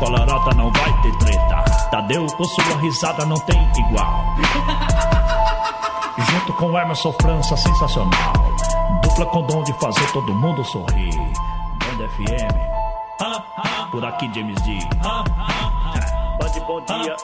Colorota 0.00 0.56
não 0.56 0.72
vai 0.72 1.02
ter 1.02 1.14
treta. 1.18 1.62
Tadeu 1.90 2.26
com 2.26 2.44
sua 2.44 2.78
risada 2.80 3.26
não 3.26 3.36
tem 3.40 3.70
igual. 3.78 4.24
Junto 6.18 6.54
com 6.54 6.78
Emerson 6.78 7.12
França, 7.20 7.54
sensacional. 7.54 8.32
Dupla 9.02 9.26
com 9.26 9.42
dom 9.42 9.62
de 9.62 9.74
fazer 9.74 10.10
todo 10.12 10.34
mundo 10.34 10.64
sorrir. 10.64 11.14
Banda 11.78 12.08
FM. 12.16 13.90
Por 13.90 14.02
aqui, 14.02 14.30
James 14.34 14.60
D. 14.62 14.78
Band 15.02 16.66
bom 16.66 16.80
dia. 16.80 17.16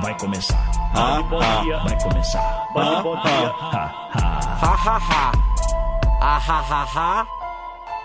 Vai 0.00 0.18
começar. 0.18 0.70
Band 0.94 1.22
bom 1.24 1.62
dia. 1.62 1.78
Vai 1.80 2.02
começar. 2.02 2.68
Band 2.72 3.02
bom 3.02 3.16
dia. 3.20 3.54
Ha, 3.60 3.92
ha. 4.14 4.58
Ha 4.62 4.74
ha 4.74 4.98
ha. 4.98 5.32
Ha 6.22 6.38
ha 6.38 6.86
ha. 6.94 7.43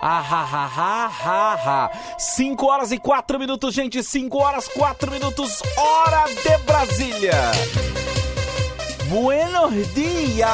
Ah 0.02 0.20
ha 0.20 0.42
ha 0.42 0.66
ha 0.66 1.06
ha 1.08 1.54
ha. 1.54 1.90
5 2.18 2.66
horas 2.66 2.90
e 2.90 2.98
4 2.98 3.38
minutos, 3.38 3.74
gente. 3.74 4.02
5 4.02 4.38
horas 4.38 4.66
4 4.68 5.10
minutos, 5.10 5.62
hora 5.76 6.24
de 6.26 6.56
Brasília. 6.64 7.52
Buenos 9.08 9.94
dias. 9.94 10.50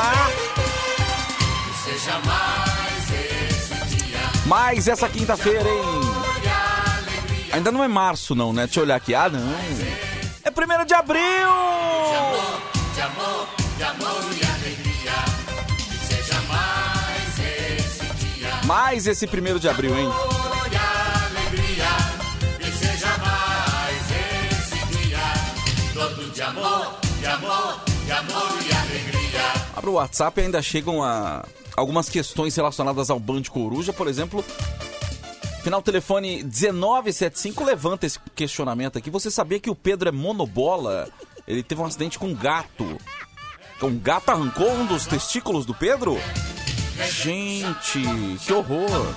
Seja 1.85 2.19
mais 2.25 3.11
esse 3.13 3.97
dia. 3.97 4.19
Mais 4.47 4.89
essa 4.89 5.09
quinta-feira, 5.09 5.69
hein? 5.69 6.27
Ainda 7.53 7.71
não 7.71 7.85
é 7.85 7.89
março, 7.89 8.35
não, 8.35 8.53
né? 8.53 8.65
Deixa 8.65 8.81
eu 8.81 8.85
olhar 8.85 8.97
aqui. 8.97 9.15
Ah, 9.15 9.29
não. 9.29 9.41
É 10.43 10.51
1 10.51 10.85
de 10.85 10.95
abril! 10.95 11.21
De 12.95 13.01
amor, 13.01 13.49
de 13.77 13.85
amor 13.85 14.23
e 14.23 14.23
alegria. 14.25 14.46
Mais 18.67 19.07
esse 19.07 19.27
1 19.27 19.59
de 19.61 19.69
abril, 19.69 19.97
hein? 19.97 20.09
Abra 29.77 29.91
o 29.91 29.93
WhatsApp 29.93 30.41
e 30.41 30.45
ainda 30.45 30.61
chegam 30.61 31.01
a 31.01 31.45
algumas 31.77 32.09
questões 32.09 32.57
relacionadas 32.57 33.09
ao 33.09 33.21
Band 33.21 33.45
Coruja, 33.45 33.93
por 33.93 34.09
exemplo. 34.09 34.45
Final 35.63 35.81
telefone 35.81 36.43
1975 36.43 37.63
levanta 37.63 38.05
esse 38.05 38.19
questionamento 38.35 38.99
aqui. 38.99 39.11
Você 39.11 39.31
sabia 39.31 39.61
que 39.61 39.71
o 39.71 39.77
Pedro 39.77 40.09
é 40.09 40.13
monobola? 40.13 41.09
Ele 41.47 41.63
teve 41.63 41.81
um 41.81 41.85
acidente 41.85 42.19
com 42.19 42.27
um 42.27 42.35
gato. 42.35 42.99
Um 43.81 43.97
gato 43.97 44.31
arrancou 44.31 44.73
um 44.73 44.87
dos 44.87 45.07
testículos 45.07 45.65
do 45.65 45.75
Pedro? 45.75 46.19
Gente, 47.05 48.03
que 48.45 48.53
horror! 48.53 49.15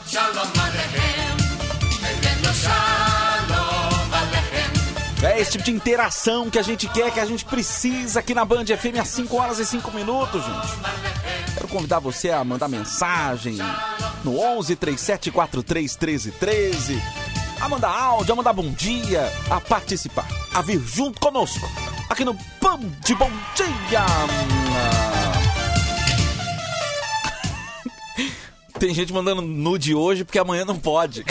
É 5.21 5.39
esse 5.39 5.51
tipo 5.51 5.63
de 5.63 5.71
interação 5.71 6.49
que 6.49 6.57
a 6.57 6.61
gente 6.61 6.87
quer, 6.87 7.11
que 7.11 7.19
a 7.19 7.25
gente 7.25 7.45
precisa 7.45 8.19
aqui 8.19 8.33
na 8.33 8.45
Band 8.45 8.65
FM 8.65 8.99
às 9.01 9.09
5 9.09 9.35
horas 9.35 9.59
e 9.59 9.65
5 9.65 9.91
minutos, 9.91 10.43
gente. 10.43 11.53
Quero 11.53 11.67
convidar 11.67 11.99
você 11.99 12.29
a 12.29 12.43
mandar 12.43 12.67
mensagem 12.67 13.57
no 14.23 14.39
11 14.39 14.75
37 14.75 15.31
43 15.31 15.95
13 15.95 16.31
13, 16.31 17.03
a 17.59 17.69
mandar 17.69 17.89
áudio, 17.89 18.33
a 18.33 18.35
mandar 18.35 18.53
bom 18.53 18.69
dia, 18.71 19.31
a 19.49 19.59
participar, 19.59 20.27
a 20.53 20.61
vir 20.61 20.79
junto 20.79 21.19
conosco 21.19 21.69
aqui 22.09 22.25
no 22.25 22.33
Band 22.33 22.79
Bom 23.17 23.31
Dia. 23.55 25.08
Tem 28.79 28.93
gente 28.93 29.11
mandando 29.11 29.41
nude 29.41 29.93
hoje 29.93 30.23
porque 30.23 30.39
amanhã 30.39 30.63
não 30.63 30.79
pode. 30.79 31.25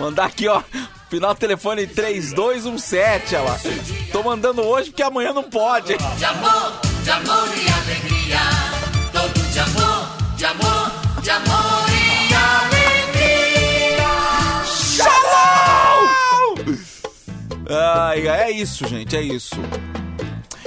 Mandar 0.00 0.24
aqui, 0.26 0.48
ó. 0.48 0.62
Final 1.08 1.34
telefone 1.36 1.86
3217, 1.86 3.36
olha 3.36 3.44
lá. 3.44 3.60
Tô 4.10 4.24
mandando 4.24 4.62
hoje 4.62 4.90
porque 4.90 5.04
amanhã 5.04 5.32
não 5.32 5.44
pode. 5.44 5.96
De 5.96 6.24
amor, 6.24 6.80
de 7.04 7.10
amor 7.10 7.48
e 7.56 7.70
alegria. 7.70 8.40
Todo 9.12 9.52
de 9.52 9.58
amor, 9.60 10.08
de 10.36 10.44
amor, 10.44 10.92
de 11.22 11.30
amor 11.30 11.86
e 11.90 12.34
alegria. 12.34 12.76
Ai, 17.68 18.28
é 18.28 18.50
isso, 18.50 18.86
gente, 18.88 19.16
é 19.16 19.22
isso. 19.22 19.54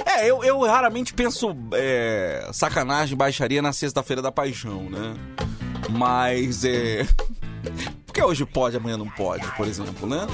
É, 0.06 0.26
eu, 0.28 0.42
eu 0.42 0.60
raramente 0.62 1.12
penso 1.14 1.54
é, 1.72 2.48
sacanagem, 2.52 3.16
baixaria 3.16 3.62
na 3.62 3.72
sexta-feira 3.72 4.22
da 4.22 4.32
paixão, 4.32 4.88
né? 4.88 5.14
Mas 5.90 6.64
é. 6.64 7.06
Porque 8.06 8.22
hoje 8.22 8.44
pode, 8.44 8.76
amanhã 8.76 8.96
não 8.96 9.08
pode, 9.08 9.46
por 9.52 9.66
exemplo, 9.68 10.08
né? 10.08 10.26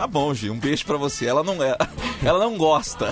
Tá 0.00 0.06
bom, 0.06 0.32
Gi, 0.32 0.48
um 0.48 0.58
beijo 0.58 0.86
pra 0.86 0.96
você. 0.96 1.26
Ela 1.26 1.42
não 1.44 1.62
é. 1.62 1.76
Ela 2.24 2.38
não 2.38 2.56
gosta. 2.56 3.10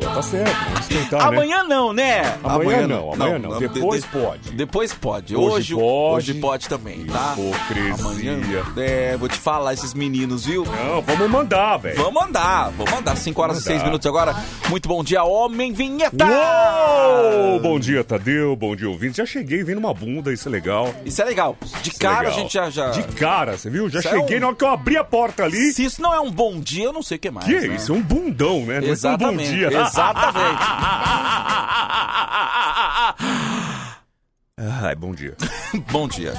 Tá 0.00 0.22
certo, 0.22 0.56
vamos 0.72 0.86
tentar, 0.88 1.18
né? 1.18 1.24
Amanhã 1.24 1.62
não, 1.64 1.92
né? 1.92 2.36
Amanhã 2.42 2.86
não, 2.88 3.12
amanhã 3.12 3.38
não. 3.38 3.58
de- 3.58 3.68
Depois 3.68 4.02
de- 4.02 4.08
pode. 4.08 4.50
Depois 4.52 4.92
pode. 4.92 5.36
Hoje 5.36 5.72
Hoje, 5.72 5.74
pode. 5.74 5.84
hoje 6.30 6.34
pode 6.34 6.68
também, 6.68 7.04
tá? 7.06 7.36
Hipocrisia. 7.38 8.32
Amanhã. 8.32 8.64
É, 8.76 9.16
vou 9.16 9.28
te 9.28 9.38
falar, 9.38 9.72
esses 9.74 9.94
meninos, 9.94 10.46
viu? 10.46 10.64
Não, 10.64 11.00
vamos 11.02 11.30
mandar, 11.30 11.76
velho. 11.76 11.96
Vamos 12.02 12.20
andar, 12.24 12.70
vamos 12.76 12.92
andar. 12.92 13.16
5 13.16 13.40
horas 13.42 13.58
e 13.58 13.60
Mandar. 13.60 13.70
6 13.72 13.82
minutos 13.84 14.06
agora. 14.06 14.34
Muito 14.68 14.88
bom 14.88 15.04
dia, 15.04 15.22
homem 15.22 15.72
vinheta! 15.72 16.24
Uou! 16.24 17.60
Bom 17.60 17.78
dia, 17.78 18.02
Tadeu. 18.02 18.54
Bom 18.56 18.74
dia, 18.74 18.88
ouvinte. 18.88 19.18
Já 19.18 19.26
cheguei 19.26 19.62
vendo 19.62 19.78
uma 19.78 19.94
bunda, 19.94 20.32
isso 20.32 20.48
é 20.48 20.52
legal. 20.52 20.92
Isso 21.04 21.22
é 21.22 21.24
legal. 21.24 21.56
De 21.82 21.90
Isso 21.90 21.98
é 21.98 22.00
cara 22.00 22.18
legal. 22.20 22.32
a 22.32 22.40
gente 22.40 22.52
já. 22.52 22.70
já... 22.70 22.90
De 22.90 23.02
cara, 23.14 23.56
você 23.56 23.70
viu? 23.70 23.88
Já 23.88 24.00
Isso 24.00 24.08
é 24.08 24.10
cheguei 24.12 24.38
um- 24.38 24.40
na 24.40 24.46
hora 24.48 24.56
que 24.56 24.64
eu 24.64 24.68
abri 24.68 24.96
a 24.96 25.04
porta 25.04 25.44
ali. 25.44 25.72
Se 25.72 25.84
isso 25.84 26.00
não 26.02 26.12
é 26.14 26.15
um 26.20 26.30
bom 26.30 26.60
dia, 26.60 26.84
eu 26.84 26.92
não 26.92 27.02
sei 27.02 27.16
o 27.16 27.20
que 27.20 27.30
mais. 27.30 27.46
Que 27.46 27.56
é 27.56 27.68
né? 27.68 27.74
isso? 27.76 27.92
É 27.92 27.94
um 27.94 28.02
bundão, 28.02 28.64
né? 28.66 28.80
Não 28.80 28.92
é 28.92 28.96
só 28.96 29.08
um 29.08 29.16
bom 29.16 29.24
Exatamente. 29.32 29.54
dia. 29.54 29.66
Exatamente. 29.80 30.62
Ai, 34.82 34.94
bom 34.94 35.14
dia. 35.14 35.36
bom 35.90 36.08
dia. 36.08 36.34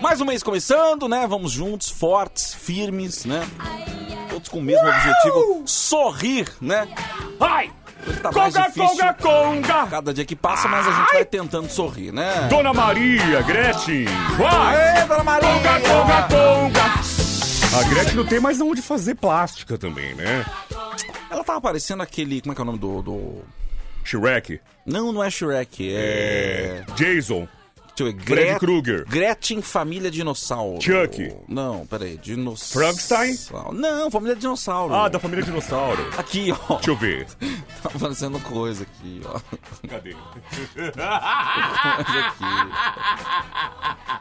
Mais 0.00 0.20
um 0.20 0.24
mês 0.24 0.42
começando, 0.42 1.08
né? 1.08 1.26
Vamos 1.26 1.52
juntos, 1.52 1.90
fortes, 1.90 2.54
firmes, 2.54 3.24
né? 3.24 3.46
Todos 4.28 4.48
com 4.48 4.58
o 4.58 4.62
mesmo 4.62 4.86
objetivo: 4.86 5.62
sorrir, 5.66 6.48
né? 6.60 6.86
Ai! 7.40 7.72
Tá 8.22 8.30
Conga, 8.30 8.70
conga, 8.70 9.14
conga! 9.14 9.86
cada 9.88 10.14
dia 10.14 10.24
que 10.24 10.36
passa, 10.36 10.68
mas 10.68 10.86
a 10.86 10.92
gente 10.92 11.12
vai 11.12 11.24
tentando 11.24 11.68
sorrir, 11.68 12.12
né? 12.12 12.46
Dona 12.48 12.72
Maria, 12.72 13.42
Gretchen. 13.42 14.04
Vai! 14.38 14.76
Aê, 14.76 15.06
dona 15.06 15.24
Maria! 15.24 15.48
Conga, 15.48 15.80
conga, 15.80 16.22
conga! 16.28 17.15
A 17.78 17.82
Gretchen 17.90 18.14
não 18.16 18.24
tem 18.26 18.40
mais 18.40 18.60
onde 18.60 18.80
fazer 18.80 19.14
plástica 19.16 19.76
também, 19.76 20.14
né? 20.14 20.44
Ela 21.30 21.44
tava 21.44 21.60
parecendo 21.60 22.02
aquele. 22.02 22.40
Como 22.40 22.52
é 22.52 22.54
que 22.54 22.60
é 22.60 22.62
o 22.62 22.66
nome 22.66 22.78
do. 22.78 23.02
do... 23.02 23.44
Shrek. 24.04 24.60
Não, 24.86 25.12
não 25.12 25.22
é 25.22 25.28
Shrek, 25.28 25.92
é. 25.92 26.84
Jason. 26.94 27.48
Deixa 27.96 28.02
eu 28.02 28.06
ver. 28.06 28.24
Gret- 28.24 28.58
Krueger. 28.60 29.04
Gretchen 29.08 29.60
Família 29.62 30.10
Dinossauro. 30.10 30.80
Chuck. 30.80 31.34
Não, 31.48 31.84
peraí. 31.86 32.16
Dinossauro. 32.18 32.86
Frankenstein? 32.94 33.36
Não, 33.72 34.10
Família 34.10 34.36
Dinossauro. 34.36 34.94
Ah, 34.94 35.08
da 35.08 35.18
família 35.18 35.42
dinossauro. 35.44 36.06
Aqui, 36.16 36.54
ó. 36.68 36.74
Deixa 36.76 36.90
eu 36.90 36.96
ver. 36.96 37.26
Tá 37.82 37.90
aparecendo 37.94 38.38
coisa 38.40 38.82
aqui, 38.84 39.20
ó. 39.24 39.40
Cadê? 39.88 40.14
Coisa 40.74 40.90
aqui. 42.26 42.44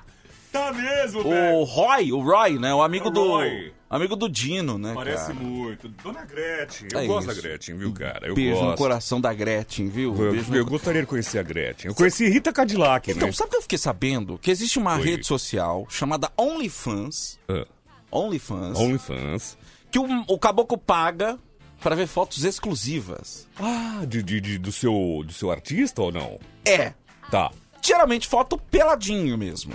Tá 0.56 0.74
mesmo, 0.74 1.24
velho. 1.24 1.56
O 1.56 1.64
Roy, 1.64 2.12
o 2.14 2.20
Roy, 2.22 2.58
né? 2.60 2.74
O 2.74 2.82
amigo 2.82 3.08
O 3.08 3.12
do. 3.12 3.28
Roy. 3.28 3.74
Amigo 3.90 4.16
do 4.16 4.28
Dino, 4.28 4.78
né? 4.78 4.94
Parece 4.96 5.28
cara? 5.28 5.34
muito. 5.36 5.88
Dona 5.88 6.26
Gretchen. 6.26 6.88
Eu 6.92 7.00
É 7.00 7.06
gosto 7.06 7.30
isso. 7.32 7.36
da 7.42 7.48
Gretchen, 7.48 7.78
viu, 7.78 7.94
cara? 7.94 8.28
Eu 8.28 8.34
Beijo 8.36 8.60
no 8.60 8.66
gosto. 8.68 8.78
coração 8.78 9.22
da 9.22 9.32
Gretchen, 9.34 9.88
viu? 9.90 10.16
Eu, 10.18 10.32
Beijo 10.32 10.50
no 10.52 10.58
eu 10.58 10.66
gostaria 10.66 11.02
de 11.02 11.08
conhecer 11.08 11.38
a 11.40 11.44
Gretchen. 11.44 11.90
Eu 11.92 11.96
conheci 11.96 12.28
Rita 12.28 12.52
Cadillac, 12.52 13.12
Então, 13.12 13.28
né? 13.28 13.32
sabe 13.32 13.48
o 13.50 13.52
que 13.52 13.58
eu 13.58 13.62
fiquei 13.62 13.78
sabendo? 13.78 14.38
Que 14.40 14.50
existe 14.50 14.80
uma 14.80 14.96
Oi. 14.96 15.04
rede 15.04 15.28
social 15.28 15.85
chamada 15.90 16.32
OnlyFans. 16.38 17.40
Ah, 17.47 17.66
OnlyFans. 18.12 18.78
OnlyFans. 18.78 19.58
Que 19.91 20.00
o, 20.00 20.06
o 20.28 20.40
caboclo 20.40 20.78
paga 20.78 21.38
pra 21.79 21.96
ver 21.96 22.08
fotos 22.08 22.44
exclusivas. 22.44 23.47
Ah, 23.59 24.03
de, 24.08 24.24
de- 24.24 24.41
de- 24.41 24.58
do, 24.58 24.72
seu, 24.72 25.22
do 25.26 25.32
seu 25.32 25.52
artista 25.52 26.02
ou 26.02 26.12
não? 26.12 26.40
É. 26.66 26.94
Tá. 27.29 27.52
Geralmente 27.82 28.28
foto 28.28 28.58
peladinho 28.58 29.38
mesmo. 29.38 29.74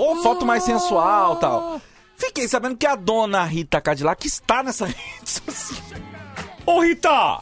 Ou 0.00 0.22
foto 0.22 0.46
mais 0.46 0.62
sensual 0.64 1.36
tal. 1.36 1.80
Fiquei 2.16 2.46
sabendo 2.48 2.76
que 2.76 2.86
a 2.86 2.94
dona 2.96 3.44
Rita 3.44 3.80
Cadillac 3.80 4.26
está 4.26 4.62
nessa 4.62 4.86
rede 4.86 4.96
social. 5.30 5.80
Ô, 6.66 6.80
Rita! 6.80 7.38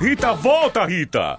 Rita, 0.00 0.32
volta, 0.34 0.84
Rita! 0.84 1.38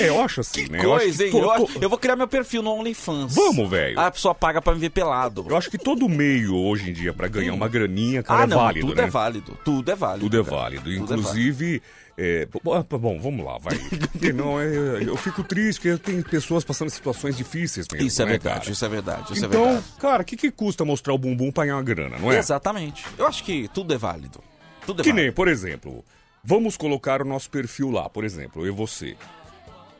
É, 0.00 0.08
eu 0.08 0.20
acho 0.22 0.40
assim, 0.40 0.64
Que 0.66 0.72
né? 0.72 0.84
Eu 0.84 0.94
acho 0.94 1.04
coisa, 1.04 1.18
que 1.18 1.24
hein? 1.24 1.30
to- 1.30 1.38
Eu, 1.38 1.50
acho- 1.50 1.78
eu 1.80 1.88
vou 1.88 1.98
criar 1.98 2.16
meu 2.16 2.26
perfil 2.28 2.62
no 2.62 2.72
OnlyFans. 2.72 3.34
Vamos, 3.34 3.68
velho. 3.70 3.98
A 3.98 4.10
pessoa 4.10 4.34
paga 4.34 4.60
pra 4.60 4.74
me 4.74 4.80
ver 4.80 4.90
pelado. 4.90 5.46
Eu 5.48 5.56
acho 5.56 5.70
que 5.70 5.78
todo 5.78 6.08
meio 6.08 6.54
hoje 6.56 6.90
em 6.90 6.92
dia 6.92 7.12
pra 7.12 7.28
ganhar 7.28 7.52
uma 7.54 7.68
graninha, 7.68 8.22
cara, 8.22 8.40
ah, 8.40 8.44
é 8.44 8.46
não, 8.46 8.58
válido, 8.58 8.86
tudo 8.88 8.96
né? 8.96 9.04
é 9.04 9.10
válido. 9.10 9.58
Tudo 9.64 9.90
é 9.90 9.94
válido. 9.94 10.20
Tudo 10.26 10.40
é 10.40 10.44
cara. 10.44 10.56
válido. 10.56 10.82
Tudo 10.84 10.92
é 10.92 11.16
Inclusive. 11.16 11.82
É, 12.16 12.46
bom, 12.62 12.82
bom, 12.98 13.20
vamos 13.20 13.44
lá, 13.44 13.58
vai. 13.58 13.78
Não, 14.34 14.60
é, 14.60 15.02
eu 15.02 15.16
fico 15.16 15.42
triste 15.42 15.80
porque 15.80 15.98
tem 15.98 16.22
pessoas 16.22 16.64
passando 16.64 16.90
situações 16.90 17.36
difíceis 17.36 17.86
mesmo. 17.90 18.06
Isso 18.06 18.22
é 18.22 18.24
né, 18.24 18.30
verdade, 18.32 18.60
cara? 18.60 18.70
isso 18.72 18.84
é 18.84 18.88
verdade, 18.88 19.32
isso 19.32 19.44
é 19.44 19.48
Então, 19.48 19.64
verdade. 19.64 19.84
cara, 19.98 20.22
o 20.22 20.24
que, 20.24 20.36
que 20.36 20.50
custa 20.50 20.84
mostrar 20.84 21.12
o 21.14 21.18
bumbum 21.18 21.50
pra 21.50 21.64
ganhar 21.64 21.76
uma 21.76 21.82
grana, 21.82 22.18
não 22.18 22.32
é? 22.32 22.38
Exatamente. 22.38 23.04
Eu 23.18 23.26
acho 23.26 23.42
que 23.44 23.68
tudo 23.68 23.92
é 23.92 23.98
válido. 23.98 24.40
Tudo 24.86 25.00
é 25.00 25.04
Que 25.04 25.10
válido. 25.10 25.24
nem, 25.24 25.32
por 25.32 25.48
exemplo, 25.48 26.04
vamos 26.42 26.76
colocar 26.76 27.20
o 27.20 27.24
nosso 27.24 27.50
perfil 27.50 27.90
lá, 27.90 28.08
por 28.08 28.24
exemplo, 28.24 28.62
eu 28.62 28.68
e 28.68 28.70
você. 28.76 29.16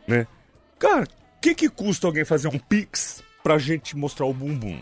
Né? 0.06 0.26
Cara, 0.78 1.04
o 1.04 1.40
que, 1.40 1.54
que 1.54 1.68
custa 1.68 2.06
alguém 2.06 2.24
fazer 2.24 2.48
um 2.48 2.58
pix 2.58 3.22
pra 3.42 3.58
gente 3.58 3.96
mostrar 3.96 4.26
o 4.26 4.32
bumbum? 4.34 4.78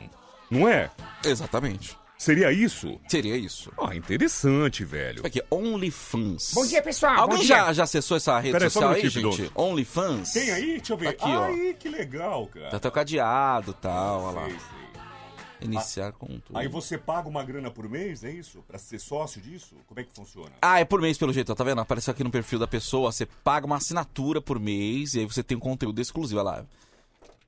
Não 0.50 0.68
é? 0.68 0.90
Exatamente. 1.24 1.96
Seria 2.22 2.52
isso? 2.52 3.00
Seria 3.08 3.36
isso. 3.36 3.72
Ah, 3.76 3.96
interessante, 3.96 4.84
velho. 4.84 5.26
Aqui, 5.26 5.42
OnlyFans. 5.50 6.52
Bom 6.54 6.64
dia, 6.64 6.80
pessoal. 6.80 7.18
Alguém 7.18 7.38
Bom 7.38 7.42
já, 7.42 7.64
dia. 7.64 7.74
já 7.74 7.82
acessou 7.82 8.16
essa 8.16 8.38
rede 8.38 8.52
Pera 8.52 8.66
aí, 8.66 8.70
social 8.70 8.92
aí, 8.92 8.98
minutinho, 9.00 9.32
gente? 9.32 9.52
OnlyFans? 9.56 10.32
Tem 10.32 10.52
aí? 10.52 10.76
Deixa 10.76 10.92
eu 10.92 10.96
ver. 10.96 11.08
Aqui, 11.08 11.24
ó. 11.24 11.46
Ai, 11.46 11.76
que 11.76 11.88
legal, 11.88 12.46
cara. 12.46 12.70
Tá 12.70 12.76
até 12.76 12.86
o 12.86 12.92
cadeado 12.92 13.72
e 13.72 13.74
tal, 13.74 14.22
olha 14.22 14.40
lá. 14.40 14.48
Sei, 14.48 14.56
sei. 14.56 15.66
Iniciar 15.66 16.12
com 16.12 16.38
tudo. 16.38 16.56
Aí 16.56 16.68
você 16.68 16.96
paga 16.96 17.28
uma 17.28 17.42
grana 17.42 17.72
por 17.72 17.88
mês, 17.88 18.22
é 18.22 18.30
isso? 18.30 18.62
Pra 18.68 18.78
ser 18.78 19.00
sócio 19.00 19.40
disso? 19.40 19.74
Como 19.88 19.98
é 19.98 20.04
que 20.04 20.12
funciona? 20.12 20.52
Ah, 20.62 20.78
é 20.78 20.84
por 20.84 21.00
mês 21.00 21.18
pelo 21.18 21.32
jeito, 21.32 21.50
ó, 21.50 21.56
tá 21.56 21.64
vendo? 21.64 21.80
Apareceu 21.80 22.12
aqui 22.12 22.22
no 22.22 22.30
perfil 22.30 22.60
da 22.60 22.68
pessoa, 22.68 23.10
você 23.10 23.26
paga 23.26 23.66
uma 23.66 23.78
assinatura 23.78 24.40
por 24.40 24.60
mês 24.60 25.14
e 25.14 25.18
aí 25.18 25.26
você 25.26 25.42
tem 25.42 25.56
um 25.56 25.60
conteúdo 25.60 26.00
exclusivo, 26.00 26.38
olha 26.38 26.50
lá. 26.50 26.64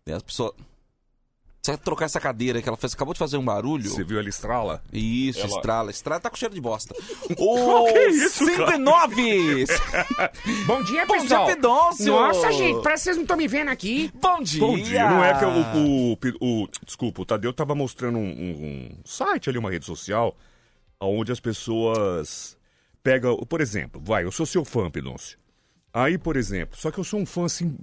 E 0.05 0.11
as 0.11 0.23
pessoas... 0.25 0.53
Você 1.65 1.71
vai 1.71 1.79
trocar 1.79 2.05
essa 2.05 2.21
cadeira 2.21 2.61
que 2.61 2.69
ela 2.69 2.77
fez, 2.77 2.93
acabou 2.93 3.15
de 3.15 3.19
fazer 3.19 3.39
um 3.39 3.45
barulho. 3.45 3.89
Você 3.89 4.05
viu 4.05 4.19
ela 4.19 4.29
estrala? 4.29 4.83
Isso, 4.93 5.39
Ela- 5.41 5.49
estrala. 5.49 5.91
Estrala 5.91 6.21
tá 6.21 6.29
com 6.29 6.37
cheiro 6.37 6.55
de 6.55 6.61
bosta. 6.61 6.95
Que 7.27 7.35
Ô, 7.43 7.89
isso, 7.89 8.45
109! 8.45 9.65
Bom 10.67 10.83
dia, 10.83 11.07
Bom 11.07 11.17
dia, 11.17 11.23
pessoal. 11.23 11.47
Pidoncio. 11.47 12.13
Nossa, 12.13 12.53
gente, 12.53 12.83
parece 12.83 13.01
que 13.01 13.05
vocês 13.05 13.17
não 13.17 13.23
estão 13.23 13.37
me 13.39 13.49
vendo 13.49 13.71
aqui. 13.71 14.11
Bom 14.15 14.43
dia! 14.43 14.61
Bom 14.61 14.77
dia. 14.77 15.09
Não 15.09 15.25
é 15.25 15.39
que 15.39 15.45
o, 15.47 16.13
o, 16.43 16.63
o- 16.65 16.69
Desculpa, 16.85 17.23
o 17.23 17.25
Tadeu 17.25 17.51
tava 17.51 17.75
mostrando 17.75 18.19
um, 18.19 18.29
um- 18.29 18.67
um 18.67 18.99
site 19.03 19.49
ali, 19.49 19.57
uma 19.59 19.71
rede 19.71 19.87
social, 19.87 20.37
onde 21.01 21.33
as 21.33 21.41
pessoas 21.41 22.59
pegam. 23.03 23.39
Por 23.39 23.63
exemplo, 23.63 24.03
vai, 24.05 24.25
eu 24.25 24.31
sou 24.31 24.45
seu 24.45 24.67
fã, 24.67 24.91
Pidoncio. 24.91 25.39
Aí, 25.95 26.19
por 26.19 26.37
exemplo, 26.37 26.77
só 26.77 26.91
que 26.91 26.99
eu 26.99 27.05
sou 27.05 27.21
um 27.21 27.25
fã 27.25 27.45
assim. 27.45 27.77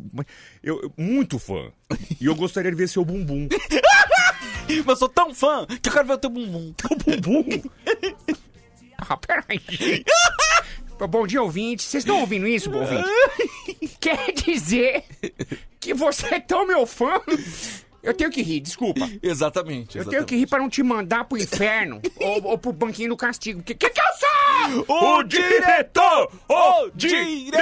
Eu, 0.62 0.92
muito 0.98 1.40
fã. 1.40 1.72
E 2.20 2.26
eu 2.26 2.36
gostaria 2.36 2.70
de 2.70 2.76
ver 2.76 2.90
seu 2.90 3.06
bumbum. 3.06 3.48
Mas 4.68 4.88
eu 4.88 4.96
sou 4.98 5.08
tão 5.08 5.34
fã 5.34 5.66
que 5.66 5.88
eu 5.88 5.94
quero 5.94 6.08
ver 6.08 6.14
o 6.14 6.18
teu 6.18 6.30
bumbum. 6.30 6.74
O 6.92 6.96
bumbum? 6.98 7.46
Ah, 9.10 9.18
peraí. 9.18 9.60
Bom 11.10 11.26
dia, 11.26 11.42
ouvinte. 11.42 11.82
Vocês 11.82 12.04
estão 12.04 12.20
ouvindo 12.20 12.48
isso, 12.48 12.70
bom 12.70 12.82
ouvinte? 12.82 13.04
Quer 14.00 14.32
dizer 14.32 15.04
que 15.80 15.92
você 15.92 16.36
é 16.36 16.40
tão 16.40 16.68
meu 16.68 16.86
fã? 16.86 17.20
Eu 18.04 18.14
tenho 18.14 18.30
que 18.30 18.42
rir, 18.42 18.60
desculpa. 18.60 19.10
Exatamente. 19.22 19.98
Eu 19.98 20.06
tenho 20.06 20.24
que 20.26 20.36
rir 20.36 20.48
pra 20.48 20.60
não 20.60 20.70
te 20.70 20.82
mandar 20.84 21.26
pro 21.26 21.38
inferno 21.38 22.02
ou, 22.18 22.44
ou 22.46 22.58
pro 22.58 22.72
banquinho 22.72 23.10
do 23.10 23.18
castigo. 23.18 23.62
Que 23.64 23.76
que, 23.76 23.90
que 23.90 24.00
eu 24.00 24.86
sou? 24.86 24.86
O 25.18 25.24
diretor! 25.24 26.32
O 26.48 26.90
diretor! 26.96 27.61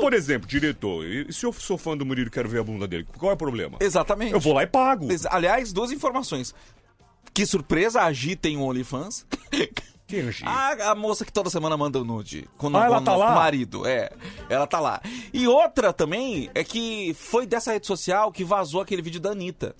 Por 0.00 0.12
exemplo, 0.14 0.48
diretor, 0.48 1.04
e 1.04 1.32
se 1.32 1.44
eu 1.46 1.52
sou 1.52 1.76
fã 1.78 1.96
do 1.96 2.04
Murilo 2.06 2.28
e 2.28 2.30
quero 2.30 2.48
ver 2.48 2.60
a 2.60 2.64
bunda 2.64 2.86
dele, 2.86 3.06
qual 3.18 3.30
é 3.30 3.34
o 3.34 3.36
problema? 3.38 3.76
Exatamente. 3.80 4.32
Eu 4.32 4.40
vou 4.40 4.52
lá 4.52 4.62
e 4.62 4.66
pago. 4.66 5.08
Aliás, 5.30 5.72
duas 5.72 5.90
informações. 5.92 6.54
Que 7.32 7.44
surpresa, 7.46 8.02
a 8.02 8.12
Gi 8.12 8.36
tem 8.36 8.56
um 8.56 8.62
OnlyFans. 8.62 9.26
Quem 10.06 10.20
é? 10.20 10.30
A, 10.44 10.90
a 10.90 10.94
moça 10.94 11.24
que 11.24 11.32
toda 11.32 11.48
semana 11.48 11.76
manda 11.78 11.98
o 11.98 12.04
nude. 12.04 12.46
Com, 12.58 12.68
Ah, 12.76 12.84
ela 12.84 13.00
tá 13.00 13.16
lá? 13.16 13.32
o 13.32 13.34
marido, 13.34 13.86
é. 13.86 14.10
Ela 14.50 14.66
tá 14.66 14.78
lá. 14.78 15.00
E 15.32 15.48
outra 15.48 15.92
também 15.94 16.50
é 16.54 16.62
que 16.62 17.14
foi 17.14 17.46
dessa 17.46 17.72
rede 17.72 17.86
social 17.86 18.30
que 18.30 18.44
vazou 18.44 18.82
aquele 18.82 19.00
vídeo 19.00 19.18
da 19.20 19.30
Anitta. 19.30 19.74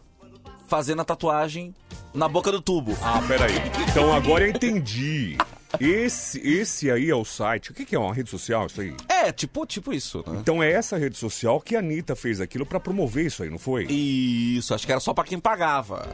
Fazendo 0.67 1.03
a 1.03 1.05
tatuagem 1.05 1.75
na 2.15 2.27
boca 2.27 2.51
do 2.51 2.61
tubo. 2.61 2.97
Ah, 3.03 3.23
peraí. 3.29 3.53
Então 3.89 4.13
agora 4.15 4.45
eu 4.45 4.51
entendi. 4.51 5.37
Esse, 5.81 6.41
esse 6.41 6.91
aí 6.91 7.11
é 7.11 7.15
o 7.15 7.25
site. 7.25 7.71
O 7.71 7.75
que, 7.75 7.85
que 7.85 7.95
é? 7.95 7.99
Uma 7.99 8.15
rede 8.15 8.31
social 8.31 8.67
isso 8.67 8.81
aí? 8.81 8.95
É, 9.09 9.33
tipo, 9.33 9.65
tipo 9.67 9.93
isso, 9.93 10.23
né? 10.27 10.39
Então 10.41 10.63
é 10.63 10.71
essa 10.73 10.97
rede 10.97 11.17
social 11.17 11.61
que 11.61 11.77
a 11.77 11.79
Anitta 11.79 12.15
fez 12.15 12.41
aquilo 12.41 12.67
pra 12.67 12.79
promover 12.79 13.27
isso 13.27 13.43
aí, 13.43 13.51
não 13.51 13.59
foi? 13.59 13.85
Isso, 13.85 14.75
acho 14.75 14.87
que 14.87 14.93
era 14.93 15.01
só 15.01 15.15
pra 15.15 15.25
quem 15.25 15.39
pagava. 15.39 16.09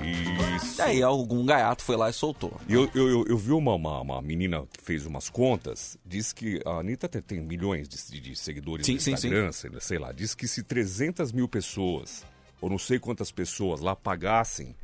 Isso. 0.57 0.81
E 0.81 0.83
aí 0.83 1.03
algum 1.03 1.45
gaiato 1.45 1.83
foi 1.83 1.97
lá 1.97 2.09
e 2.11 2.13
soltou. 2.13 2.53
E 2.69 2.75
Eu, 2.75 2.89
eu, 2.95 3.09
eu, 3.09 3.25
eu 3.29 3.39
vi 3.39 3.53
uma, 3.53 3.75
uma, 3.75 4.01
uma 4.01 4.23
menina 4.23 4.65
que 4.73 4.83
fez 4.83 5.07
umas 5.07 5.29
contas, 5.29 5.99
diz 6.05 6.33
que 6.33 6.61
a 6.65 6.79
Anitta 6.79 7.09
tem, 7.09 7.23
tem 7.23 7.41
milhões 7.41 7.89
de, 7.89 8.21
de 8.21 8.37
seguidores 8.37 8.87
Sim, 8.87 8.95
no 8.95 9.01
sim, 9.01 9.13
Instagram, 9.13 9.53
sei, 9.53 9.71
sei 9.81 9.99
lá, 9.99 10.13
diz 10.13 10.35
que 10.35 10.47
se 10.47 10.63
300 10.63 11.33
mil 11.33 11.49
pessoas, 11.49 12.25
ou 12.61 12.69
não 12.71 12.79
sei 12.79 12.99
quantas 12.99 13.31
pessoas 13.31 13.81
lá 13.81 13.97
pagassem 13.97 14.75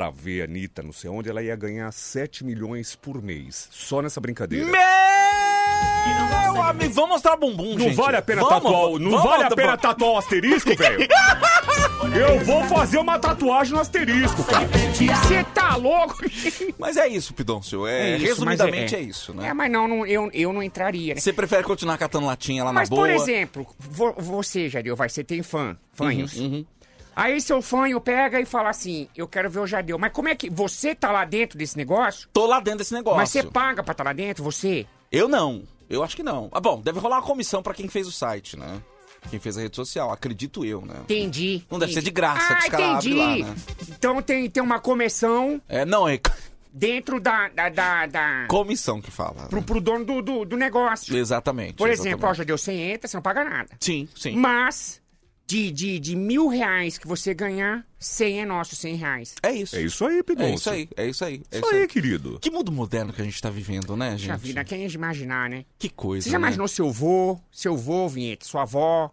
pra 0.00 0.08
ver 0.08 0.40
a 0.40 0.44
Anitta 0.44 0.82
não 0.82 0.94
sei 0.94 1.10
onde, 1.10 1.28
ela 1.28 1.42
ia 1.42 1.54
ganhar 1.54 1.92
7 1.92 2.42
milhões 2.42 2.96
por 2.96 3.20
mês, 3.22 3.68
só 3.70 4.00
nessa 4.00 4.18
brincadeira. 4.18 4.64
Meu 6.54 6.62
amigo, 6.62 6.94
vamos 6.94 7.10
mostrar 7.10 7.36
bumbum, 7.36 7.72
Não 7.74 7.80
gente. 7.80 7.96
vale 7.96 8.16
a 8.16 8.22
pena 8.22 8.40
Vamos, 8.40 8.62
tatuar, 8.62 8.82
o- 8.92 8.98
não 8.98 9.10
vamos, 9.10 9.24
vale 9.26 9.44
a 9.44 9.50
pena 9.50 9.76
tatuar 9.76 10.12
o 10.12 10.16
asterisco, 10.16 10.74
velho? 10.74 11.06
Eu 12.18 12.40
vou 12.46 12.64
fazer 12.64 12.96
uma 12.98 13.18
tatuagem 13.18 13.74
no 13.74 13.80
asterisco, 13.80 14.42
cara. 14.44 14.66
Você 14.94 15.44
tá 15.54 15.76
louco? 15.76 16.16
Mas 16.78 16.96
é 16.96 17.06
isso, 17.06 17.34
Pidoncio. 17.34 17.86
É, 17.86 18.12
É 18.12 18.16
isso, 18.16 18.24
resumidamente 18.26 18.94
mas 18.96 19.00
é, 19.00 19.00
isso, 19.04 19.34
né? 19.34 19.48
É, 19.48 19.52
mas 19.54 19.70
não, 19.70 19.86
não, 19.86 20.06
eu, 20.06 20.30
eu 20.32 20.50
não 20.52 20.62
entraria, 20.62 21.14
né? 21.14 21.20
Você 21.20 21.30
prefere 21.32 21.62
continuar 21.62 21.98
catando 21.98 22.24
latinha 22.26 22.64
lá 22.64 22.72
Mas, 22.72 22.88
na 22.88 22.96
boa? 22.96 23.06
por 23.06 23.14
exemplo, 23.14 23.66
vo- 23.78 24.14
você, 24.16 24.68
Jadeu, 24.70 24.96
vai, 24.96 25.10
você 25.10 25.22
tem 25.22 25.42
fã, 25.42 25.76
fãs. 25.92 26.36
Uhum, 26.36 26.64
Aí 27.20 27.38
seu 27.40 27.60
fã 27.60 27.84
pega 28.00 28.40
e 28.40 28.46
fala 28.46 28.70
assim, 28.70 29.06
eu 29.14 29.28
quero 29.28 29.50
ver 29.50 29.60
o 29.60 29.66
Jadeu. 29.66 29.98
Mas 29.98 30.10
como 30.10 30.28
é 30.28 30.34
que 30.34 30.48
você 30.48 30.94
tá 30.94 31.12
lá 31.12 31.24
dentro 31.26 31.58
desse 31.58 31.76
negócio? 31.76 32.28
Tô 32.32 32.46
lá 32.46 32.60
dentro 32.60 32.78
desse 32.78 32.94
negócio. 32.94 33.18
Mas 33.18 33.28
você 33.28 33.42
paga 33.42 33.82
pra 33.82 33.92
estar 33.92 34.04
lá 34.04 34.12
dentro, 34.14 34.42
você? 34.42 34.86
Eu 35.12 35.28
não. 35.28 35.64
Eu 35.88 36.02
acho 36.02 36.16
que 36.16 36.22
não. 36.22 36.48
Ah, 36.50 36.60
bom, 36.60 36.80
deve 36.80 36.98
rolar 36.98 37.16
uma 37.16 37.22
comissão 37.26 37.62
pra 37.62 37.74
quem 37.74 37.88
fez 37.88 38.06
o 38.06 38.12
site, 38.12 38.56
né? 38.56 38.80
Quem 39.28 39.38
fez 39.38 39.58
a 39.58 39.60
rede 39.60 39.76
social, 39.76 40.10
acredito 40.10 40.64
eu, 40.64 40.80
né? 40.80 40.94
Entendi. 41.02 41.62
Não 41.70 41.78
deve 41.78 41.92
ser 41.92 41.98
entendi. 41.98 42.10
de 42.10 42.14
graça 42.14 42.54
ah, 42.54 42.56
que 42.56 42.62
os 42.62 42.68
caras 42.70 43.04
entendi. 43.04 43.20
abrem 43.20 43.42
lá, 43.42 43.48
né? 43.50 43.56
Então 43.90 44.22
tem, 44.22 44.48
tem 44.48 44.62
uma 44.62 44.80
comissão 44.80 45.60
É, 45.68 45.84
não, 45.84 46.08
é 46.08 46.18
dentro 46.72 47.20
da... 47.20 47.48
da, 47.48 47.68
da, 47.68 48.06
da- 48.06 48.46
comissão 48.48 48.98
que 48.98 49.10
fala. 49.10 49.46
pro, 49.48 49.60
pro 49.62 49.78
dono 49.78 50.06
do, 50.06 50.22
do, 50.22 50.44
do 50.46 50.56
negócio. 50.56 51.14
Exatamente. 51.14 51.74
Por 51.74 51.90
exemplo, 51.90 52.10
ó, 52.26 52.30
exatamente. 52.30 52.36
Jadeu, 52.38 52.56
você 52.56 52.72
entra, 52.72 53.08
você 53.08 53.16
não 53.16 53.22
paga 53.22 53.44
nada. 53.44 53.68
Sim, 53.78 54.08
sim. 54.16 54.36
Mas, 54.36 55.02
de, 55.50 55.72
de, 55.72 55.98
de 55.98 56.14
mil 56.14 56.46
reais 56.46 56.96
que 56.96 57.08
você 57.08 57.34
ganhar, 57.34 57.84
100 57.98 58.42
é 58.42 58.46
nosso, 58.46 58.76
100 58.76 58.94
reais. 58.94 59.34
É 59.42 59.50
isso. 59.50 59.74
É 59.74 59.82
isso 59.82 60.04
aí, 60.06 60.22
Pidoncio. 60.22 60.52
É 60.52 60.54
isso 60.54 60.70
aí, 60.70 60.88
é 60.96 61.08
isso 61.08 61.24
aí. 61.24 61.42
É 61.50 61.58
Isso 61.58 61.74
aí, 61.74 61.88
querido. 61.88 62.38
Que 62.40 62.50
mundo 62.52 62.70
moderno 62.70 63.12
que 63.12 63.20
a 63.20 63.24
gente 63.24 63.42
tá 63.42 63.50
vivendo, 63.50 63.96
né, 63.96 64.12
Puxa 64.12 64.26
gente? 64.26 64.38
vida, 64.38 64.64
quem 64.64 64.82
ia 64.82 64.94
imaginar, 64.94 65.50
né? 65.50 65.64
Que 65.76 65.88
coisa. 65.88 66.22
Você 66.22 66.30
já 66.30 66.38
né? 66.38 66.46
imaginou 66.46 66.68
seu 66.68 66.92
vô, 66.92 67.36
seu 67.50 67.76
vô, 67.76 68.08
Vinheta, 68.08 68.46
sua 68.46 68.62
avó? 68.62 69.10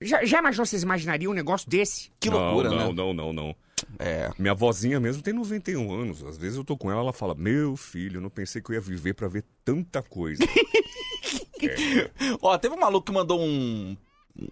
Já, 0.00 0.24
já 0.24 0.38
imaginou 0.38 0.64
vocês 0.64 0.84
imaginariam 0.84 1.32
um 1.32 1.34
negócio 1.34 1.68
desse? 1.68 2.12
Que 2.20 2.30
loucura, 2.30 2.70
não, 2.70 2.76
né? 2.76 2.84
não, 2.84 2.92
não, 2.92 3.12
não, 3.12 3.32
não. 3.32 3.56
É. 3.98 4.30
Minha 4.38 4.54
vozinha 4.54 5.00
mesmo 5.00 5.20
tem 5.20 5.34
91 5.34 5.92
anos. 5.92 6.22
Às 6.22 6.38
vezes 6.38 6.56
eu 6.56 6.64
tô 6.64 6.76
com 6.76 6.92
ela, 6.92 7.00
ela 7.00 7.12
fala: 7.12 7.34
Meu 7.34 7.76
filho, 7.76 8.18
eu 8.18 8.20
não 8.20 8.30
pensei 8.30 8.62
que 8.62 8.70
eu 8.70 8.74
ia 8.74 8.80
viver 8.80 9.14
pra 9.14 9.26
ver 9.26 9.44
tanta 9.64 10.00
coisa. 10.00 10.44
Ó, 12.40 12.56
teve 12.56 12.74
um 12.74 12.78
maluco 12.78 13.06
que 13.06 13.12
mandou 13.12 13.40
um. 13.40 13.96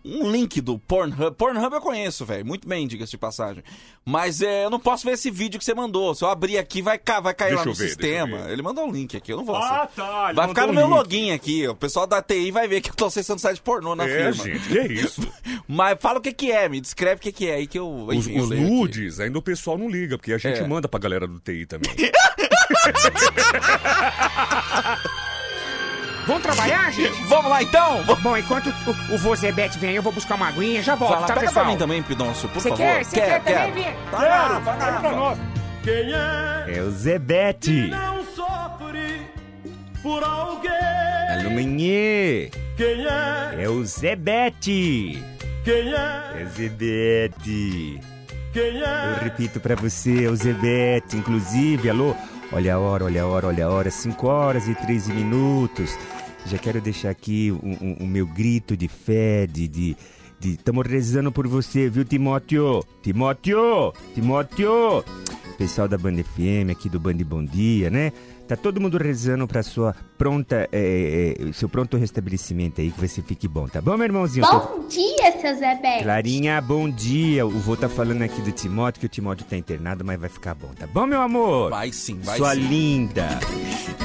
Um 0.04 0.30
link 0.30 0.60
do 0.62 0.78
Pornhub. 0.78 1.36
Pornhub 1.36 1.74
eu 1.74 1.80
conheço, 1.80 2.24
velho. 2.24 2.44
Muito 2.46 2.66
bem, 2.66 2.86
diga-se 2.88 3.10
de 3.10 3.18
passagem. 3.18 3.62
Mas 4.04 4.40
é, 4.40 4.64
eu 4.64 4.70
não 4.70 4.80
posso 4.80 5.04
ver 5.04 5.12
esse 5.12 5.30
vídeo 5.30 5.58
que 5.58 5.64
você 5.64 5.74
mandou. 5.74 6.14
Se 6.14 6.24
eu 6.24 6.28
abrir 6.28 6.56
aqui, 6.56 6.80
vai, 6.80 6.96
ca- 6.98 7.20
vai 7.20 7.34
cair 7.34 7.48
Deixa 7.50 7.60
lá 7.60 7.64
no 7.66 7.72
eu 7.72 7.76
ver, 7.76 7.84
eu 7.84 7.88
sistema. 7.88 8.50
Ele 8.50 8.62
mandou 8.62 8.86
um 8.86 8.90
link 8.90 9.14
aqui, 9.16 9.32
eu 9.32 9.36
não 9.36 9.44
vou 9.44 9.56
Ah, 9.56 9.86
tá, 9.94 10.32
Vai 10.32 10.48
ficar 10.48 10.66
no 10.66 10.72
meu 10.72 10.86
link. 10.86 10.94
login 10.96 11.30
aqui. 11.32 11.68
O 11.68 11.74
pessoal 11.74 12.06
da 12.06 12.22
TI 12.22 12.50
vai 12.50 12.66
ver 12.66 12.80
que 12.80 12.90
eu 12.90 12.94
tô 12.94 13.04
acessando 13.06 13.40
site 13.40 13.60
pornô 13.60 13.94
na 13.94 14.04
é, 14.08 14.32
firma. 14.32 14.44
gente, 14.44 14.68
que 14.68 14.78
é 14.78 14.86
isso? 14.86 15.20
Mas 15.68 15.98
fala 16.00 16.18
o 16.18 16.22
que 16.22 16.32
que 16.32 16.50
é, 16.50 16.66
me 16.68 16.80
descreve 16.80 17.16
o 17.16 17.20
que 17.22 17.32
que 17.32 17.46
é 17.48 17.54
aí 17.56 17.66
que 17.66 17.78
eu. 17.78 18.06
Os, 18.06 18.14
enfim, 18.26 18.36
eu 18.38 18.44
os 18.44 18.50
leio 18.50 18.62
aqui. 18.64 18.70
nudes, 18.74 19.20
ainda 19.20 19.38
o 19.38 19.42
pessoal 19.42 19.76
não 19.76 19.88
liga, 19.90 20.16
porque 20.16 20.32
a 20.32 20.38
gente 20.38 20.60
É. 20.60 20.66
manda 20.66 20.88
pra 20.88 20.98
galera 21.00 21.26
do 21.26 21.38
TI 21.40 21.66
também. 21.66 21.90
Vamos 26.26 26.42
trabalhar, 26.42 26.90
gente? 26.92 27.22
Vamos 27.24 27.50
lá 27.50 27.62
então? 27.62 28.02
Bom, 28.22 28.36
enquanto 28.36 28.68
o, 28.86 29.14
o 29.14 29.18
vô 29.18 29.34
Zebete 29.36 29.78
vem 29.78 29.90
aí, 29.90 29.96
eu 29.96 30.02
vou 30.02 30.12
buscar 30.12 30.36
uma 30.36 30.48
aguinha, 30.48 30.82
já 30.82 30.94
volto, 30.94 31.12
Vai 31.12 31.20
lá, 31.20 31.26
tá, 31.26 31.34
pega 31.34 31.46
pessoal? 31.46 31.64
pra 31.66 31.72
mim 31.72 31.78
também, 31.78 32.02
Pidoncio, 32.02 32.48
por 32.48 32.62
Você 32.62 32.68
favor. 32.70 32.84
quer? 32.84 33.04
Você 33.04 33.16
quer 33.20 33.40
também, 33.40 33.54
quero. 33.54 33.72
Vinha? 33.74 33.94
Tá 34.10 34.18
lá, 34.18 34.58
vai 34.60 34.78
lá, 34.78 34.90
vai 35.00 35.12
lá. 35.14 35.36
Quem 35.82 36.12
é 36.14 36.78
É 36.78 36.80
o 36.82 36.90
Zebete. 36.90 37.88
não 37.88 38.24
sofre 38.34 39.20
por 40.02 40.22
alguém? 40.24 40.72
Quem 42.76 43.06
é? 43.06 43.62
É 43.64 43.68
o 43.68 43.84
Zebete. 43.84 45.22
Quem 45.62 45.92
é? 45.94 46.42
É 46.42 46.44
Zebete. 46.46 48.00
Quem 48.52 48.78
Eu 48.78 48.86
é? 48.86 49.18
repito 49.20 49.60
pra 49.60 49.74
você, 49.74 50.24
é 50.24 50.28
o 50.30 50.36
Zebete, 50.36 51.16
inclusive, 51.16 51.90
alô? 51.90 52.14
Olha 52.52 52.74
a 52.74 52.78
hora, 52.78 53.04
olha 53.04 53.22
a 53.22 53.26
hora, 53.26 53.46
olha 53.48 53.66
a 53.66 53.70
hora, 53.70 53.90
5 53.90 54.26
horas 54.26 54.68
e 54.68 54.74
13 54.74 55.12
minutos. 55.12 55.96
Já 56.46 56.58
quero 56.58 56.80
deixar 56.80 57.10
aqui 57.10 57.50
o 57.50 57.56
um, 57.66 57.72
um- 57.80 57.96
o 58.04 58.06
meu 58.06 58.26
grito 58.26 58.76
de 58.76 58.88
fé, 58.88 59.46
de... 59.46 59.66
de 59.68 59.96
Estamos 60.42 60.86
rezando 60.86 61.32
por 61.32 61.48
você, 61.48 61.88
viu, 61.88 62.04
Timóteo? 62.04 62.84
Timóteo! 63.02 63.94
Timóteo! 64.14 65.02
Pessoal 65.56 65.86
da 65.86 65.96
Band 65.96 66.16
FM, 66.16 66.70
aqui 66.70 66.88
do 66.88 66.98
Band 66.98 67.14
Bom 67.24 67.44
Dia, 67.44 67.88
né? 67.88 68.12
Tá 68.48 68.56
todo 68.56 68.80
mundo 68.80 68.98
rezando 68.98 69.46
pra 69.46 69.62
sua 69.62 69.94
pronta, 70.18 70.68
é, 70.72 71.36
é, 71.48 71.52
seu 71.52 71.68
pronto 71.68 71.96
restabelecimento 71.96 72.80
aí, 72.80 72.90
que 72.90 73.00
você 73.00 73.22
fique 73.22 73.48
bom, 73.48 73.66
tá 73.66 73.80
bom, 73.80 73.96
meu 73.96 74.04
irmãozinho? 74.04 74.44
Tô- 74.46 74.58
Bom 74.58 74.88
dia, 74.88 75.32
seu 75.40 75.54
Zebete. 75.54 76.02
Clarinha, 76.02 76.60
bom 76.60 76.90
dia. 76.90 77.46
O 77.46 77.50
vô 77.50 77.76
tá 77.76 77.88
falando 77.88 78.20
aqui 78.22 78.42
do 78.42 78.52
Timóteo, 78.52 79.00
que 79.00 79.06
o 79.06 79.08
Timóteo 79.08 79.46
tá 79.48 79.56
internado, 79.56 80.04
mas 80.04 80.20
vai 80.20 80.28
ficar 80.28 80.54
bom, 80.54 80.68
tá 80.78 80.86
bom, 80.86 81.06
meu 81.06 81.22
amor? 81.22 81.70
Vai 81.70 81.90
sim, 81.92 82.18
vai 82.22 82.36
Sua 82.36 82.54
sim. 82.54 82.60
linda. 82.60 83.22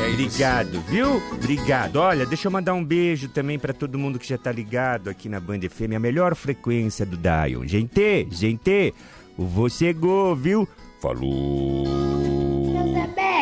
É 0.02 0.10
isso. 0.10 0.14
Obrigado, 0.14 0.82
viu? 0.88 1.22
Obrigado. 1.34 1.98
Olha, 1.98 2.26
deixa 2.26 2.48
eu 2.48 2.52
mandar 2.52 2.74
um 2.76 2.84
beijo 2.86 3.28
também 3.28 3.60
pra 3.60 3.74
todo 3.74 3.98
mundo 4.00 4.18
que 4.20 4.28
já 4.28 4.38
tá 4.38 4.52
ligado 4.52 5.10
aqui 5.10 5.28
na 5.28 5.40
Band 5.40 5.60
FM, 5.70 5.96
a 5.96 6.00
melhor 6.00 6.34
frequência 6.36 7.06
do 7.06 7.18
Dion. 7.18 7.66
Gente, 7.66 8.28
gente, 8.32 8.94
o 9.38 9.46
vô 9.46 9.68
chegou, 9.68 10.34
viu? 10.36 10.66
Falou. 11.00 11.86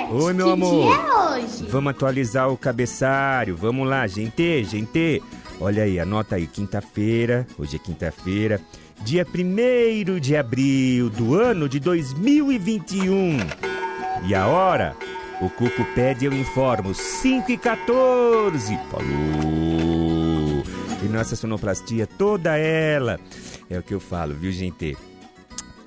Oi, 0.09 0.33
meu 0.33 0.47
que 0.47 0.53
amor. 0.53 0.95
dia 0.95 1.03
é 1.03 1.13
hoje? 1.13 1.65
Vamos 1.69 1.91
atualizar 1.91 2.49
o 2.49 2.57
cabeçário. 2.57 3.55
Vamos 3.57 3.87
lá, 3.87 4.07
gente, 4.07 4.63
gente. 4.63 5.21
Olha 5.59 5.83
aí, 5.83 5.99
anota 5.99 6.35
aí, 6.35 6.47
quinta-feira. 6.47 7.45
Hoje 7.57 7.75
é 7.75 7.79
quinta-feira. 7.79 8.61
Dia 9.03 9.25
1 9.25 10.19
de 10.19 10.35
abril 10.35 11.09
do 11.09 11.35
ano 11.35 11.67
de 11.67 11.79
2021. 11.79 13.37
E 14.25 14.33
a 14.33 14.47
hora? 14.47 14.95
O 15.41 15.49
Cuco 15.49 15.85
pede, 15.93 16.25
eu 16.25 16.33
informo. 16.33 16.93
5 16.93 17.51
e 17.51 17.57
14. 17.57 18.79
Falou. 18.89 20.63
E 21.03 21.07
nossa 21.09 21.35
sonoplastia, 21.35 22.07
toda 22.07 22.57
ela. 22.57 23.19
É 23.69 23.77
o 23.77 23.83
que 23.83 23.93
eu 23.93 23.99
falo, 23.99 24.33
viu, 24.33 24.51
gente? 24.51 24.97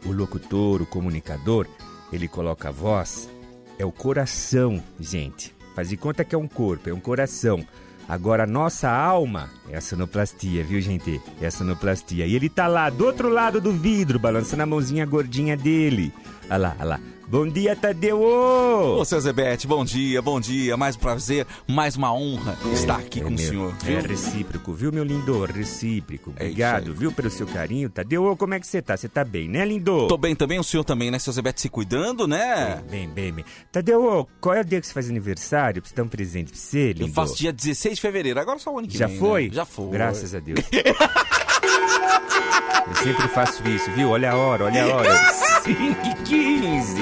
O 0.05 0.13
locutor, 0.13 0.83
o 0.83 0.87
comunicador, 0.87 1.67
ele 2.13 2.27
coloca 2.27 2.69
a 2.69 2.73
voz 2.73 3.29
é 3.81 3.85
o 3.85 3.91
coração, 3.91 4.83
gente. 5.01 5.55
Faz 5.75 5.89
de 5.89 5.97
conta 5.97 6.23
que 6.23 6.35
é 6.35 6.39
um 6.39 6.47
corpo, 6.47 6.91
é 6.91 6.93
um 6.93 7.01
coração. 7.01 7.65
Agora, 8.07 8.43
a 8.43 8.47
nossa 8.47 8.91
alma 8.91 9.49
é 9.71 9.77
a 9.79 9.81
sonoplastia, 9.81 10.63
viu, 10.63 10.81
gente? 10.83 11.19
É 11.41 11.47
a 11.47 11.51
sonoplastia. 11.51 12.27
E 12.27 12.35
ele 12.35 12.51
tá 12.51 12.67
lá, 12.67 12.91
do 12.91 13.07
outro 13.07 13.31
lado 13.31 13.59
do 13.59 13.73
vidro, 13.73 14.19
balançando 14.19 14.63
a 14.65 14.67
mãozinha 14.67 15.07
gordinha 15.07 15.57
dele. 15.57 16.13
Olha 16.51 16.59
lá, 16.59 16.77
olha 16.79 16.85
lá. 16.85 17.01
Bom 17.31 17.47
dia, 17.47 17.77
Tadeu! 17.77 18.21
Ô, 18.21 19.05
seu 19.05 19.21
Zebete, 19.21 19.65
bom 19.65 19.85
dia, 19.85 20.21
bom 20.21 20.41
dia. 20.41 20.77
Mais 20.77 20.97
um 20.97 20.99
prazer, 20.99 21.47
mais 21.65 21.95
uma 21.95 22.13
honra 22.13 22.59
estar 22.75 22.97
aqui 22.97 23.21
É 23.21 23.23
com 23.23 23.33
o 23.33 23.39
senhor, 23.39 23.73
viu? 23.85 23.99
É 23.99 24.01
recíproco, 24.01 24.73
viu, 24.73 24.91
meu 24.91 25.05
lindo? 25.05 25.45
Recíproco. 25.45 26.33
É 26.37 26.43
Obrigado, 26.43 26.91
aí. 26.91 26.97
viu, 26.97 27.13
pelo 27.13 27.31
seu 27.31 27.47
carinho. 27.47 27.89
Tadeu, 27.89 28.25
ô, 28.25 28.37
como 28.37 28.55
é 28.55 28.59
que 28.59 28.67
você 28.67 28.83
tá? 28.83 28.97
Você 28.97 29.09
tá 29.09 29.23
bem, 29.23 29.49
né, 29.49 29.65
lindo? 29.65 30.09
Tô 30.09 30.17
bem 30.17 30.35
também, 30.35 30.59
o 30.59 30.65
senhor 30.65 30.83
também, 30.83 31.09
né, 31.09 31.21
seu 31.21 31.33
Zebete, 31.33 31.61
se 31.61 31.69
cuidando, 31.69 32.27
né? 32.27 32.83
Bem, 32.91 33.09
bem, 33.09 33.33
bem. 33.33 33.45
Tadeu, 33.71 34.05
ô, 34.05 34.27
qual 34.41 34.57
é 34.57 34.63
o 34.63 34.65
dia 34.65 34.81
que 34.81 34.89
você 34.89 34.93
faz 34.93 35.09
aniversário? 35.09 35.81
Precisa 35.81 35.99
dar 35.99 36.03
um 36.03 36.09
presente 36.09 36.51
pra 36.51 36.59
você, 36.61 36.93
lindo? 36.93 37.07
Eu 37.11 37.15
faço 37.15 37.37
dia 37.37 37.53
16 37.53 37.95
de 37.95 38.01
fevereiro, 38.01 38.41
agora 38.41 38.59
só 38.59 38.75
o 38.75 38.79
ano 38.81 38.89
que 38.89 38.99
Já 38.99 39.07
vem, 39.07 39.15
né? 39.15 39.21
foi? 39.21 39.51
Já 39.53 39.65
foi. 39.65 39.91
Graças 39.91 40.35
a 40.35 40.41
Deus. 40.41 40.59
Eu 42.89 42.95
sempre 43.05 43.29
faço 43.29 43.63
isso, 43.69 43.89
viu? 43.93 44.11
Olha 44.11 44.33
a 44.33 44.37
hora, 44.37 44.65
olha 44.65 44.83
a 44.83 44.97
hora. 44.97 45.11
5 45.65 45.81
e 46.07 46.15
15. 46.25 47.01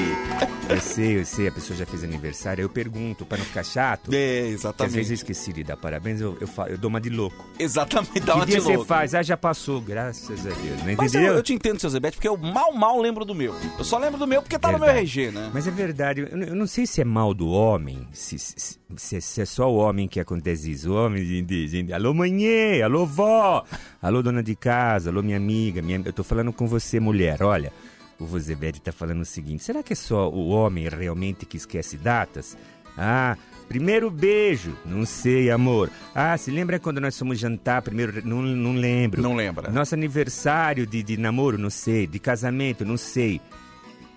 Eu 0.70 0.80
sei, 0.82 1.18
eu 1.20 1.24
sei, 1.24 1.48
a 1.48 1.52
pessoa 1.52 1.74
já 1.78 1.86
fez 1.86 2.04
aniversário. 2.04 2.60
Eu 2.62 2.68
pergunto, 2.68 3.24
pra 3.24 3.38
não 3.38 3.44
ficar 3.44 3.64
chato. 3.64 4.10
É, 4.12 4.40
Porque 4.40 4.46
às 4.48 4.52
exatamente. 4.60 4.94
vezes 4.96 5.10
eu 5.10 5.14
esqueci 5.14 5.52
de 5.52 5.64
dar 5.64 5.76
parabéns, 5.78 6.20
eu, 6.20 6.36
eu, 6.40 6.48
eu 6.66 6.76
dou 6.76 6.90
uma 6.90 7.00
de 7.00 7.08
louco. 7.08 7.46
Exatamente, 7.58 8.20
dá 8.20 8.32
que 8.34 8.38
uma 8.40 8.46
dia 8.46 8.56
de 8.56 8.62
você 8.62 8.72
louco. 8.74 8.84
faz? 8.86 9.14
Ah, 9.14 9.22
já 9.22 9.36
passou, 9.36 9.80
graças 9.80 10.40
a 10.46 10.50
Deus. 10.50 10.78
Não 10.84 10.94
Mas 10.96 11.14
eu, 11.14 11.20
entendeu? 11.20 11.34
eu 11.36 11.42
te 11.42 11.54
entendo, 11.54 11.80
seu 11.80 11.88
Zebete, 11.88 12.16
porque 12.16 12.28
eu 12.28 12.36
mal, 12.36 12.72
mal 12.74 13.00
lembro 13.00 13.24
do 13.24 13.34
meu. 13.34 13.54
Eu 13.78 13.84
só 13.84 13.96
lembro 13.96 14.18
do 14.18 14.26
meu 14.26 14.42
porque 14.42 14.58
tá 14.58 14.70
no 14.70 14.78
meu 14.78 14.86
Verdade. 14.88 15.06
RG, 15.20 15.30
né? 15.30 15.50
Mas 15.54 15.66
é 15.66 15.70
verdade, 15.70 16.20
eu, 16.20 16.28
eu 16.42 16.54
não 16.54 16.66
sei 16.66 16.86
se 16.86 17.00
é 17.00 17.04
mal 17.04 17.32
do 17.32 17.48
homem, 17.48 18.06
se, 18.12 18.38
se, 18.38 18.78
se- 18.96 19.20
se 19.22 19.40
é 19.40 19.44
só 19.46 19.72
o 19.72 19.76
homem 19.76 20.06
que 20.06 20.20
acontece 20.20 20.70
isso. 20.70 20.90
O 20.92 20.94
homem, 20.96 21.24
gente, 21.24 21.66
gente, 21.68 21.92
alô 21.94 22.12
manhã, 22.12 22.84
alô 22.84 23.06
vó, 23.06 23.64
alô 24.02 24.22
dona 24.22 24.42
de 24.42 24.54
casa, 24.54 25.08
alô 25.08 25.22
minha 25.22 25.36
amiga, 25.38 25.80
minha, 25.80 26.02
eu 26.04 26.12
tô 26.12 26.22
falando 26.22 26.52
com 26.52 26.66
você, 26.66 27.00
mulher, 27.00 27.42
olha. 27.42 27.72
O 28.18 28.24
Vozebete 28.24 28.80
tá 28.80 28.90
falando 28.90 29.20
o 29.20 29.24
seguinte, 29.24 29.62
será 29.62 29.82
que 29.82 29.92
é 29.92 29.96
só 29.96 30.28
o 30.28 30.48
homem 30.48 30.88
realmente 30.88 31.46
que 31.46 31.56
esquece 31.56 31.96
datas? 31.96 32.56
Ah, 32.96 33.36
primeiro 33.68 34.10
beijo, 34.10 34.76
não 34.84 35.06
sei, 35.06 35.52
amor. 35.52 35.88
Ah, 36.12 36.36
se 36.36 36.50
lembra 36.50 36.80
quando 36.80 37.00
nós 37.00 37.16
fomos 37.16 37.38
jantar 37.38 37.80
primeiro? 37.80 38.26
Não, 38.26 38.42
não 38.42 38.72
lembro. 38.72 39.22
Não 39.22 39.36
lembra. 39.36 39.70
Nosso 39.70 39.94
aniversário 39.94 40.84
de, 40.84 41.00
de 41.02 41.16
namoro, 41.16 41.56
não 41.56 41.70
sei. 41.70 42.08
De 42.08 42.18
casamento, 42.18 42.84
não 42.84 42.96
sei. 42.96 43.40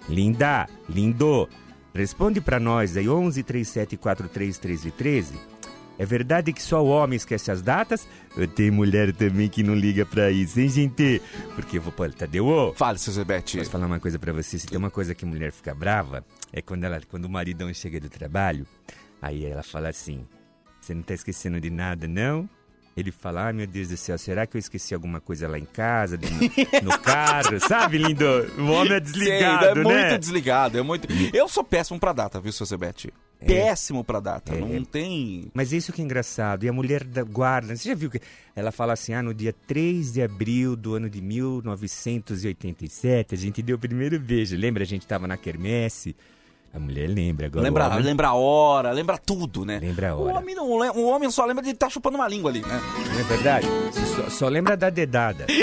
Linda, 0.10 0.68
lindo, 0.90 1.48
responde 1.94 2.42
pra 2.42 2.60
nós 2.60 2.98
aí, 2.98 3.08
11 3.08 3.44
37 3.44 3.98
43 3.98 4.58
13 4.58 4.92
13. 4.92 5.51
É 5.98 6.06
verdade 6.06 6.52
que 6.52 6.62
só 6.62 6.84
o 6.84 6.88
homem 6.88 7.16
esquece 7.18 7.52
as 7.52 7.62
datas? 7.62 8.08
Tem 8.56 8.72
mulher 8.72 9.14
também 9.14 9.48
que 9.50 9.62
não 9.62 9.76
liga 9.76 10.06
pra 10.06 10.32
isso, 10.32 10.60
hein, 10.60 10.70
gente? 10.70 11.22
Porque 11.56 11.78
eu 11.78 11.82
vou 11.82 11.92
pôr, 11.92 12.12
Tadeu, 12.14 12.48
ô, 12.48 12.74
Fale, 12.74 12.98
seu 12.98 13.14
Zebete. 13.14 13.58
Posso 13.58 13.70
falar 13.70 13.86
uma 13.86 14.00
coisa 14.00 14.18
pra 14.18 14.34
você? 14.34 14.58
Se 14.58 14.68
tem 14.68 14.78
uma 14.78 14.90
coisa 14.90 15.14
que 15.14 15.26
mulher 15.26 15.52
fica 15.52 15.76
brava, 15.76 16.26
é 16.52 16.62
quando, 16.62 16.84
ela, 16.86 17.00
quando 17.08 17.26
o 17.26 17.30
maridão 17.30 17.72
chega 17.74 18.00
do 18.00 18.10
trabalho, 18.10 18.66
aí 19.22 19.46
ela 19.46 19.64
fala 19.64 19.90
assim: 19.90 20.26
Você 20.80 20.94
não 20.94 21.04
tá 21.04 21.14
esquecendo 21.14 21.60
de 21.60 21.70
nada, 21.70 22.08
não? 22.08 22.50
Ele 22.96 23.12
fala, 23.12 23.46
ai 23.46 23.54
meu 23.54 23.66
Deus 23.66 23.88
do 23.88 23.98
céu, 23.98 24.18
será 24.18 24.46
que 24.46 24.58
eu 24.58 24.60
esqueci 24.60 24.94
alguma 24.94 25.22
coisa 25.22 25.48
lá 25.48 25.58
em 25.58 25.66
casa, 25.66 26.18
no, 26.18 26.82
no 26.92 26.98
carro? 27.00 27.58
Sabe, 27.60 27.98
lindo? 27.98 28.26
O 28.58 28.66
homem 28.72 28.94
é 28.94 29.00
desligado, 29.00 29.64
Sei, 29.64 29.72
é 29.72 29.76
né? 29.76 29.84
muito 30.10 30.20
desligado, 30.20 30.78
é 30.78 30.82
muito... 30.82 31.08
Eu 31.34 31.48
sou 31.48 31.64
péssimo 31.64 31.98
pra 32.00 32.12
data, 32.12 32.40
viu, 32.42 32.52
seu 32.52 32.66
Zebete? 32.66 33.14
Péssimo 33.44 34.04
pra 34.04 34.20
data, 34.20 34.54
É. 34.54 34.60
não 34.60 34.84
tem... 34.84 35.50
Mas 35.54 35.72
isso 35.72 35.92
que 35.92 36.00
é 36.02 36.06
engraçado. 36.06 36.64
E 36.64 36.70
a 36.70 36.74
mulher 36.74 37.04
da 37.04 37.24
guarda, 37.24 37.76
você 37.76 37.90
já 37.90 37.96
viu 37.96 38.12
que 38.12 38.20
ela 38.56 38.72
fala 38.72 38.94
assim: 38.94 39.14
ah, 39.16 39.24
no 39.24 39.34
dia 39.34 39.52
3 39.66 40.14
de 40.14 40.22
abril 40.22 40.76
do 40.76 40.94
ano 40.94 41.10
de 41.10 41.20
1987, 41.22 43.34
a 43.34 43.38
gente 43.38 43.62
deu 43.62 43.78
o 43.78 43.80
primeiro 43.80 44.20
beijo. 44.20 44.56
Lembra? 44.56 44.84
A 44.84 44.86
gente 44.86 45.08
tava 45.08 45.28
na 45.28 45.38
quermesse. 45.38 46.16
A 46.74 46.80
mulher 46.80 47.08
lembra 47.08 47.48
agora. 47.48 47.60
o 47.62 47.64
Lembra, 47.64 47.88
homem- 47.88 48.04
lembra 48.04 48.28
a 48.30 48.34
hora, 48.34 48.92
lembra 48.92 49.18
tudo, 49.18 49.66
né? 49.66 49.78
Lembra 49.82 50.12
a 50.12 50.16
O 50.16 50.24
hora. 50.26 50.38
homem, 50.40 50.56
não, 50.56 50.70
o 50.70 51.06
homem 51.10 51.30
só 51.30 51.46
lembra 51.46 51.62
de 51.64 51.72
estar 51.72 51.90
chupando 51.90 52.16
uma 52.18 52.28
língua 52.28 52.50
ali, 52.50 52.62
né? 52.62 52.82
Não 53.14 53.20
é 53.20 53.24
verdade? 53.24 53.68
Só, 54.16 54.30
só 54.30 54.48
lembra 54.48 54.78
da 54.78 54.90
dedada. 54.90 55.46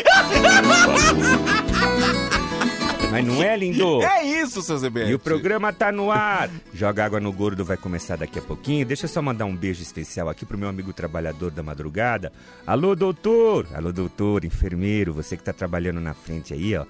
Mas 3.10 3.24
não 3.24 3.42
é, 3.42 3.56
lindo? 3.56 4.02
É 4.02 4.22
isso, 4.22 4.60
seu 4.60 4.76
Zebete. 4.76 5.10
E 5.10 5.14
o 5.14 5.18
programa 5.18 5.72
tá 5.72 5.90
no 5.90 6.10
ar. 6.10 6.50
Joga 6.74 7.06
água 7.06 7.18
no 7.18 7.32
gordo 7.32 7.64
vai 7.64 7.78
começar 7.78 8.16
daqui 8.18 8.38
a 8.38 8.42
pouquinho. 8.42 8.84
Deixa 8.84 9.06
eu 9.06 9.08
só 9.08 9.22
mandar 9.22 9.46
um 9.46 9.56
beijo 9.56 9.80
especial 9.82 10.28
aqui 10.28 10.44
pro 10.44 10.58
meu 10.58 10.68
amigo 10.68 10.92
trabalhador 10.92 11.50
da 11.50 11.62
madrugada. 11.62 12.30
Alô, 12.66 12.94
doutor. 12.94 13.66
Alô, 13.72 13.92
doutor, 13.92 14.44
enfermeiro, 14.44 15.14
você 15.14 15.38
que 15.38 15.42
tá 15.42 15.54
trabalhando 15.54 16.00
na 16.02 16.12
frente 16.12 16.52
aí, 16.52 16.76
ó. 16.76 16.84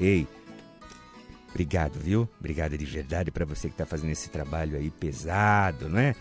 Ei, 0.00 0.28
obrigado, 1.58 1.98
viu? 1.98 2.28
Obrigado 2.38 2.78
de 2.78 2.84
verdade 2.84 3.32
pra 3.32 3.44
você 3.44 3.68
que 3.68 3.74
tá 3.74 3.84
fazendo 3.84 4.10
esse 4.10 4.30
trabalho 4.30 4.76
aí 4.76 4.90
pesado, 4.90 5.88
não 5.88 5.98
é? 5.98 6.14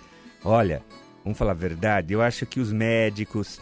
Olha, 0.43 0.83
vamos 1.23 1.37
falar 1.37 1.51
a 1.51 1.55
verdade, 1.55 2.13
eu 2.13 2.23
acho 2.23 2.45
que 2.47 2.59
os 2.59 2.71
médicos, 2.71 3.61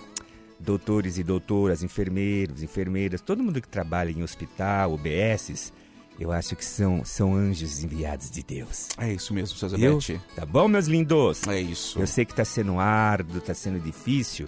doutores 0.58 1.18
e 1.18 1.24
doutoras, 1.24 1.84
enfermeiros, 1.84 2.64
enfermeiras, 2.64 3.20
todo 3.20 3.44
mundo 3.44 3.62
que 3.62 3.68
trabalha 3.68 4.10
em 4.10 4.24
hospital, 4.24 4.94
UBSs, 4.94 5.74
eu 6.18 6.32
acho 6.32 6.56
que 6.56 6.64
são, 6.64 7.04
são 7.04 7.36
anjos 7.36 7.84
enviados 7.84 8.32
de 8.32 8.42
Deus. 8.42 8.88
É 8.98 9.12
isso 9.12 9.34
mesmo? 9.34 9.58
Zebete. 9.68 10.22
Tá 10.34 10.46
bom, 10.46 10.70
meus 10.70 10.88
lindos? 10.88 11.46
É 11.46 11.60
isso. 11.60 12.00
Eu 12.00 12.08
sei 12.08 12.24
que 12.24 12.34
tá 12.34 12.46
sendo 12.46 12.80
árduo, 12.80 13.42
tá 13.42 13.54
sendo 13.54 13.82
difícil, 13.82 14.48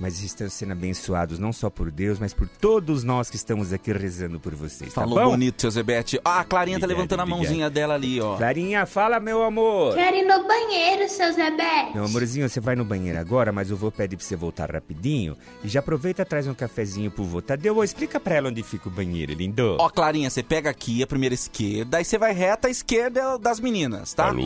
mas 0.00 0.20
estão 0.22 0.48
sendo 0.48 0.72
abençoados 0.72 1.38
não 1.38 1.52
só 1.52 1.70
por 1.70 1.90
Deus, 1.90 2.18
mas 2.18 2.34
por 2.34 2.48
todos 2.48 3.04
nós 3.04 3.30
que 3.30 3.36
estamos 3.36 3.72
aqui 3.72 3.92
rezando 3.92 4.40
por 4.40 4.54
vocês, 4.54 4.92
Falou 4.92 5.14
tá 5.16 5.24
bom? 5.24 5.30
bonito, 5.30 5.60
seu 5.62 5.70
Zebete. 5.70 6.20
Ah, 6.24 6.40
a 6.40 6.44
Clarinha 6.44 6.78
tá 6.78 6.84
Obrigado, 6.84 6.96
levantando 6.98 7.20
a 7.20 7.22
obrigado. 7.22 7.40
mãozinha 7.44 7.70
dela 7.70 7.94
ali, 7.94 8.20
ó. 8.20 8.36
Clarinha, 8.36 8.86
fala, 8.86 9.20
meu 9.20 9.42
amor. 9.42 9.94
Quero 9.94 10.16
ir 10.16 10.24
no 10.24 10.46
banheiro, 10.46 11.08
seu 11.08 11.32
Zebete. 11.32 11.94
Meu 11.94 12.04
amorzinho, 12.04 12.48
você 12.48 12.60
vai 12.60 12.74
no 12.74 12.84
banheiro 12.84 13.18
agora, 13.18 13.52
mas 13.52 13.70
o 13.70 13.76
vô 13.76 13.90
pede 13.92 14.16
pra 14.16 14.24
você 14.24 14.36
voltar 14.36 14.70
rapidinho. 14.72 15.36
E 15.62 15.68
já 15.68 15.80
aproveita 15.80 16.22
e 16.22 16.24
traz 16.24 16.46
um 16.46 16.54
cafezinho 16.54 17.10
pro 17.10 17.24
vô. 17.24 17.40
Tadeu, 17.40 17.82
explica 17.84 18.18
pra 18.18 18.34
ela 18.36 18.48
onde 18.48 18.62
fica 18.62 18.88
o 18.88 18.92
banheiro, 18.92 19.32
lindo. 19.32 19.76
Ó, 19.78 19.88
Clarinha, 19.88 20.28
você 20.30 20.42
pega 20.42 20.70
aqui 20.70 21.02
a 21.02 21.06
primeira 21.06 21.34
esquerda, 21.34 21.98
aí 21.98 22.04
você 22.04 22.18
vai 22.18 22.32
reta 22.32 22.68
à 22.68 22.70
esquerda 22.70 23.38
das 23.38 23.60
meninas, 23.60 24.12
tá? 24.12 24.28
Alô, 24.28 24.42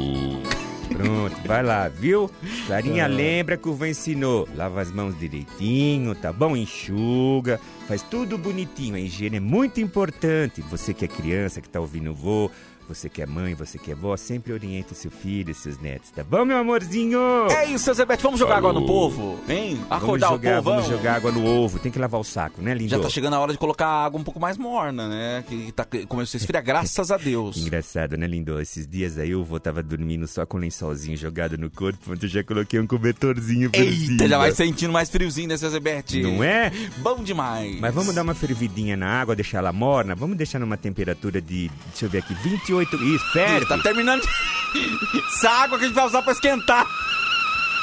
Pronto, 0.99 1.37
vai 1.47 1.63
lá, 1.63 1.87
viu? 1.87 2.29
Clarinha 2.67 3.07
lembra 3.07 3.57
que 3.57 3.69
o 3.69 3.73
vô 3.73 3.87
ensinou. 3.87 4.49
Lava 4.57 4.81
as 4.81 4.91
mãos 4.91 5.17
direitinho, 5.17 6.13
tá 6.13 6.33
bom? 6.33 6.57
Enxuga, 6.57 7.61
faz 7.87 8.03
tudo 8.03 8.37
bonitinho. 8.37 8.97
A 8.97 9.01
higiene 9.01 9.37
é 9.37 9.41
muito 9.41 9.81
importante. 9.81 10.61
Você 10.63 10.93
que 10.93 11.05
é 11.05 11.09
criança, 11.09 11.61
que 11.61 11.69
tá 11.69 11.79
ouvindo 11.79 12.11
o 12.11 12.15
vô, 12.15 12.51
você 12.89 13.09
que 13.09 13.23
é 13.23 13.27
mãe, 13.27 13.55
você 13.55 13.79
que 13.79 13.91
é 13.93 13.95
vó, 13.95 14.17
sempre 14.17 14.53
oriente 14.53 14.95
seu 14.95 15.11
filho 15.11 15.51
e 15.51 15.55
seus 15.55 15.79
netos, 15.79 16.11
tá 16.11 16.25
bom, 16.25 16.45
meu 16.45 16.57
amorzinho? 16.57 17.21
É 17.51 17.67
isso, 17.67 17.85
seu 17.85 17.95
Zebete. 17.95 18.23
Vamos 18.23 18.41
jogar 18.41 18.57
água 18.57 18.73
no 18.73 18.81
Falou. 18.81 19.11
povo, 19.11 19.41
hein? 19.49 19.75
Vamos 19.77 20.03
Acordar 20.03 20.29
jogar, 20.31 20.61
o 20.61 20.63
povo. 20.63 20.77
vamos 20.77 20.89
jogar 20.91 21.15
água 21.17 21.33
no 21.33 21.45
ovo. 21.47 21.79
Tem 21.79 21.93
que 21.93 21.99
lavar 21.99 22.21
o 22.21 22.25
saco, 22.25 22.63
né, 22.63 22.73
lindo? 22.75 22.91
Já 22.91 22.99
tá 22.99 23.09
chegando 23.09 23.35
a 23.35 23.41
hora 23.41 23.53
de 23.53 23.59
colocar 23.59 23.87
a 23.87 24.05
água 24.07 24.21
um 24.21 24.25
pouco 24.25 24.41
mais 24.41 24.57
morna, 24.57 25.09
né? 25.09 25.45
Que 25.47 25.71
tá, 25.73 25.87
começou 26.09 26.39
a 26.39 26.41
esfriar, 26.41 26.65
graças 26.65 27.11
a 27.11 27.17
Deus. 27.17 27.57
Engraçado, 27.61 28.17
né, 28.17 28.27
lindo? 28.27 28.59
Esses 28.61 28.87
dias 28.87 29.19
aí 29.19 29.35
o 29.35 29.45
vô 29.45 29.61
tava 29.61 29.83
dormindo 29.83 30.27
só 30.27 30.47
com 30.47 30.57
lençolzinho 30.57 31.17
jogado 31.17 31.59
no 31.59 31.71
corpo, 31.71 32.15
eu 32.21 32.29
já 32.29 32.43
coloquei 32.43 32.81
um 32.81 32.87
cobertorzinho 32.87 33.71
por 33.71 33.81
Eita, 33.81 33.97
cima. 33.97 34.29
já 34.29 34.39
vai 34.39 34.53
sentindo 34.53 34.93
mais 34.93 35.11
friozinho, 35.11 35.49
né, 35.49 35.57
seu 35.57 35.71
Zebete? 35.71 36.23
Não 36.23 36.43
é? 36.43 36.71
Bom 36.99 37.23
demais. 37.23 37.79
Mas 37.81 37.95
vamos 37.95 38.15
dar 38.15 38.23
uma 38.23 38.35
fervidinha 38.35 38.97
na 38.97 39.21
água, 39.21 39.35
deixar 39.37 39.59
ela 39.59 39.73
morna? 39.73 40.15
Vamos 40.15 40.37
deixar 40.37 40.59
numa 40.59 40.77
temperatura 40.77 41.41
de, 41.41 41.71
deixa 41.91 42.07
eu 42.07 42.11
ver 42.11 42.19
aqui, 42.19 42.35
28... 42.35 42.78
Isso, 42.83 43.25
ferve! 43.33 43.67
Tá 43.67 43.79
terminando. 43.79 44.23
de- 44.23 45.19
Essa 45.35 45.51
água 45.51 45.79
que 45.79 45.85
a 45.85 45.87
gente 45.89 45.97
vai 45.97 46.07
usar 46.07 46.23
pra 46.23 46.33
esquentar. 46.33 46.87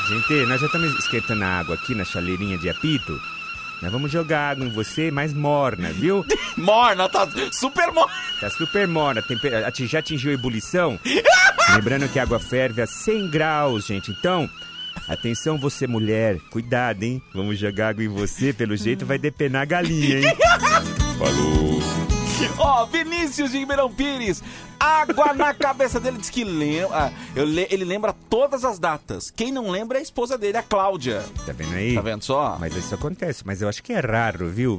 Gente, 0.07 0.45
nós 0.45 0.59
já 0.61 0.67
estamos 0.67 0.93
esquentando 0.99 1.43
a 1.43 1.47
água 1.59 1.75
aqui 1.75 1.95
na 1.95 2.05
chaleirinha 2.05 2.57
de 2.57 2.69
apito. 2.69 3.19
Nós 3.81 3.91
vamos 3.91 4.11
jogar 4.11 4.51
água 4.51 4.65
em 4.65 4.69
você 4.69 5.11
mais 5.11 5.33
morna, 5.33 5.91
viu? 5.91 6.25
Morna, 6.57 7.09
tá 7.09 7.27
super 7.51 7.91
morna. 7.91 8.13
Tá 8.39 8.49
super 8.49 8.87
morna, 8.87 9.23
já 9.85 9.99
atingiu 9.99 10.31
a 10.31 10.33
ebulição. 10.33 10.97
Lembrando 11.75 12.07
que 12.07 12.17
a 12.17 12.23
água 12.23 12.39
ferve 12.39 12.81
a 12.81 12.87
100 12.87 13.29
graus, 13.29 13.85
gente. 13.87 14.11
Então, 14.11 14.49
atenção 15.09 15.57
você 15.57 15.85
mulher, 15.87 16.39
cuidado, 16.49 17.03
hein? 17.03 17.21
Vamos 17.33 17.59
jogar 17.59 17.89
água 17.89 18.03
em 18.03 18.07
você, 18.07 18.53
pelo 18.53 18.77
jeito 18.77 19.05
vai 19.05 19.17
depenar 19.17 19.63
a 19.63 19.65
galinha, 19.65 20.19
hein? 20.19 20.37
Falou. 21.19 21.81
Ó, 22.57 22.85
Vinícius 22.85 23.51
de 23.51 23.57
Ribeirão 23.59 23.91
Pires. 23.91 24.41
Água 24.79 25.33
na 25.33 25.53
cabeça 25.53 25.99
dele. 25.99 26.17
Diz 26.17 26.29
que 26.29 26.43
lembra. 26.43 26.89
ah, 26.97 27.11
le- 27.35 27.67
ele 27.69 27.83
lembra 27.85 28.13
todas 28.29 28.63
as 28.65 28.77
datas. 28.79 29.31
Quem 29.31 29.51
não 29.51 29.69
lembra 29.69 29.97
é 29.97 29.99
a 29.99 30.03
esposa 30.03 30.37
dele, 30.37 30.57
a 30.57 30.63
Cláudia. 30.63 31.23
Tá 31.45 31.51
vendo 31.53 31.73
aí? 31.75 31.93
Tá 31.95 32.01
vendo 32.01 32.23
só? 32.23 32.57
Mas 32.59 32.75
isso 32.75 32.93
acontece, 32.95 33.43
mas 33.45 33.61
eu 33.61 33.69
acho 33.69 33.81
que 33.83 33.93
é 33.93 33.99
raro, 33.99 34.49
viu? 34.49 34.77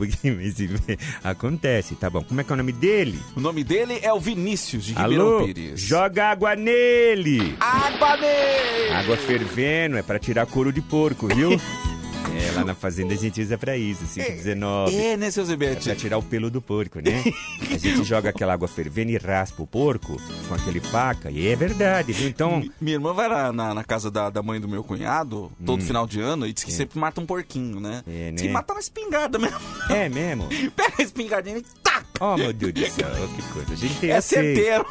Acontece, 1.22 1.94
tá 1.94 2.08
bom. 2.10 2.22
Como 2.22 2.40
é 2.40 2.44
que 2.44 2.52
é 2.52 2.54
o 2.54 2.56
nome 2.56 2.72
dele? 2.72 3.20
O 3.36 3.40
nome 3.40 3.64
dele 3.64 3.98
é 4.02 4.12
o 4.12 4.20
Vinícius 4.20 4.84
de 4.84 4.92
Ribeirão 4.94 5.26
Alô? 5.38 5.44
Pires. 5.46 5.80
Joga 5.80 6.26
água 6.30 6.54
nele! 6.56 7.56
Água 7.60 8.16
nele! 8.16 8.92
Água 8.94 9.16
fervendo 9.16 9.96
é 9.96 10.02
pra 10.02 10.18
tirar 10.18 10.46
couro 10.46 10.72
de 10.72 10.80
porco, 10.80 11.26
viu? 11.28 11.50
é, 12.36 12.50
lá 12.54 12.64
na 12.64 12.74
fazenda 12.74 13.14
a 13.14 13.16
gente 13.16 13.40
usa 13.40 13.56
pra 13.58 13.76
isso, 13.76 14.04
519. 14.14 14.94
É, 14.96 15.16
né, 15.16 15.30
seu 15.30 15.42
É 15.42 15.46
Zebete? 15.46 15.84
pra 15.84 15.94
tirar 15.96 16.18
o 16.18 16.22
pelo 16.22 16.50
do 16.50 16.60
porco, 16.60 17.00
né? 17.00 17.22
A 17.70 17.78
gente 17.78 18.04
joga 18.04 18.30
aquela 18.30 18.52
água 18.52 18.66
fervendo 18.68 19.10
e 19.10 19.16
raspa 19.16 19.62
o 19.62 19.66
porco 19.66 20.20
com 20.48 20.54
aquele 20.54 20.80
faca. 20.80 21.30
E 21.30 21.46
é 21.48 21.56
verdade, 21.56 22.12
viu? 22.12 22.28
Então, 22.28 22.60
Mi- 22.60 22.72
Minha 22.80 22.96
irmã 22.96 23.12
vai 23.12 23.28
lá 23.28 23.52
na, 23.52 23.74
na 23.74 23.84
casa 23.84 24.10
da, 24.10 24.30
da 24.30 24.42
mãe 24.42 24.60
do 24.60 24.68
meu 24.68 24.82
cunhado, 24.84 25.50
todo 25.64 25.82
final 25.82 26.06
de 26.06 26.20
ano, 26.20 26.46
e 26.46 26.52
diz 26.52 26.64
que 26.64 26.72
sempre 26.72 26.98
mata 26.98 27.20
um 27.20 27.26
porquinho, 27.26 27.80
né? 27.80 28.02
Hum. 28.06 28.10
É, 28.12 28.30
Diz 28.32 28.42
né? 28.42 28.48
que 28.48 28.52
mata 28.52 28.74
na 28.74 28.80
espingarda 28.80 29.38
mesmo. 29.38 29.58
é 29.90 30.08
mesmo. 30.08 30.48
Pega 30.76 30.94
a 30.98 31.02
espingardinha 31.02 31.58
e 31.58 31.62
taca! 31.82 32.06
Oh, 32.20 32.36
meu 32.36 32.52
Deus 32.52 32.72
do 32.72 32.80
céu, 32.80 33.08
que 33.36 33.42
coisa. 33.52 33.72
A 33.72 33.76
gente 33.76 33.94
tem, 34.00 34.10
É 34.10 34.20
certeiro. 34.20 34.86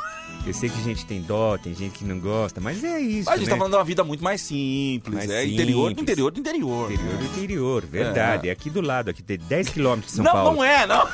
Eu 0.46 0.54
sei 0.54 0.70
que 0.70 0.82
gente 0.84 1.06
tem 1.08 1.22
dó, 1.22 1.58
tem 1.58 1.74
gente 1.74 1.98
que 1.98 2.06
não 2.06 2.20
gosta, 2.20 2.62
mas 2.62 2.84
é 2.84 3.00
isso, 3.00 3.30
A 3.30 3.36
gente 3.36 3.48
né? 3.48 3.52
tá 3.52 3.58
falando 3.58 3.72
de 3.72 3.78
uma 3.80 3.84
vida 3.84 4.04
muito 4.04 4.24
mais 4.24 4.42
simples, 4.42 5.16
Mais 5.16 5.30
é 5.30 5.44
interior 5.46 5.86
do 5.86 5.88
simples. 5.90 6.04
interior 6.04 6.32
do 6.32 6.40
interior. 6.40 6.92
Interior 6.92 7.18
do 7.18 7.26
interior, 7.26 7.86
verdade. 7.86 8.50
É, 8.50 8.52
aqui 8.52 8.70
do 8.70 8.80
lado, 8.80 9.10
aqui 9.10 9.24
tem 9.24 9.40
10 9.40 9.70
quilômetros 9.70 10.12
de 10.12 10.18
São 10.18 10.26
não, 10.26 10.32
Paulo. 10.32 10.56
não 10.58 10.64
é, 10.64 10.86
não. 10.86 11.08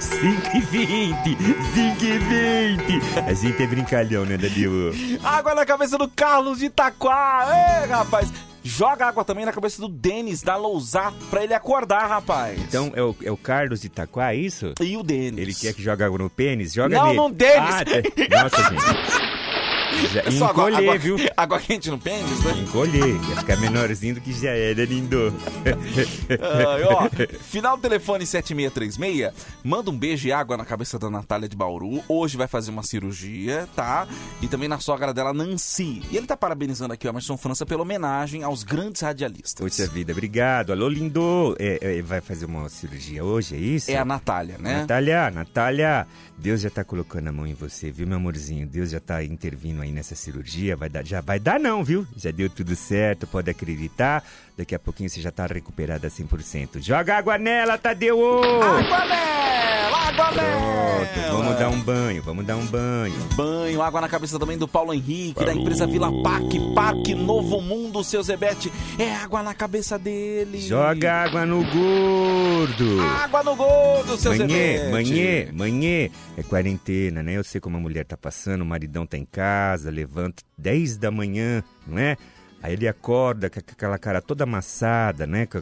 5 0.00 0.56
e 0.56 0.60
20, 0.60 1.14
5 1.24 2.04
e 2.04 2.18
20. 2.18 3.20
A 3.28 3.32
gente 3.34 3.62
é 3.62 3.66
brincalhão, 3.66 4.24
né, 4.24 4.36
Danilo? 4.36 4.92
Água 5.22 5.54
na 5.54 5.64
cabeça 5.64 5.96
do 5.96 6.08
Carlos 6.08 6.58
de 6.58 6.66
Itaquá. 6.66 7.46
Ê, 7.84 7.86
rapaz. 7.86 8.32
Joga 8.62 9.06
água 9.06 9.24
também 9.24 9.44
na 9.44 9.52
cabeça 9.52 9.80
do 9.80 9.88
Denis 9.88 10.42
da 10.42 10.56
Lousá 10.56 11.12
pra 11.30 11.42
ele 11.44 11.54
acordar, 11.54 12.06
rapaz. 12.06 12.60
Então, 12.60 12.92
é 12.94 13.02
o, 13.02 13.14
é 13.22 13.30
o 13.30 13.36
Carlos 13.36 13.80
de 13.80 13.86
Itaquá, 13.86 14.32
é 14.32 14.36
isso? 14.36 14.74
E 14.80 14.96
o 14.96 15.02
Denis? 15.02 15.40
Ele 15.40 15.54
quer 15.54 15.72
que 15.72 15.82
jogue 15.82 16.02
água 16.02 16.18
no 16.18 16.28
pênis? 16.28 16.72
Joga 16.72 16.94
Não, 16.96 17.06
nele. 17.06 17.16
no 17.16 17.30
Denis. 17.30 17.74
Ah. 17.74 18.42
Nossa, 18.42 18.70
gente. 18.70 19.28
Já 20.12 20.20
É 20.22 20.30
só 20.30 20.50
encolher, 20.50 20.76
água, 20.76 20.98
viu? 20.98 21.16
água 21.36 21.58
quente 21.60 21.90
no 21.90 21.98
pênis, 21.98 22.44
né? 22.44 22.52
Encolher. 22.62 23.06
Ia 23.28 23.36
ficar 23.36 23.56
menorzinho 23.56 24.14
do 24.16 24.20
que 24.20 24.32
já 24.32 24.50
é, 24.50 24.74
né, 24.74 24.84
lindo? 24.84 25.32
Ai, 26.40 26.82
ó, 26.84 27.08
final 27.42 27.76
do 27.76 27.82
telefone 27.82 28.26
7636, 28.26 29.32
manda 29.62 29.90
um 29.90 29.96
beijo 29.96 30.28
e 30.28 30.32
água 30.32 30.56
na 30.56 30.64
cabeça 30.64 30.98
da 30.98 31.10
Natália 31.10 31.48
de 31.48 31.56
Bauru. 31.56 32.02
Hoje 32.08 32.36
vai 32.36 32.46
fazer 32.46 32.70
uma 32.70 32.82
cirurgia, 32.82 33.68
tá? 33.74 34.06
E 34.42 34.48
também 34.48 34.68
na 34.68 34.78
sogra 34.78 35.12
dela, 35.14 35.32
Nancy. 35.32 36.02
E 36.10 36.16
ele 36.16 36.26
tá 36.26 36.36
parabenizando 36.36 36.92
aqui 36.92 37.06
o 37.06 37.10
Emerson 37.10 37.36
França 37.36 37.64
pela 37.66 37.82
homenagem 37.82 38.42
aos 38.42 38.62
grandes 38.62 39.02
radialistas. 39.02 39.54
Poxa 39.64 39.86
vida, 39.90 40.12
obrigado. 40.12 40.72
Alô, 40.72 40.88
lindo. 40.88 41.56
É, 41.58 41.98
é, 41.98 42.02
vai 42.02 42.20
fazer 42.20 42.46
uma 42.46 42.68
cirurgia 42.68 43.24
hoje, 43.24 43.54
é 43.54 43.58
isso? 43.58 43.90
É 43.90 43.96
a 43.96 44.04
Natália, 44.04 44.56
né? 44.58 44.80
Natália, 44.80 45.30
Natália, 45.30 46.06
Deus 46.40 46.60
já 46.60 46.70
tá 46.70 46.84
colocando 46.84 47.26
a 47.26 47.32
mão 47.32 47.46
em 47.46 47.52
você, 47.52 47.90
viu, 47.90 48.06
meu 48.06 48.16
amorzinho? 48.16 48.64
Deus 48.64 48.90
já 48.90 49.00
tá 49.00 49.24
intervindo 49.24 49.82
aí 49.82 49.90
nessa 49.90 50.14
cirurgia, 50.14 50.76
vai 50.76 50.88
dar, 50.88 51.04
já 51.04 51.20
vai 51.20 51.40
dar 51.40 51.58
não, 51.58 51.82
viu? 51.82 52.06
Já 52.16 52.30
deu 52.30 52.48
tudo 52.48 52.76
certo, 52.76 53.26
pode 53.26 53.50
acreditar. 53.50 54.24
Daqui 54.58 54.74
a 54.74 54.78
pouquinho 54.78 55.08
você 55.08 55.20
já 55.20 55.30
tá 55.30 55.46
recuperada 55.46 56.08
100%. 56.08 56.80
Joga 56.82 57.16
água 57.18 57.38
nela, 57.38 57.78
Tadeu! 57.78 58.18
Água 58.60 59.04
nela, 59.06 59.98
água 60.08 60.24
Pronto, 60.32 61.16
nela. 61.20 61.32
vamos 61.32 61.58
dar 61.60 61.68
um 61.68 61.80
banho, 61.80 62.22
vamos 62.24 62.44
dar 62.44 62.56
um 62.56 62.66
banho. 62.66 63.14
Banho, 63.36 63.80
água 63.80 64.00
na 64.00 64.08
cabeça 64.08 64.36
também 64.36 64.58
do 64.58 64.66
Paulo 64.66 64.92
Henrique, 64.92 65.44
da 65.44 65.54
empresa 65.54 65.86
Vila 65.86 66.10
Parque, 66.24 66.58
Parque 66.74 67.14
Novo 67.14 67.60
Mundo, 67.60 68.02
seu 68.02 68.20
Zebete. 68.20 68.72
É 68.98 69.14
água 69.14 69.44
na 69.44 69.54
cabeça 69.54 69.96
dele. 69.96 70.60
Joga 70.60 71.12
água 71.22 71.46
no 71.46 71.62
gordo! 71.62 73.00
Água 73.00 73.44
no 73.44 73.54
gordo, 73.54 74.16
seu 74.16 74.32
Manhê, 74.36 74.78
Zebete. 74.78 74.90
manhê, 74.90 75.48
manhê. 75.52 76.10
É 76.36 76.42
quarentena, 76.42 77.22
né? 77.22 77.34
Eu 77.36 77.44
sei 77.44 77.60
como 77.60 77.76
a 77.76 77.80
mulher 77.80 78.04
tá 78.04 78.16
passando, 78.16 78.62
o 78.62 78.66
maridão 78.66 79.06
tá 79.06 79.16
em 79.16 79.24
casa, 79.24 79.88
levanta 79.88 80.42
10 80.58 80.96
da 80.96 81.12
manhã, 81.12 81.62
não 81.86 81.96
é? 81.96 82.16
Aí 82.62 82.72
ele 82.72 82.88
acorda 82.88 83.48
com 83.48 83.58
aquela 83.60 83.98
cara 83.98 84.20
toda 84.20 84.44
amassada, 84.44 85.26
né? 85.26 85.46
Com, 85.46 85.58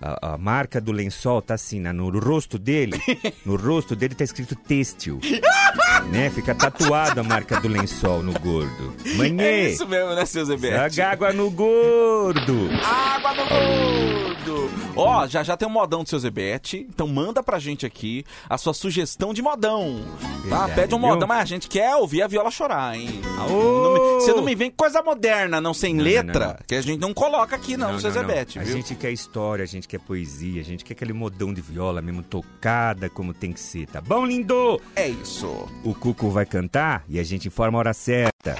a, 0.00 0.34
a 0.34 0.38
marca 0.38 0.80
do 0.80 0.92
lençol 0.92 1.42
tá 1.42 1.54
assim, 1.54 1.80
né? 1.80 1.92
no 1.92 2.08
rosto 2.18 2.58
dele. 2.58 2.98
No 3.44 3.56
rosto 3.56 3.96
dele 3.96 4.14
tá 4.14 4.24
escrito 4.24 4.54
têxtil. 4.54 5.20
né? 6.04 6.30
Fica 6.30 6.54
tatuado 6.54 7.20
a 7.20 7.22
marca 7.22 7.60
do 7.60 7.68
lençol 7.68 8.22
no 8.22 8.32
gordo. 8.40 8.94
Manhê, 9.16 9.42
É 9.42 9.70
isso 9.70 9.86
mesmo, 9.86 10.14
né, 10.14 10.24
seu 10.24 10.44
Zebete? 10.44 10.94
joga 10.96 11.10
água 11.10 11.32
no 11.32 11.50
gordo. 11.50 12.68
Água 12.84 13.34
no 13.34 13.44
gordo! 13.48 14.70
Ó, 14.96 15.26
já 15.26 15.42
já 15.42 15.56
tem 15.56 15.66
um 15.68 15.70
modão 15.70 16.02
do 16.02 16.08
seu 16.08 16.18
Zebete, 16.18 16.86
então 16.88 17.06
manda 17.06 17.42
pra 17.42 17.58
gente 17.58 17.86
aqui 17.86 18.24
a 18.48 18.58
sua 18.58 18.74
sugestão 18.74 19.32
de 19.32 19.40
modão. 19.40 20.00
Tá? 20.48 20.66
Verdade, 20.66 20.74
Pede 20.74 20.94
um 20.94 20.98
viu? 20.98 21.08
modão, 21.08 21.28
mas 21.28 21.38
a 21.42 21.44
gente 21.44 21.68
quer 21.68 21.94
ouvir 21.96 22.22
a 22.22 22.26
viola 22.26 22.50
chorar, 22.50 22.96
hein? 22.96 23.20
Não 23.36 24.20
Você 24.20 24.32
não 24.32 24.42
me 24.42 24.54
vem 24.54 24.70
coisa 24.70 25.02
moderna, 25.02 25.60
não 25.60 25.72
sem 25.72 25.94
Não, 25.94 25.98
não, 26.04 26.10
letra, 26.10 26.46
não. 26.48 26.56
que 26.66 26.74
a 26.74 26.82
gente 26.82 26.98
não 27.00 27.14
coloca 27.14 27.54
aqui 27.56 27.76
não, 27.76 27.98
seu 27.98 28.10
Zebete, 28.10 28.58
A 28.58 28.62
viu? 28.62 28.76
gente 28.76 28.94
quer 28.94 29.10
história, 29.12 29.62
a 29.62 29.66
gente 29.66 29.86
quer 29.88 30.00
poesia, 30.00 30.60
a 30.60 30.64
gente 30.64 30.84
quer 30.84 30.94
aquele 30.94 31.12
modão 31.12 31.52
de 31.54 31.60
viola 31.60 32.02
mesmo 32.02 32.22
tocada 32.22 33.08
como 33.08 33.32
tem 33.32 33.52
que 33.52 33.60
ser, 33.60 33.86
tá 33.86 34.00
bom, 34.00 34.26
lindo? 34.26 34.80
É 34.96 35.08
isso. 35.08 35.46
O 35.84 35.89
Cuco 35.94 36.30
vai 36.30 36.46
cantar 36.46 37.04
e 37.08 37.18
a 37.18 37.22
gente 37.22 37.48
informa 37.48 37.78
a 37.78 37.80
hora 37.80 37.92
certa. 37.92 38.56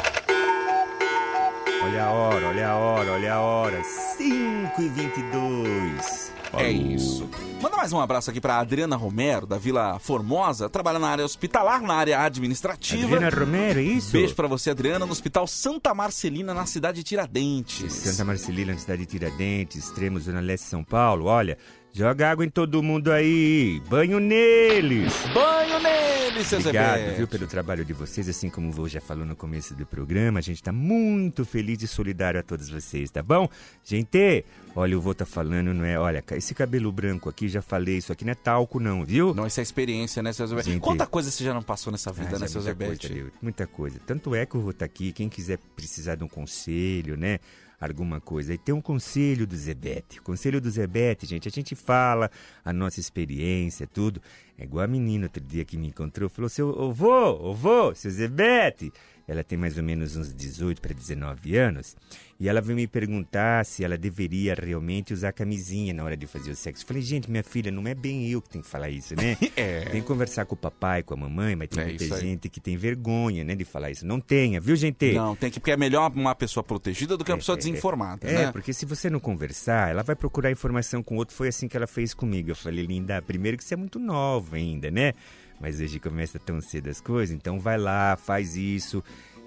Olha 1.83 2.05
a 2.05 2.11
hora, 2.11 2.49
olha 2.49 2.69
a 2.69 2.77
hora, 2.77 3.13
olha 3.13 3.35
a 3.35 3.41
hora. 3.41 3.83
5 3.83 4.83
e 4.83 4.89
22. 4.89 6.33
É 6.55 6.71
isso. 6.71 7.29
Manda 7.63 7.77
mais 7.77 7.93
um 7.93 8.01
abraço 8.01 8.31
aqui 8.31 8.41
pra 8.41 8.59
Adriana 8.59 8.97
Romero, 8.97 9.47
da 9.47 9.57
Vila 9.57 9.99
Formosa, 9.99 10.69
trabalha 10.69 10.99
na 10.99 11.09
área 11.09 11.25
hospitalar, 11.25 11.81
na 11.81 11.95
área 11.95 12.21
administrativa. 12.21 13.17
Adriana 13.17 13.31
Romero, 13.31 13.79
é 13.79 13.83
isso? 13.83 14.13
Beijo 14.13 14.35
pra 14.35 14.49
você, 14.49 14.71
Adriana, 14.71 15.07
no 15.07 15.13
Hospital 15.13 15.47
Santa 15.47 15.95
Marcelina, 15.95 16.53
na 16.53 16.67
cidade 16.67 16.99
de 16.99 17.05
Tiradentes. 17.05 17.93
Santa 17.93 18.25
Marcelina, 18.25 18.73
na 18.73 18.79
cidade 18.79 19.03
de 19.03 19.07
Tiradentes, 19.07 19.85
extremo, 19.85 20.19
Zona 20.19 20.41
Leste 20.41 20.65
de 20.65 20.71
São 20.71 20.83
Paulo. 20.83 21.27
Olha, 21.27 21.57
Joga 21.93 22.31
água 22.31 22.45
em 22.45 22.49
todo 22.49 22.83
mundo 22.83 23.11
aí. 23.11 23.83
Banho 23.89 24.21
neles. 24.21 25.13
Banho 25.35 25.81
nele, 25.81 26.45
seu 26.45 26.61
Obrigado, 26.61 26.99
Zebete. 27.01 27.17
viu, 27.17 27.27
pelo 27.29 27.47
trabalho 27.49 27.85
de 27.85 27.93
vocês. 27.93 28.29
Assim 28.29 28.49
como 28.49 28.69
o 28.69 28.73
vô 28.73 28.87
já 28.89 29.01
falou 29.01 29.27
no 29.27 29.35
começo 29.35 29.75
do 29.75 29.85
programa, 29.85 30.39
a 30.39 30.43
gente 30.43 30.63
tá 30.63 30.71
muito 30.73 31.45
feliz 31.45 31.83
e 31.83 31.89
solidário 31.89 32.39
a 32.39 32.43
todos 32.45 32.71
vocês, 32.71 33.11
tá 33.11 33.23
bom? 33.25 33.49
Gente, 33.85 34.45
olha, 34.77 34.97
o 34.97 35.01
vô 35.01 35.13
tá 35.13 35.27
falando, 35.27 35.75
não 35.75 35.85
é? 35.85 35.99
Olha, 35.99 36.23
esse 36.33 36.55
cabelo 36.55 36.93
branco 36.93 37.29
aqui, 37.29 37.49
já 37.49 37.61
falei, 37.61 37.97
isso 37.99 38.13
aqui 38.13 38.25
não 38.25 38.33
é 38.33 38.37
talco, 38.37 38.79
não, 38.79 39.05
viu? 39.05 39.35
Não, 39.35 39.45
isso 39.47 39.59
é 39.59 39.63
experiência, 39.65 40.23
né, 40.23 40.33
seu 40.33 40.47
Zebete? 40.47 40.71
Gente- 40.71 40.81
Quanta 40.81 41.07
coisa 41.07 41.29
você 41.29 41.43
já 41.43 41.53
não 41.53 41.63
passou 41.63 41.91
nessa 41.91 42.13
vida, 42.13 42.37
Ah, 42.37 42.39
né, 42.39 42.47
já 42.47 42.49
seu 42.49 42.63
muita 42.63 42.85
Zebete? 42.85 43.27
muita 43.43 43.67
coisa. 43.67 43.99
Tanto 44.07 44.33
é 44.35 44.47
que 44.47 44.55
eu 44.55 44.61
vou 44.61 44.71
estar 44.71 44.85
aqui, 44.85 45.13
quem 45.13 45.29
quiser 45.29 45.59
precisar 45.75 46.15
de 46.15 46.23
um 46.23 46.29
conselho, 46.29 47.17
né? 47.17 47.41
Alguma 47.81 48.21
coisa. 48.21 48.53
E 48.53 48.59
tem 48.59 48.75
um 48.75 48.81
conselho 48.81 49.47
do 49.47 49.57
Zebete. 49.57 50.19
O 50.19 50.23
conselho 50.23 50.61
do 50.61 50.71
Zebete, 50.71 51.25
gente, 51.25 51.49
a 51.49 51.51
gente 51.51 51.75
fala 51.75 52.31
a 52.63 52.75
nossa 52.75 53.01
experiência, 53.01 53.87
tudo. 53.87 54.21
É 54.59 54.65
igual 54.65 54.85
a 54.85 54.87
menina 54.87 55.25
outro 55.25 55.43
dia 55.43 55.65
que 55.65 55.79
me 55.79 55.89
encontrou, 55.89 56.29
falou: 56.29 56.51
seu 56.51 56.69
ô 56.69 56.93
vô, 56.93 57.31
ô 57.41 57.55
vô, 57.55 57.95
seu 57.95 58.11
Zebete. 58.11 58.93
Ela 59.31 59.45
tem 59.45 59.57
mais 59.57 59.77
ou 59.79 59.85
menos 59.85 60.17
uns 60.17 60.35
18 60.35 60.81
para 60.81 60.93
19 60.93 61.57
anos. 61.57 61.97
E 62.41 62.49
ela 62.49 62.61
veio 62.61 62.75
me 62.75 62.87
perguntar 62.89 63.65
se 63.65 63.85
ela 63.85 63.97
deveria 63.97 64.55
realmente 64.55 65.13
usar 65.13 65.31
camisinha 65.33 65.95
na 65.95 66.03
hora 66.03 66.17
de 66.17 66.27
fazer 66.27 66.51
o 66.51 66.57
sexo. 66.57 66.85
Falei, 66.85 67.01
gente, 67.03 67.31
minha 67.31 67.45
filha, 67.45 67.71
não 67.71 67.87
é 67.87 67.95
bem 67.95 68.29
eu 68.29 68.43
que 68.43 68.49
tenho 68.49 68.65
que 68.65 68.69
falar 68.71 68.91
isso, 68.91 69.15
né? 69.15 69.37
É. 69.57 69.83
Tem 69.83 70.01
que 70.01 70.07
conversar 70.07 70.47
com 70.47 70.55
o 70.55 70.59
papai, 70.59 71.03
com 71.03 71.15
a 71.15 71.17
mamãe, 71.17 71.55
mas 71.55 71.69
tem 71.69 71.83
É 71.83 71.87
muita 71.87 72.21
gente 72.21 72.49
que 72.49 72.59
tem 72.61 72.77
vergonha, 72.77 73.45
né, 73.45 73.55
de 73.55 73.65
falar 73.65 73.91
isso. 73.91 74.05
Não 74.07 74.19
tenha, 74.19 74.61
viu, 74.61 74.75
gente? 74.75 75.13
Não, 75.13 75.37
tem 75.37 75.51
que, 75.51 75.61
porque 75.61 75.71
é 75.71 75.77
melhor 75.77 76.11
uma 76.13 76.35
pessoa 76.35 76.65
protegida 76.65 77.17
do 77.17 77.25
que 77.25 77.31
uma 77.31 77.39
pessoa 77.39 77.57
desinformada, 77.57 78.27
É, 78.27 78.47
né? 78.47 78.53
porque 78.53 78.73
se 78.73 78.85
você 78.87 79.09
não 79.11 79.21
conversar, 79.21 79.91
ela 79.91 80.03
vai 80.03 80.17
procurar 80.17 80.51
informação 80.51 81.03
com 81.03 81.17
outro. 81.17 81.37
Foi 81.37 81.49
assim 81.49 81.69
que 81.69 81.77
ela 81.77 81.87
fez 81.87 82.13
comigo. 82.15 82.51
Eu 82.51 82.57
falei, 82.57 82.85
linda, 82.85 83.21
primeiro 83.23 83.57
que 83.57 83.63
você 83.65 83.75
é 83.75 83.77
muito 83.77 83.99
nova 83.99 84.57
ainda, 84.57 84.91
né? 84.91 85.13
Mas 85.61 85.79
hoje 85.81 86.01
começa 86.01 86.39
tão 86.39 86.61
cedo 86.61 86.89
as 86.89 87.01
coisas, 87.01 87.35
então 87.37 87.61
vai 87.61 87.77
lá, 87.77 88.17
faz 88.17 88.57
isso. 88.57 89.03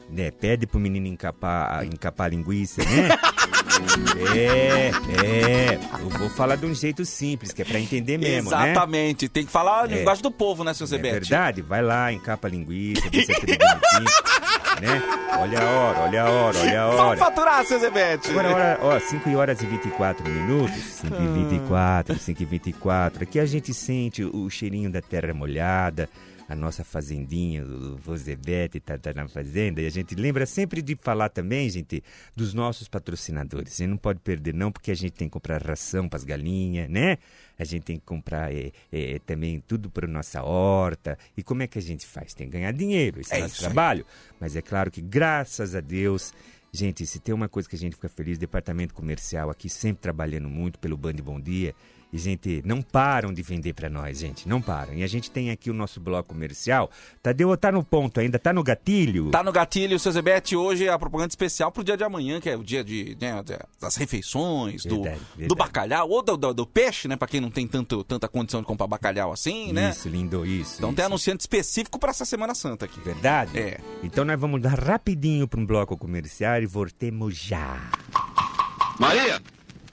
Né, 0.10 0.30
pede 0.32 0.68
pro 0.68 0.80
menino 0.82 1.08
encapar, 1.08 1.86
encapar 1.86 2.28
a 2.28 2.30
linguiça, 2.30 2.84
né? 2.84 3.08
é, 4.36 4.92
é. 5.26 5.80
Eu 6.02 6.10
vou 6.10 6.30
falar 6.30 6.58
de 6.58 6.66
um 6.66 6.74
jeito 6.74 7.06
simples, 7.06 7.52
que 7.54 7.62
é 7.62 7.66
pra 7.66 7.80
entender 7.80 8.18
mesmo, 8.18 8.52
né? 8.52 8.72
Exatamente. 8.72 9.30
Tem 9.30 9.46
que 9.46 9.52
falar 9.52 9.84
a 9.84 9.86
É. 9.86 9.96
linguagem 9.96 10.22
do 10.22 10.30
povo, 10.30 10.64
né, 10.64 10.74
seu 10.74 10.84
É 10.86 10.88
Zebete? 10.88 11.14
verdade? 11.30 11.62
Vai 11.62 11.82
lá, 11.82 12.12
encapa 12.12 12.48
a 12.48 12.52
linguiça, 12.52 13.08
é 13.08 13.10
tudo 13.10 13.22
bonitinho, 13.22 14.12
né? 14.84 15.02
Olha 15.40 15.60
a 15.60 15.70
hora, 15.72 16.00
olha 16.02 16.24
a 16.24 16.30
hora, 16.30 16.60
olha 16.60 16.82
a 16.84 16.88
Vamos 16.88 17.02
hora. 17.02 17.18
faturar, 17.20 17.66
seu 17.66 17.80
Zebete. 17.80 18.30
Agora, 18.30 18.50
hora, 18.50 18.80
ó, 18.82 19.00
5 19.00 19.30
horas 19.32 19.62
e 19.62 19.66
24 19.66 20.30
minutos. 20.30 20.76
5 20.76 21.16
e 21.16 21.48
24, 21.50 22.20
5 22.20 22.42
e 22.44 22.46
24. 22.46 23.24
Aqui 23.24 23.40
a 23.40 23.46
gente 23.46 23.74
sente 23.74 24.24
o 24.24 24.50
cheirinho 24.50 24.92
da 24.92 25.02
terra 25.02 25.34
molhada, 25.34 26.10
a 26.48 26.56
nossa 26.56 26.84
fazendinha, 26.84 27.64
o 27.64 27.96
Vozebete 27.98 28.80
tá, 28.80 28.98
tá 28.98 29.14
na 29.14 29.28
fazenda. 29.28 29.82
E 29.82 29.88
a 29.88 29.90
gente 29.90 30.14
lembra 30.16 30.46
sempre 30.46 30.82
de 30.82 30.96
falar 30.96 31.30
também, 31.30 31.70
gente, 31.70 32.04
dos 32.36 32.54
nossos 32.54 32.88
patrocinadores. 32.88 33.74
A 33.74 33.78
gente 33.78 33.90
não 33.90 33.98
pode 33.98 34.20
perder, 34.20 34.54
não, 34.54 34.72
porque 34.72 34.92
a 34.92 34.96
gente 34.96 35.14
tem 35.14 35.28
que 35.28 35.34
comprar 35.34 35.62
ração 35.62 36.08
para 36.10 36.18
as 36.18 36.24
galinhas, 36.24 36.90
né? 36.90 37.18
A 37.58 37.64
gente 37.64 37.84
tem 37.84 37.98
que 37.98 38.06
comprar 38.06 38.54
é, 38.54 38.72
é, 38.92 39.20
também 39.26 39.64
tudo 39.68 39.90
para 39.90 40.08
nossa 40.08 40.44
horta. 40.44 41.18
E 41.38 41.44
como 41.44 41.64
é 41.64 41.68
que 41.68 41.78
a 41.78 41.82
gente 41.82 42.06
faz? 42.06 42.34
Tem 42.34 42.48
que 42.48 42.54
ganhar 42.54 42.72
dinheiro, 42.72 43.22
esse 43.22 43.34
é, 43.34 43.40
nosso 43.40 43.56
isso 43.56 43.64
aí. 43.64 43.72
trabalho. 43.72 44.06
Mas 44.40 44.56
é 44.56 44.62
claro 44.62 44.90
que, 44.90 45.02
graças 45.02 45.76
a 45.76 45.80
Deus, 45.80 46.34
Gente, 46.76 47.06
se 47.06 47.20
tem 47.20 47.36
uma 47.36 47.48
coisa 47.48 47.70
que 47.70 47.76
a 47.76 47.80
gente 47.80 47.96
fica 47.96 48.10
feliz, 48.10 48.40
departamento 48.40 48.96
comercial 48.96 49.52
aqui 49.52 49.70
sempre 49.70 50.02
trabalhando 50.02 50.50
muito 50.50 50.80
pelo 50.80 50.98
Band 50.98 51.14
Bom 51.24 51.40
Dia. 51.40 51.76
E, 52.14 52.18
gente, 52.20 52.62
não 52.64 52.80
param 52.80 53.34
de 53.34 53.42
vender 53.42 53.74
pra 53.74 53.90
nós, 53.90 54.20
gente. 54.20 54.48
Não 54.48 54.62
param. 54.62 54.94
E 54.94 55.02
a 55.04 55.08
gente 55.08 55.32
tem 55.32 55.50
aqui 55.50 55.72
o 55.72 55.74
nosso 55.74 56.00
bloco 56.00 56.30
comercial. 56.30 56.92
Tadeu, 57.24 57.58
tá 57.58 57.72
no 57.72 57.84
ponto 57.84 58.20
ainda? 58.20 58.38
Tá 58.38 58.54
no 58.54 58.62
gatilho? 58.62 59.32
Tá 59.32 59.42
no 59.42 59.52
gatilho, 59.52 59.98
seu 59.98 60.12
Zebete. 60.12 60.56
Hoje 60.56 60.86
é 60.86 60.90
a 60.92 61.00
propaganda 61.00 61.30
especial 61.30 61.72
pro 61.72 61.84
dia 61.84 61.98
de 61.98 62.04
amanhã, 62.04 62.40
que 62.40 62.48
é 62.48 62.56
o 62.56 62.64
dia 62.64 62.84
de, 62.84 63.18
né, 63.20 63.44
das 63.82 63.96
refeições, 63.96 64.84
do, 64.86 65.02
Verdade, 65.02 65.48
do 65.48 65.56
bacalhau, 65.56 66.08
ou 66.08 66.22
do, 66.22 66.38
do- 66.38 66.54
do 66.54 66.68
peixe, 66.68 67.08
né? 67.08 67.16
Pra 67.16 67.28
quem 67.28 67.42
não 67.42 67.50
tem 67.50 67.68
tanto, 67.68 68.04
tanta 68.04 68.28
condição 68.28 68.62
de 68.62 68.68
comprar 68.68 68.86
bacalhau 68.86 69.32
assim, 69.34 69.74
né? 69.74 69.90
Isso, 69.90 70.08
lindo, 70.08 70.46
isso. 70.46 70.76
Então 70.78 70.90
isso. 70.90 70.96
tem 70.98 71.06
anunciante 71.06 71.42
específico 71.42 71.98
pra 71.98 72.12
essa 72.12 72.26
Semana 72.26 72.54
Santa 72.54 72.86
aqui. 72.86 73.00
Verdade? 73.00 73.58
É. 73.58 73.80
Então 74.04 74.24
nós 74.24 74.40
vamos 74.40 74.62
dar 74.62 74.78
rapidinho 74.80 75.48
para 75.48 75.60
um 75.60 75.66
bloco 75.66 75.98
comercial 75.98 76.62
e 76.62 76.68
voltemos 76.68 77.36
já. 77.36 77.90
Maria! 79.00 79.42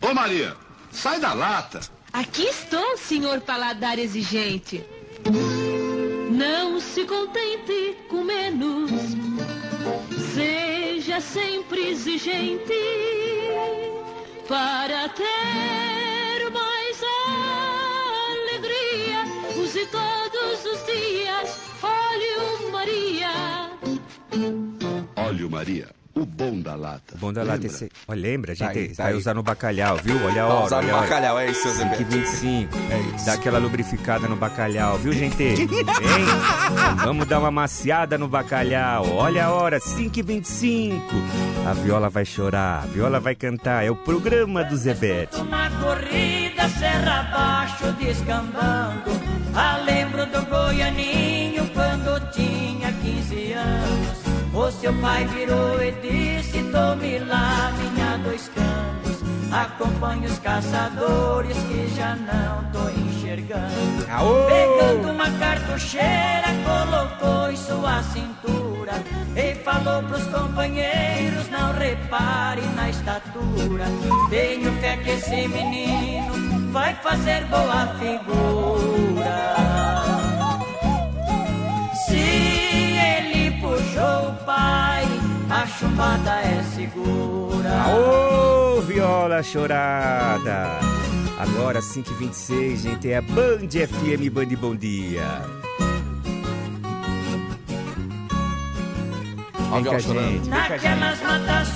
Ô 0.03 0.13
Maria! 0.13 0.55
Sai 0.93 1.19
da 1.19 1.33
lata! 1.33 1.81
Aqui 2.21 2.43
estou, 2.43 2.99
senhor 2.99 3.41
paladar 3.41 3.99
exigente. 3.99 4.85
Não 6.31 6.79
se 6.79 7.07
contente 7.07 7.97
com 8.11 8.23
menos. 8.23 8.91
Seja 10.35 11.19
sempre 11.19 11.89
exigente 11.89 12.75
para 14.47 15.09
ter 15.09 16.51
mais 16.51 17.01
alegria. 18.29 19.25
Use 19.57 19.87
todos 19.87 20.67
os 20.67 20.85
dias 20.85 21.59
óleo 21.83 22.71
Maria. 22.71 23.71
Óleo 25.17 25.49
Maria, 25.49 25.89
o 26.21 26.27
bom 26.27 26.61
da 26.61 26.75
lata. 26.75 27.15
Bom 27.19 27.33
da 27.33 27.43
lata 27.43 27.67
esse... 27.67 27.91
Olha, 28.07 28.21
lembra, 28.21 28.53
a 28.53 28.55
gente 28.55 28.73
Tá 28.73 28.79
aí, 28.79 28.89
tá 28.95 29.03
vai 29.05 29.13
aí. 29.13 29.19
usar 29.19 29.35
no 29.35 29.43
bacalhau, 29.43 29.97
viu? 29.97 30.17
Olha 30.25 30.43
a 30.45 30.47
Pra 30.47 30.55
hora, 30.55 30.67
usar 30.67 30.77
no 30.77 30.83
olha 30.83 30.93
a 30.93 30.97
hora. 30.99 31.07
bacalhau, 31.09 31.39
é 31.39 31.51
isso, 31.51 31.63
seu 31.63 31.73
Zebete. 31.73 32.05
5,25. 32.05 32.69
É 32.91 33.17
isso. 33.17 33.27
Dá 33.27 33.33
aquela 33.35 33.59
lubrificada 33.59 34.29
no 34.29 34.37
bacalhau, 34.37 34.99
viu, 34.99 35.13
gente? 35.13 35.43
Hein? 35.43 35.57
Vamos 37.05 37.27
dar 37.27 37.39
uma 37.39 37.51
maciada 37.51 38.17
no 38.19 38.29
bacalhau. 38.29 39.07
Olha 39.17 39.47
a 39.47 39.51
hora, 39.53 39.79
5h25. 39.81 41.01
A 41.69 41.73
viola 41.75 42.09
vai 42.09 42.25
chorar, 42.25 42.83
a 42.85 42.87
viola 42.87 43.21
vai 43.21 43.35
cantar. 43.35 43.85
É 43.85 43.91
o 43.91 43.97
programa 43.97 44.65
do 44.65 44.77
Zebete. 44.77 45.37
Uma 45.41 45.71
corrida 45.71 46.69
serra 46.79 47.21
abaixo 47.21 47.93
descambando 47.99 49.11
Ah, 49.55 49.79
lembro 49.85 50.25
do 50.27 50.45
Goianinho 50.47 51.69
quando 51.75 52.31
tinha 52.33 52.93
15 52.93 53.53
anos 53.53 53.90
O 54.71 54.73
seu 54.73 54.95
pai 55.01 55.25
virou 55.25 55.83
e 55.83 55.91
disse, 55.91 56.63
tome 56.71 57.19
lá 57.19 57.73
minha 57.77 58.17
dois 58.19 58.49
canos 58.55 59.19
Acompanhe 59.51 60.27
os 60.27 60.39
caçadores 60.39 61.57
que 61.57 61.89
já 61.97 62.15
não 62.15 62.71
tô 62.71 62.89
enxergando. 62.89 64.07
Aô! 64.09 64.47
Pegando 64.47 65.11
uma 65.11 65.29
cartucheira, 65.41 66.47
colocou 66.65 67.51
em 67.51 67.57
sua 67.57 68.01
cintura 68.05 68.93
E 69.35 69.57
falou 69.57 70.05
pros 70.05 70.25
companheiros, 70.29 71.51
não 71.51 71.73
repare 71.73 72.63
na 72.77 72.91
estatura. 72.91 73.87
Tenho 74.31 74.73
fé 74.81 74.97
que 74.99 75.11
esse 75.11 75.49
menino 75.49 76.71
vai 76.71 76.95
fazer 76.95 77.45
boa 77.47 77.89
figura. 77.99 79.21
Se 82.07 82.50
pai, 84.51 85.05
a 85.49 85.67
chumbada 85.67 86.41
é 86.41 86.63
segura 86.75 87.71
Ô, 87.89 88.81
viola 88.83 89.43
chorada. 89.43 90.81
Agora, 91.39 91.81
5h26, 91.81 92.77
gente, 92.77 93.11
é 93.11 93.17
a 93.17 93.23
Band 93.23 93.71
FM 93.71 94.31
Band 94.31 94.57
Bom 94.61 94.75
Dia. 94.75 95.43
Vem 99.73 99.85
com 99.85 99.95
a 99.95 99.99
gente, 99.99 100.11
vem 100.13 100.51
com 100.51 100.59
a 100.59 100.79
gente. 100.79 100.81
Naquelas 100.81 101.23
matas 101.23 101.69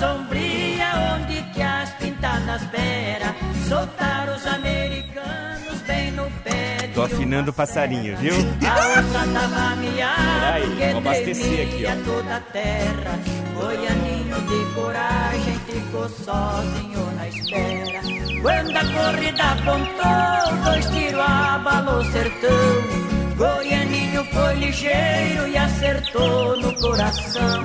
afinando 7.15 7.51
o 7.51 7.55
passarinho, 7.55 8.17
viu? 8.17 8.35
A 8.67 8.99
onça 8.99 9.33
tava 9.33 9.77
miada 9.77 10.67
Peraí, 10.67 10.91
vou 10.91 10.99
abastecer 10.99 11.67
aqui, 11.67 11.85
ó. 11.87 12.05
toda 12.05 12.37
a 12.37 12.41
terra 12.41 13.19
Goianinho 13.55 14.37
de 14.43 14.75
coragem 14.75 15.59
ficou 15.67 16.09
sozinho 16.09 17.13
na 17.17 17.29
espera 17.29 18.01
Quando 18.43 18.77
a 18.77 18.85
corrida 18.85 19.43
apontou, 19.53 20.65
dois 20.65 20.87
tiros 20.91 21.21
abalou 21.21 22.01
o 22.01 22.05
sertão 22.13 23.05
Goianinho 23.37 24.25
foi 24.27 24.55
ligeiro 24.55 25.49
e 25.49 25.57
acertou 25.57 26.57
no 26.57 26.75
coração 26.81 27.65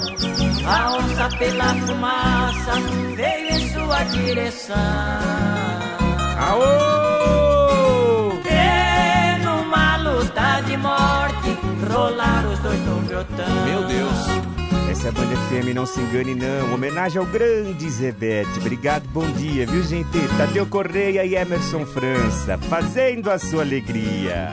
A 0.65 0.97
onça 0.97 1.37
pela 1.37 1.75
fumaça 1.75 2.71
veio 3.15 3.49
em 3.51 3.69
sua 3.73 4.03
direção 4.03 4.75
Aô! 6.39 7.08
Meu 13.65 13.83
Deus. 13.85 14.49
Essa 14.89 15.07
é 15.07 15.09
a 15.09 15.11
Band 15.11 15.27
FM, 15.27 15.73
não 15.73 15.85
se 15.85 15.99
engane 15.99 16.35
não. 16.35 16.73
Homenagem 16.73 17.19
ao 17.19 17.25
grande 17.25 17.89
Zebete. 17.89 18.59
Obrigado, 18.59 19.07
bom 19.09 19.29
dia, 19.31 19.65
viu, 19.65 19.83
gente? 19.83 20.19
Tadeu 20.37 20.65
Correia 20.65 21.23
e 21.25 21.35
Emerson 21.35 21.85
França, 21.85 22.57
fazendo 22.57 23.29
a 23.29 23.37
sua 23.39 23.61
alegria. 23.63 24.49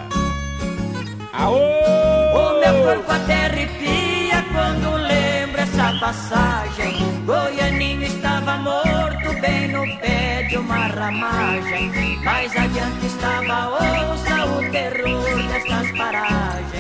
Aô! 1.33 1.57
O 1.57 2.61
meu 2.61 2.83
corpo 2.85 3.13
até 3.13 3.47
arrepia 3.47 4.45
quando 4.53 4.97
lembro 4.97 5.61
essa 5.61 5.99
passagem. 5.99 6.95
Goianinho 7.25 8.03
estava 8.03 8.57
morto 8.59 9.41
bem 9.41 9.69
no 9.69 9.85
pé 10.01 10.43
de 10.49 10.57
uma 10.59 10.87
ramagem. 10.87 11.91
Mais 12.25 12.55
adiante 12.57 13.07
estava, 13.07 13.69
ouça 13.69 14.47
o 14.47 14.71
terror 14.71 15.49
destas 15.49 15.91
paragens. 15.97 16.76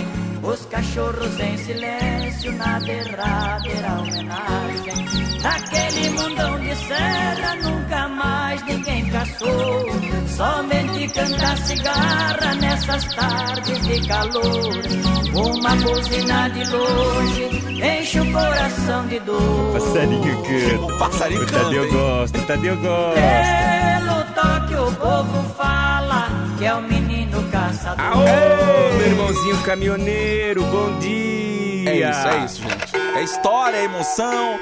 Os 0.46 0.64
cachorros 0.66 1.40
em 1.40 1.58
silêncio 1.58 2.52
na 2.52 2.78
derradeira 2.78 4.00
homenagem. 4.00 5.40
Naquele 5.42 6.10
mundão 6.10 6.60
de 6.60 6.76
serra 6.76 7.56
nunca 7.56 8.08
mais 8.08 8.62
ninguém 8.64 9.10
caçou. 9.10 9.86
Somente 10.28 11.08
canta 11.08 11.56
cigarra 11.56 12.54
nessas 12.60 13.04
tardes 13.14 13.86
de 13.86 14.06
calor. 14.06 14.82
Uma 15.34 15.74
buzina 15.76 16.48
de 16.50 16.64
longe 16.70 17.44
enche 17.82 18.20
o 18.20 18.32
coração 18.32 19.06
de 19.08 19.18
dor. 19.20 19.72
Passarinho 19.72 20.42
canta. 20.42 20.96
Passarinho 20.98 21.42
O 21.42 21.46
canta, 21.46 21.64
Tadeu 21.64 21.92
gosta, 21.92 22.38
o 22.38 22.42
Tadeu 22.42 22.76
gosta. 22.76 23.20
Pelo 23.20 24.24
toque 24.34 24.74
o 24.74 24.92
povo 24.96 25.54
fala 25.54 26.28
que 26.56 26.64
é 26.64 26.74
o 26.74 26.82
menino 26.82 27.05
Aô, 27.66 28.96
meu 28.96 29.06
irmãozinho 29.08 29.60
caminhoneiro, 29.64 30.62
bom 30.66 31.00
dia. 31.00 31.90
É 31.90 32.10
isso, 32.10 32.28
é 32.28 32.44
isso, 32.44 32.62
gente. 32.62 32.96
É 33.16 33.24
história, 33.24 33.76
é 33.78 33.84
emoção. 33.84 34.56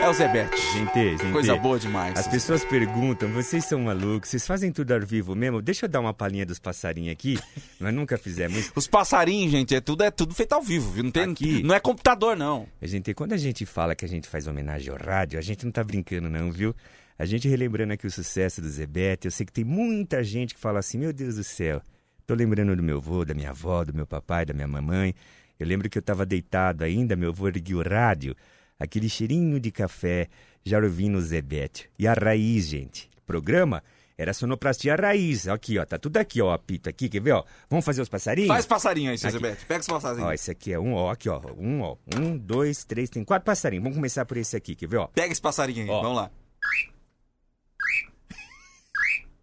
É 0.00 0.08
o 0.08 0.14
Zebete. 0.14 0.56
Gente, 0.72 1.18
gente. 1.18 1.32
Coisa 1.32 1.54
boa 1.56 1.78
demais. 1.78 2.18
As 2.18 2.26
pessoas 2.26 2.64
perguntam, 2.64 3.28
vocês 3.28 3.62
são 3.66 3.80
malucos, 3.80 4.30
vocês 4.30 4.46
fazem 4.46 4.72
tudo 4.72 4.94
ao 4.94 5.00
vivo 5.02 5.34
mesmo? 5.34 5.60
Deixa 5.60 5.84
eu 5.84 5.90
dar 5.90 6.00
uma 6.00 6.14
palhinha 6.14 6.46
dos 6.46 6.58
passarinhos 6.58 7.12
aqui. 7.12 7.38
Nós 7.78 7.92
nunca 7.92 8.16
fizemos. 8.16 8.72
Os 8.74 8.88
passarinhos, 8.88 9.52
gente, 9.52 9.74
é 9.74 9.80
tudo, 9.82 10.02
é 10.02 10.10
tudo 10.10 10.34
feito 10.34 10.54
ao 10.54 10.62
vivo, 10.62 10.90
viu? 10.92 11.04
Não, 11.04 11.10
tem, 11.10 11.24
Aqui. 11.24 11.62
não 11.62 11.74
é 11.74 11.80
computador, 11.80 12.38
não. 12.38 12.66
A 12.80 12.86
gente, 12.86 13.12
quando 13.12 13.34
a 13.34 13.36
gente 13.36 13.66
fala 13.66 13.94
que 13.94 14.06
a 14.06 14.08
gente 14.08 14.26
faz 14.26 14.46
homenagem 14.46 14.90
ao 14.90 14.98
rádio, 14.98 15.38
a 15.38 15.42
gente 15.42 15.62
não 15.66 15.72
tá 15.72 15.84
brincando 15.84 16.30
não, 16.30 16.50
viu? 16.50 16.74
A 17.18 17.26
gente 17.26 17.48
relembrando 17.48 17.92
aqui 17.92 18.06
o 18.06 18.10
sucesso 18.10 18.62
do 18.62 18.68
Zebete, 18.68 19.26
eu 19.26 19.30
sei 19.30 19.44
que 19.44 19.52
tem 19.52 19.64
muita 19.64 20.24
gente 20.24 20.54
que 20.54 20.60
fala 20.60 20.78
assim, 20.78 20.96
meu 20.96 21.12
Deus 21.12 21.36
do 21.36 21.44
céu, 21.44 21.82
tô 22.26 22.34
lembrando 22.34 22.74
do 22.74 22.82
meu 22.82 22.98
avô, 22.98 23.24
da 23.24 23.34
minha 23.34 23.50
avó, 23.50 23.84
do 23.84 23.94
meu 23.94 24.06
papai, 24.06 24.44
da 24.44 24.52
minha 24.52 24.66
mamãe. 24.66 25.14
Eu 25.58 25.66
lembro 25.66 25.88
que 25.88 25.96
eu 25.96 26.02
tava 26.02 26.26
deitado 26.26 26.84
ainda, 26.84 27.16
meu 27.16 27.30
avô 27.30 27.48
erguia 27.48 27.76
o 27.76 27.82
rádio, 27.82 28.36
aquele 28.78 29.08
cheirinho 29.08 29.58
de 29.58 29.70
café, 29.70 30.28
já 30.64 30.78
ouvindo 30.78 31.16
o 31.16 31.20
Zebete. 31.20 31.88
E 31.98 32.06
a 32.06 32.12
raiz, 32.12 32.66
gente, 32.66 33.08
o 33.18 33.22
programa 33.22 33.82
era 34.18 34.34
sonoplastia 34.34 34.96
raiz. 34.96 35.46
Aqui, 35.46 35.78
ó, 35.78 35.84
tá 35.86 35.98
tudo 35.98 36.16
aqui, 36.16 36.42
ó, 36.42 36.52
apito 36.52 36.88
aqui, 36.88 37.08
quer 37.08 37.20
ver, 37.20 37.32
ó? 37.32 37.44
Vamos 37.70 37.84
fazer 37.84 38.02
os 38.02 38.08
passarinhos? 38.08 38.48
Faz 38.48 38.66
passarinho 38.66 39.10
aí, 39.10 39.18
seu. 39.18 39.30
Zebete. 39.30 39.64
Pega 39.66 39.80
os 39.80 39.86
passarinhos. 39.86 40.28
Ó, 40.28 40.32
esse 40.32 40.50
aqui 40.50 40.72
é 40.72 40.78
um, 40.78 40.94
ó, 40.94 41.10
aqui, 41.10 41.28
ó. 41.28 41.40
Um, 41.56 41.80
ó. 41.82 41.96
Um, 42.16 42.36
dois, 42.36 42.84
três, 42.84 43.08
tem 43.08 43.24
quatro 43.24 43.46
passarinhos. 43.46 43.84
Vamos 43.84 43.96
começar 43.96 44.24
por 44.26 44.36
esse 44.36 44.56
aqui, 44.56 44.74
quer 44.74 44.88
ver, 44.88 44.96
ó? 44.98 45.06
Pega 45.06 45.32
esse 45.32 45.40
passarinho 45.40 45.84
aí, 45.84 45.90
Ó. 45.90 46.02
vamos 46.02 46.16
lá. 46.16 46.30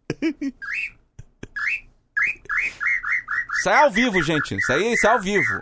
Isso 3.63 3.69
aí 3.69 3.76
é 3.78 3.80
ao 3.84 3.89
vivo, 3.91 4.21
gente. 4.21 4.56
Isso 4.58 4.73
aí, 4.73 4.91
isso 4.93 5.08
é 5.08 5.10
ao 5.10 5.21
vivo. 5.21 5.62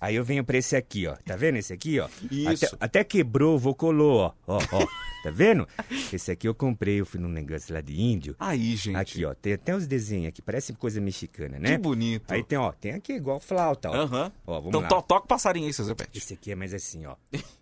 Aí 0.00 0.14
eu 0.14 0.22
venho 0.24 0.44
pra 0.44 0.56
esse 0.56 0.76
aqui, 0.76 1.08
ó. 1.08 1.16
Tá 1.26 1.34
vendo 1.34 1.56
esse 1.56 1.72
aqui, 1.72 1.98
ó? 1.98 2.08
Isso. 2.30 2.66
Até, 2.66 2.76
até 3.00 3.04
quebrou, 3.04 3.58
vocolou, 3.58 4.20
ó. 4.20 4.32
Ó, 4.46 4.58
ó. 4.70 4.86
Tá 5.24 5.30
vendo? 5.32 5.66
Esse 6.12 6.30
aqui 6.30 6.46
eu 6.46 6.54
comprei, 6.54 7.00
eu 7.00 7.04
fui 7.06 7.18
num 7.18 7.28
negócio 7.28 7.74
lá 7.74 7.80
de 7.80 8.00
índio. 8.00 8.36
Aí, 8.38 8.76
gente. 8.76 8.94
Aqui, 8.96 9.24
ó. 9.24 9.34
Tem 9.34 9.54
até 9.54 9.74
os 9.74 9.88
desenhos 9.88 10.28
aqui, 10.28 10.40
parece 10.40 10.72
coisa 10.74 11.00
mexicana, 11.00 11.58
né? 11.58 11.70
Que 11.72 11.78
bonito. 11.78 12.30
Aí 12.32 12.44
tem, 12.44 12.56
ó, 12.56 12.70
tem 12.70 12.92
aqui 12.92 13.14
igual 13.14 13.40
flauta, 13.40 13.90
ó. 13.90 13.94
Aham. 13.96 14.32
Ó, 14.46 14.54
vamos 14.60 14.68
Então 14.68 14.80
lá. 14.82 14.86
to- 14.88 15.02
toca 15.02 15.24
o 15.24 15.28
passarinho 15.28 15.66
aí, 15.66 15.72
seu 15.72 15.84
Zebete. 15.84 16.16
Esse 16.16 16.34
aqui 16.34 16.52
é 16.52 16.54
mais 16.54 16.72
assim, 16.72 17.04
ó. 17.04 17.16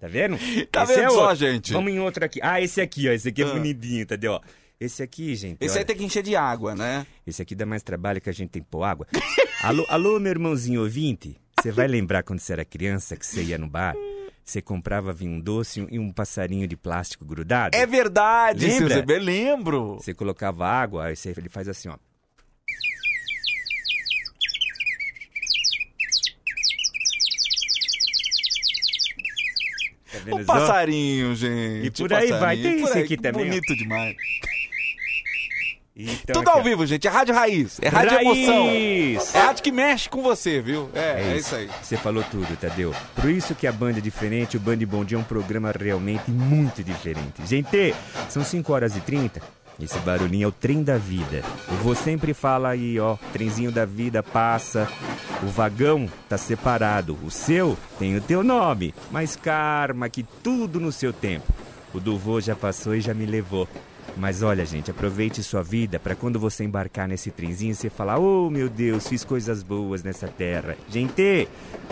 Tá 0.00 0.06
vendo? 0.08 0.36
Tá 0.70 0.82
Esse 0.84 0.94
vendo 0.96 1.06
é 1.06 1.10
só, 1.10 1.34
gente? 1.34 1.72
Vamos 1.72 1.92
em 1.92 1.98
outro 2.00 2.24
aqui. 2.24 2.38
Ah, 2.42 2.60
esse 2.60 2.80
aqui, 2.80 3.08
ó. 3.08 3.12
Esse 3.12 3.28
aqui 3.28 3.42
é 3.42 3.46
Ah. 3.46 3.52
bonitinho, 3.52 4.02
entendeu? 4.02 4.32
Ó, 4.32 4.40
Esse 4.78 5.02
aqui, 5.02 5.34
gente. 5.34 5.56
Esse 5.60 5.72
olha, 5.72 5.80
aí 5.80 5.84
tem 5.86 5.96
que 5.96 6.04
encher 6.04 6.22
de 6.22 6.36
água, 6.36 6.74
né? 6.74 7.06
esse 7.26 7.40
aqui 7.40 7.54
dá 7.54 7.64
mais 7.64 7.82
trabalho 7.82 8.20
que 8.20 8.28
a 8.28 8.32
gente 8.32 8.50
tem 8.50 8.62
que 8.62 8.68
pôr 8.68 8.82
água. 8.84 9.06
alô, 9.62 9.86
alô, 9.88 10.20
meu 10.20 10.30
irmãozinho 10.30 10.82
ouvinte. 10.82 11.36
Você 11.58 11.72
vai 11.72 11.88
lembrar 11.88 12.22
quando 12.22 12.40
você 12.40 12.52
era 12.52 12.64
criança 12.64 13.16
que 13.16 13.24
você 13.26 13.42
ia 13.42 13.56
no 13.56 13.66
bar? 13.66 13.94
Você 14.44 14.60
comprava 14.62 15.12
vinho 15.14 15.42
doce 15.42 15.84
e 15.90 15.98
um 15.98 16.12
passarinho 16.12 16.68
de 16.68 16.76
plástico 16.76 17.24
grudado? 17.24 17.74
É 17.74 17.84
verdade, 17.86 18.70
seu 18.70 18.86
Lembra? 18.86 19.18
Lembro. 19.18 19.94
Você 19.94 20.12
colocava 20.14 20.66
água, 20.66 21.06
aí 21.06 21.16
você- 21.16 21.32
ele 21.36 21.48
faz 21.48 21.66
assim, 21.68 21.88
ó. 21.88 21.96
Vendo 30.26 30.42
O 30.42 30.44
passarinho, 30.44 31.34
gente. 31.34 31.86
E 31.86 31.90
por 31.90 32.12
aí 32.12 32.30
vai. 32.32 32.56
Tem 32.56 32.84
aí, 32.84 33.02
aqui 33.02 33.16
também. 33.16 33.46
Bonito 33.46 33.76
demais. 33.76 34.16
Então, 35.98 36.34
Tudo 36.34 36.50
aqui, 36.50 36.58
ao 36.58 36.62
vivo, 36.62 36.84
gente. 36.84 37.06
É 37.06 37.10
rádio 37.10 37.34
raiz. 37.34 37.78
É 37.80 37.88
rádio 37.88 38.16
Raiz! 38.16 38.48
emoção. 38.48 39.40
É 39.40 39.44
rádio 39.46 39.62
que 39.62 39.72
mexe 39.72 40.10
com 40.10 40.22
você, 40.22 40.60
viu? 40.60 40.90
É, 40.92 41.32
é, 41.32 41.36
isso 41.38 41.54
aí. 41.54 41.70
Você 41.82 41.96
falou 41.96 42.22
tudo, 42.22 42.54
Tadeu. 42.58 42.94
Por 43.14 43.30
isso 43.30 43.54
que 43.54 43.66
a 43.66 43.72
Banda 43.72 43.98
é 43.98 44.02
diferente, 44.02 44.58
o 44.58 44.60
Band 44.60 44.76
Bom 44.86 45.06
Dia 45.06 45.16
é 45.16 45.20
um 45.20 45.24
programa 45.24 45.72
realmente 45.72 46.30
muito 46.30 46.84
diferente. 46.84 47.46
Gente, 47.46 47.94
são 48.28 48.44
5 48.44 48.70
horas 48.70 48.94
e 48.94 49.00
30. 49.00 49.40
Esse 49.80 49.98
barulhinho 49.98 50.44
é 50.44 50.48
o 50.48 50.52
trem 50.52 50.82
da 50.82 50.96
vida. 50.96 51.42
Eu 51.68 51.76
vou 51.78 51.94
sempre 51.94 52.32
fala 52.32 52.70
aí, 52.70 52.98
ó, 52.98 53.16
trenzinho 53.32 53.70
da 53.70 53.84
vida 53.84 54.22
passa. 54.22 54.88
O 55.42 55.46
vagão 55.46 56.08
tá 56.28 56.38
separado. 56.38 57.18
O 57.22 57.30
seu 57.30 57.76
tem 57.98 58.16
o 58.16 58.20
teu 58.20 58.42
nome. 58.42 58.94
Mas 59.10 59.36
karma, 59.36 60.08
que 60.08 60.22
tudo 60.22 60.80
no 60.80 60.90
seu 60.90 61.12
tempo. 61.12 61.52
O 61.92 62.00
do 62.00 62.16
vô 62.16 62.40
já 62.40 62.56
passou 62.56 62.94
e 62.94 63.00
já 63.00 63.12
me 63.12 63.26
levou. 63.26 63.68
Mas 64.16 64.42
olha, 64.42 64.64
gente, 64.64 64.90
aproveite 64.90 65.42
sua 65.42 65.62
vida 65.62 65.98
para 65.98 66.14
quando 66.14 66.40
você 66.40 66.64
embarcar 66.64 67.06
nesse 67.06 67.30
trenzinho 67.30 67.74
você 67.74 67.90
falar: 67.90 68.18
"Oh, 68.18 68.48
meu 68.48 68.68
Deus, 68.68 69.06
fiz 69.06 69.24
coisas 69.24 69.62
boas 69.62 70.02
nessa 70.02 70.26
terra". 70.26 70.74
Gente, 70.88 71.46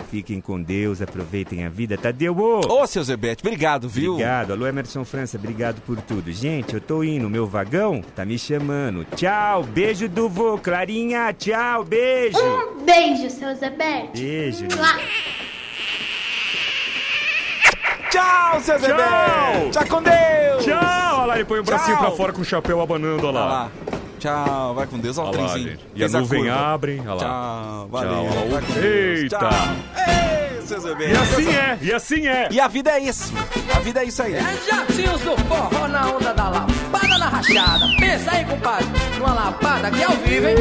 fiquem 0.09 0.41
com 0.41 0.61
Deus, 0.61 1.01
aproveitem 1.01 1.65
a 1.65 1.69
vida. 1.69 1.97
Tadeu, 1.97 2.35
ô! 2.37 2.81
Ô, 2.81 2.87
seu 2.87 3.03
Zebete, 3.03 3.43
obrigado, 3.45 3.87
viu? 3.87 4.13
Obrigado. 4.13 4.53
Alô, 4.53 4.65
Emerson 4.65 5.05
França, 5.05 5.37
obrigado 5.37 5.81
por 5.81 6.01
tudo. 6.01 6.31
Gente, 6.31 6.73
eu 6.73 6.81
tô 6.81 7.03
indo, 7.03 7.29
meu 7.29 7.45
vagão 7.45 8.01
tá 8.15 8.25
me 8.25 8.39
chamando. 8.39 9.05
Tchau, 9.15 9.63
beijo 9.63 10.09
do 10.09 10.27
vô, 10.27 10.57
Clarinha, 10.57 11.31
tchau, 11.33 11.83
beijo. 11.83 12.37
Um 12.39 12.83
beijo, 12.83 13.29
seu 13.29 13.55
Zebete. 13.55 14.19
Beijo. 14.19 14.67
Tchau, 18.09 18.61
seu 18.61 18.79
Zebete. 18.79 19.71
Tchau 19.71 19.85
com 19.87 20.01
Deus. 20.01 20.65
Tchau. 20.65 20.94
Lá, 21.35 21.39
ele 21.39 21.45
põe 21.45 21.59
o 21.59 21.63
bracinho 21.63 21.97
Tchau. 21.97 22.05
pra 22.07 22.15
fora 22.15 22.33
com 22.33 22.41
o 22.41 22.45
chapéu 22.45 22.81
abanando, 22.81 23.27
olha 23.27 23.37
Olha 23.39 23.45
lá. 23.45 23.45
lá. 23.63 23.71
Tchau, 24.19 24.73
vai 24.73 24.87
com 24.87 24.97
Deus. 24.97 25.17
Olha 25.17 25.27
o 25.27 25.29
Olha 25.31 25.41
lá, 25.41 25.47
trenzinho. 25.49 25.71
gente. 25.71 25.85
E 25.93 26.03
a 26.03 26.09
Fez 26.09 26.13
nuvem 26.21 26.43
curva. 26.45 26.55
abre, 26.73 26.99
olha 27.01 27.13
lá. 27.13 27.19
Tchau, 27.19 27.87
valeu. 27.91 28.09
Tchau, 28.11 28.19
olha 28.25 28.29
lá. 28.39 28.45
vai 28.51 28.61
com 28.61 28.73
Deus. 28.73 29.19
Eita. 29.19 29.37
Tchau. 29.39 29.49
Ei. 30.07 30.25
E 30.67 31.15
assim 31.15 31.47
é, 31.55 31.77
e 31.79 31.93
assim 31.93 32.27
é. 32.27 32.47
E 32.49 32.59
a 32.59 32.67
vida 32.67 32.89
é 32.89 32.99
isso. 32.99 33.31
A 33.75 33.79
vida 33.81 34.01
é 34.01 34.05
isso 34.05 34.23
aí. 34.23 34.33
Jatinhos 34.67 35.21
do 35.21 35.37
forró 35.43 35.87
na 35.87 36.07
onda 36.07 36.33
da 36.33 36.49
lapada 36.49 37.17
na 37.19 37.29
rachada. 37.29 37.85
Pensa 37.99 38.31
aí, 38.31 38.45
compadre, 38.45 38.87
numa 39.19 39.33
lapada 39.33 39.89
aqui 39.89 40.03
ao 40.03 40.13
vivo, 40.13 40.47
hein? 40.47 40.55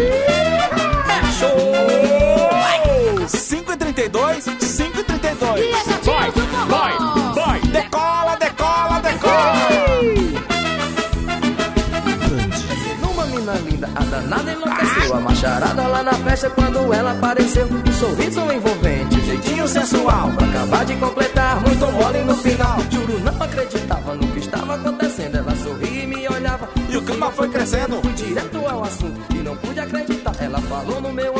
Festa 16.34 16.50
quando 16.50 16.92
ela 16.92 17.12
apareceu. 17.12 17.66
Um 17.66 17.92
sorriso 17.92 18.40
envolvente, 18.52 19.20
jeitinho 19.24 19.68
sensual. 19.68 20.32
Pra 20.32 20.46
acabar 20.46 20.84
de 20.84 20.96
completar, 20.96 21.60
muito 21.60 21.86
mole 21.92 22.24
no 22.24 22.36
final. 22.36 22.78
Juro, 22.90 23.20
não 23.20 23.42
acreditava 23.42 24.14
no 24.14 24.26
que 24.28 24.40
estava 24.40 24.74
acontecendo. 24.74 25.36
Ela 25.36 25.54
sorria 25.56 26.02
e 26.02 26.06
me 26.06 26.28
olhava. 26.28 26.68
E 26.90 26.96
o 26.96 27.02
clima 27.02 27.30
foi 27.30 27.48
crescendo. 27.48 28.00
Fui 28.02 28.12
direto 28.14 28.58
ao 28.66 28.82
assunto 28.82 29.20
e 29.32 29.38
não 29.38 29.56
pude 29.56 29.78
acreditar. 29.78 30.34
Ela 30.40 30.60
falou 30.62 31.00
no 31.00 31.12
meu 31.12 31.33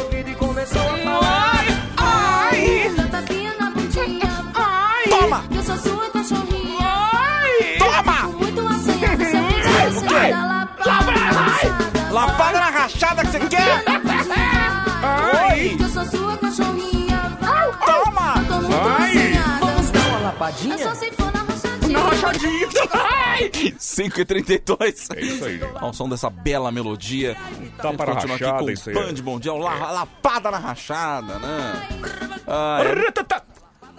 rabadinha. 20.45 20.75
Eu 20.75 20.79
só 20.79 20.95
sei 20.95 21.11
for 21.13 21.33
na 21.33 21.43
rachadinha. 21.43 21.99
Na 21.99 22.05
rachadinha. 22.09 22.69
Ai! 22.93 23.51
5 23.79 24.21
e 24.21 24.25
32 24.25 24.81
É 25.11 25.21
isso 25.21 25.45
aí, 25.45 25.59
gente. 25.59 25.77
Ao 25.77 25.93
som 25.93 26.09
dessa 26.09 26.31
bela 26.31 26.71
melodia. 26.73 27.37
Tá 27.79 27.91
A 27.91 27.95
para 27.95 28.13
continua 28.15 28.37
rachada, 28.37 28.53
aqui 28.57 28.65
com 28.65 28.71
isso 28.71 28.91
o 28.91 28.93
aí 28.93 28.99
é. 28.99 29.13
Band 29.13 29.23
Bom 29.23 29.41
Dia, 29.41 29.53
la- 29.55 29.93
lapada 29.93 30.51
na 30.51 30.59
rachada, 30.59 31.39
né? 31.39 31.89
Ah, 32.47 32.79
é. 32.83 33.54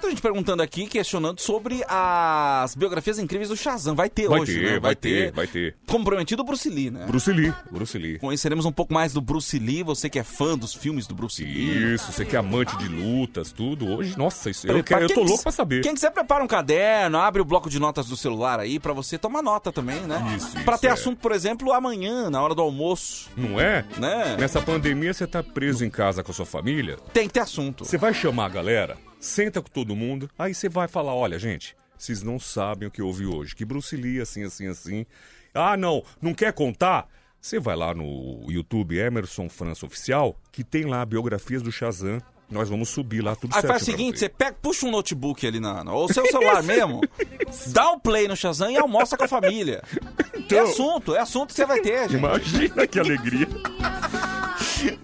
Muita 0.05 0.17
gente 0.17 0.21
perguntando 0.21 0.61
aqui, 0.61 0.85
questionando 0.85 1.39
sobre 1.39 1.83
as 1.87 2.75
biografias 2.75 3.17
incríveis 3.17 3.49
do 3.49 3.57
Shazam. 3.57 3.95
Vai 3.95 4.07
ter 4.07 4.27
Vai 4.27 4.39
hoje, 4.39 4.59
ter, 4.59 4.71
né? 4.73 4.79
vai 4.79 4.95
ter, 4.95 5.31
vai 5.31 5.47
ter. 5.47 5.75
Como 5.87 6.05
prometido, 6.05 6.43
o 6.43 6.45
Bruce 6.45 6.69
Lee, 6.69 6.91
né? 6.91 7.05
Bruce 7.07 7.31
Lee, 7.31 7.51
Bruce 7.71 7.97
Lee. 7.97 8.19
Conheceremos 8.19 8.65
um 8.65 8.71
pouco 8.71 8.93
mais 8.93 9.13
do 9.13 9.19
Bruce 9.21 9.57
Lee, 9.57 9.81
você 9.81 10.07
que 10.07 10.19
é 10.19 10.23
fã 10.23 10.55
dos 10.55 10.75
filmes 10.75 11.07
do 11.07 11.15
Bruce 11.15 11.43
Lee. 11.43 11.95
Isso, 11.95 12.11
você 12.11 12.23
que 12.23 12.35
é 12.35 12.39
amante 12.39 12.77
de 12.77 12.87
lutas, 12.87 13.51
tudo. 13.51 13.87
Hoje, 13.87 14.15
nossa, 14.15 14.47
isso, 14.51 14.67
eu, 14.67 14.83
quero, 14.83 15.05
eu 15.05 15.09
tô 15.09 15.23
louco 15.23 15.41
pra 15.41 15.51
saber. 15.51 15.81
Quem 15.81 15.95
quiser, 15.95 16.11
prepara 16.11 16.43
um 16.43 16.47
caderno, 16.47 17.17
abre 17.17 17.41
o 17.41 17.45
bloco 17.45 17.67
de 17.67 17.79
notas 17.79 18.05
do 18.05 18.15
celular 18.15 18.59
aí 18.59 18.79
pra 18.79 18.93
você 18.93 19.17
tomar 19.17 19.41
nota 19.41 19.71
também, 19.71 20.01
né? 20.01 20.35
Isso, 20.37 20.51
Pra 20.63 20.73
isso, 20.75 20.81
ter 20.81 20.87
é. 20.87 20.91
assunto, 20.91 21.17
por 21.19 21.31
exemplo, 21.31 21.73
amanhã, 21.73 22.29
na 22.29 22.43
hora 22.43 22.53
do 22.53 22.61
almoço, 22.61 23.27
Não 23.35 23.59
é? 23.59 23.83
né? 23.97 24.37
Nessa 24.39 24.61
pandemia, 24.61 25.15
você 25.15 25.25
tá 25.25 25.41
preso 25.41 25.83
em 25.83 25.89
casa 25.89 26.23
com 26.23 26.29
a 26.31 26.33
sua 26.35 26.45
família. 26.45 26.97
Tem 27.11 27.25
que 27.27 27.33
ter 27.33 27.39
assunto. 27.39 27.85
Você 27.85 27.97
vai 27.97 28.13
chamar 28.13 28.45
a 28.45 28.49
galera, 28.49 28.97
senta 29.19 29.61
com 29.61 29.69
todo 29.69 29.95
mundo, 29.95 30.29
aí 30.37 30.53
você 30.53 30.69
vai 30.69 30.87
falar: 30.87 31.13
olha, 31.13 31.39
gente, 31.39 31.75
vocês 31.97 32.21
não 32.21 32.39
sabem 32.39 32.87
o 32.87 32.91
que 32.91 33.01
houve 33.01 33.25
hoje. 33.25 33.55
Que 33.55 33.65
Bruce 33.65 33.95
Lee, 33.95 34.21
assim, 34.21 34.43
assim, 34.43 34.67
assim. 34.67 35.05
Ah, 35.53 35.77
não, 35.77 36.03
não 36.21 36.33
quer 36.33 36.53
contar? 36.53 37.07
Você 37.39 37.59
vai 37.59 37.75
lá 37.75 37.93
no 37.93 38.45
YouTube 38.49 38.97
Emerson 38.97 39.47
França 39.47 39.85
Oficial, 39.85 40.35
que 40.51 40.63
tem 40.63 40.85
lá 40.85 41.05
biografias 41.05 41.61
do 41.61 41.71
Shazam. 41.71 42.19
Nós 42.49 42.69
vamos 42.69 42.89
subir 42.89 43.21
lá 43.21 43.35
tudo 43.35 43.55
Aí 43.55 43.61
certo. 43.61 43.67
faz 43.71 43.81
o 43.81 43.85
seguinte, 43.85 44.19
você 44.19 44.29
pega, 44.29 44.55
puxa 44.61 44.85
um 44.85 44.91
notebook 44.91 45.45
ali 45.47 45.59
na, 45.59 45.83
ou 45.91 46.11
seu 46.11 46.25
celular 46.27 46.61
mesmo, 46.63 47.01
dá 47.67 47.91
o 47.91 47.99
play 47.99 48.27
no 48.27 48.35
Shazam 48.35 48.69
e 48.69 48.77
almoça 48.77 49.17
com 49.17 49.23
a 49.23 49.27
família. 49.27 49.81
É 50.51 50.59
assunto, 50.59 51.15
é 51.15 51.19
assunto 51.19 51.49
que 51.49 51.55
você 51.55 51.65
vai 51.65 51.81
ter, 51.81 52.03
gente. 52.09 52.19
Imagina 52.19 52.85
que 52.85 52.99
alegria. 52.99 53.47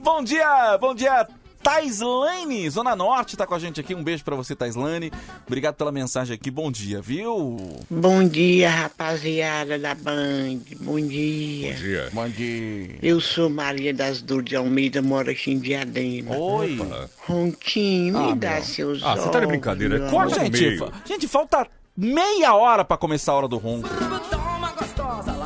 Bom 0.04 0.24
dia, 0.24 0.78
bom 0.78 0.94
dia, 0.94 1.28
Taislane, 1.64 2.70
Zona 2.70 2.96
Norte 2.96 3.38
tá 3.38 3.46
com 3.46 3.54
a 3.54 3.60
gente 3.60 3.80
aqui. 3.80 3.94
Um 3.94 4.04
beijo 4.04 4.24
pra 4.24 4.36
você, 4.36 4.56
Taislane. 4.56 5.12
Obrigado 5.46 5.76
pela 5.76 5.92
mensagem 5.92 6.34
aqui. 6.36 6.50
Bom 6.50 6.72
dia, 6.72 7.02
viu? 7.02 7.58
Bom 7.90 8.28
dia, 8.28 8.70
rapaziada 8.70 9.78
da 9.78 9.94
Band. 9.94 10.60
Bom 10.80 11.00
dia. 11.00 11.74
Bom 11.74 11.80
dia. 11.80 12.10
Bom 12.14 12.30
dia. 12.30 12.96
Eu 13.02 13.22
sou 13.22 13.50
Maria 13.50 13.94
das 13.94 14.22
Dores 14.22 14.46
de 14.50 14.56
Almeida, 14.56 15.02
moro 15.02 15.30
aqui 15.30 15.52
em 15.52 15.60
Diadema. 15.60 16.36
Oi. 16.36 16.80
Ronquinho, 17.28 18.18
me 18.20 18.32
Ah, 18.32 18.36
dá 18.36 18.54
meu. 18.56 18.64
seus 18.64 19.04
Ah, 19.04 19.16
você 19.16 19.30
tá 19.30 19.40
de 19.40 19.46
brincadeira. 19.48 20.10
Corta 20.10 20.40
Gente, 20.44 20.78
gente, 21.06 21.28
falta 21.28 21.68
meia 21.96 22.54
hora 22.56 22.84
pra 22.84 22.98
começar 22.98 23.32
a 23.34 23.36
hora 23.36 23.48
do 23.48 23.58
ronco. 23.58 23.88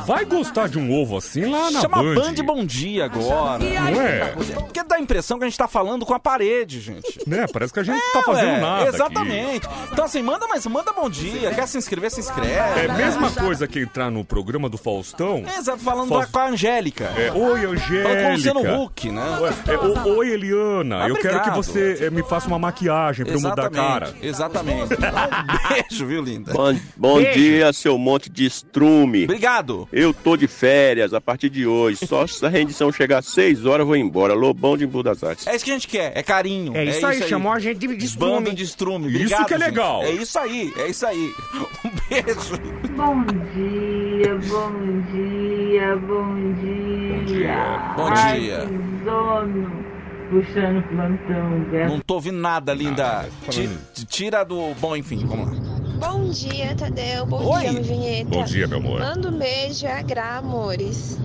Vai 0.06 0.24
gostar 0.24 0.68
de 0.68 0.78
um 0.78 0.92
ovo 0.92 1.16
assim 1.16 1.44
lá 1.44 1.70
na 1.70 1.80
Chama 1.80 2.02
Band. 2.02 2.14
Band 2.14 2.44
Bom 2.44 2.64
Dia 2.64 3.06
agora. 3.06 3.58
Não 3.58 4.00
é? 4.02 4.26
Porque 4.54 4.82
dá 4.84 4.96
a 4.96 5.00
impressão 5.00 5.38
que 5.38 5.44
a 5.44 5.48
gente 5.48 5.58
tá 5.58 5.66
falando 5.66 6.06
com 6.06 6.14
a 6.14 6.18
parede, 6.20 6.80
gente. 6.80 7.18
Né? 7.26 7.46
Parece 7.52 7.72
que 7.72 7.80
a 7.80 7.82
gente 7.82 7.96
não 8.00 8.12
tá 8.12 8.22
fazendo 8.22 8.52
Ué, 8.52 8.60
nada. 8.60 8.82
aqui. 8.84 8.94
Exatamente. 8.94 9.68
Então 9.92 10.04
assim, 10.04 10.22
manda, 10.22 10.46
mas 10.46 10.64
manda 10.66 10.92
bom 10.92 11.10
dia. 11.10 11.52
Quer 11.52 11.66
se 11.66 11.76
inscrever, 11.76 12.10
se 12.10 12.20
inscreve. 12.20 12.52
É 12.52 12.86
a 12.88 12.94
mesma 12.94 13.30
coisa 13.32 13.66
que 13.66 13.80
entrar 13.80 14.10
no 14.10 14.24
programa 14.24 14.68
do 14.68 14.78
Faustão. 14.78 15.42
Exato, 15.58 15.78
falando 15.78 16.08
Faust- 16.08 16.30
com 16.30 16.38
a 16.38 16.46
Angélica. 16.48 17.04
É, 17.16 17.32
oi, 17.32 17.64
Angélica. 17.66 18.02
Falando 18.08 18.22
com 18.22 18.28
o 18.28 18.32
Luciano 18.32 18.82
Huck, 18.84 19.10
né? 19.10 19.22
É, 19.68 19.76
o- 19.76 20.16
oi, 20.18 20.30
Eliana. 20.30 21.04
Ah, 21.04 21.08
eu 21.08 21.16
quero 21.16 21.42
que 21.42 21.50
você 21.50 21.98
eh, 22.02 22.10
me 22.10 22.22
faça 22.22 22.46
uma 22.46 22.58
maquiagem 22.58 23.26
pra 23.26 23.34
eu 23.34 23.40
mudar 23.40 23.66
a 23.66 23.70
cara. 23.70 24.14
Exatamente. 24.22 24.94
Um 25.06 25.68
beijo, 25.68 26.06
viu, 26.06 26.22
linda? 26.22 26.52
Bom, 26.52 26.74
bom 26.96 27.20
dia, 27.22 27.72
seu 27.72 27.98
monte 27.98 28.28
de 28.30 28.44
estrume. 28.46 29.24
Obrigado. 29.24 29.88
Eu 29.98 30.12
tô 30.12 30.36
de 30.36 30.46
férias 30.46 31.14
a 31.14 31.22
partir 31.22 31.48
de 31.48 31.66
hoje. 31.66 32.06
Só 32.06 32.26
se 32.26 32.44
a 32.44 32.50
rendição 32.50 32.92
chegar 32.92 33.20
às 33.20 33.26
6 33.28 33.64
horas 33.64 33.80
eu 33.80 33.86
vou 33.86 33.96
embora. 33.96 34.34
Lobão 34.34 34.76
de 34.76 34.84
Embu 34.84 35.02
das 35.02 35.24
Artes. 35.24 35.46
É 35.46 35.56
isso 35.56 35.64
que 35.64 35.70
a 35.70 35.74
gente 35.74 35.88
quer, 35.88 36.12
é 36.14 36.22
carinho. 36.22 36.76
É 36.76 36.84
isso 36.84 37.06
aí, 37.06 37.22
chamou 37.22 37.50
a 37.50 37.58
gente 37.58 37.78
de, 37.78 37.96
de 37.96 38.04
estrume. 38.04 38.32
Bando 38.34 38.54
de 38.54 38.62
estrume. 38.62 39.06
Isso 39.08 39.16
Obrigado, 39.16 39.46
que 39.46 39.54
é 39.54 39.58
gente. 39.58 39.66
legal. 39.68 40.02
É 40.02 40.10
isso 40.10 40.38
aí, 40.38 40.72
é 40.76 40.86
isso 40.88 41.06
aí. 41.06 41.32
Um 41.82 41.90
beijo. 42.10 42.58
Bom 42.94 43.22
dia, 43.54 44.34
bom 44.48 44.72
dia, 45.12 45.96
bom 45.96 46.54
dia. 46.60 47.94
Bom 47.96 48.12
dia. 48.12 48.66
que 48.66 49.04
Sono, 49.04 49.84
puxando 50.30 50.82
plantão, 50.88 51.88
Não 51.88 52.00
tô 52.00 52.14
ouvindo 52.14 52.38
nada, 52.38 52.74
linda. 52.74 53.02
Nada, 53.02 53.28
Ti- 53.48 53.62
falando- 53.66 54.06
Tira 54.08 54.44
do. 54.44 54.74
Bom, 54.74 54.94
enfim, 54.96 55.24
vamos 55.26 55.58
lá. 55.58 55.75
Bom 55.98 56.28
dia, 56.28 56.74
Tadeu. 56.74 57.26
Bom 57.26 57.44
Oi. 57.46 57.60
dia, 57.60 57.72
minha 57.72 57.82
vinheta. 57.82 58.30
Bom 58.30 58.44
dia, 58.44 58.66
meu 58.66 58.78
amor. 58.78 59.00
Manda 59.00 59.28
um 59.28 59.38
beijo 59.38 59.86
a 59.86 60.02
Gra, 60.02 60.36
amores. 60.38 61.18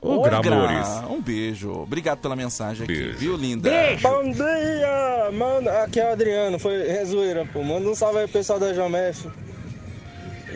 Ô. 0.00 0.20
Gra. 0.22 0.40
Um 1.10 1.20
beijo. 1.20 1.72
Obrigado 1.72 2.18
pela 2.20 2.36
mensagem 2.36 2.84
aqui, 2.84 2.94
Beijo. 2.94 3.18
viu, 3.18 3.36
linda? 3.36 3.68
Beijo. 3.68 4.02
Bom 4.02 4.30
dia, 4.30 5.30
manda, 5.32 5.82
aqui 5.82 5.98
é 5.98 6.08
o 6.08 6.12
Adriano, 6.12 6.58
foi 6.58 6.88
é 6.88 7.04
zoeira, 7.04 7.44
pô. 7.52 7.62
Manda 7.64 7.88
um 7.88 7.94
salve 7.94 8.18
aí 8.18 8.24
pro 8.24 8.34
pessoal 8.34 8.60
da 8.60 8.72
Jomef, 8.72 9.28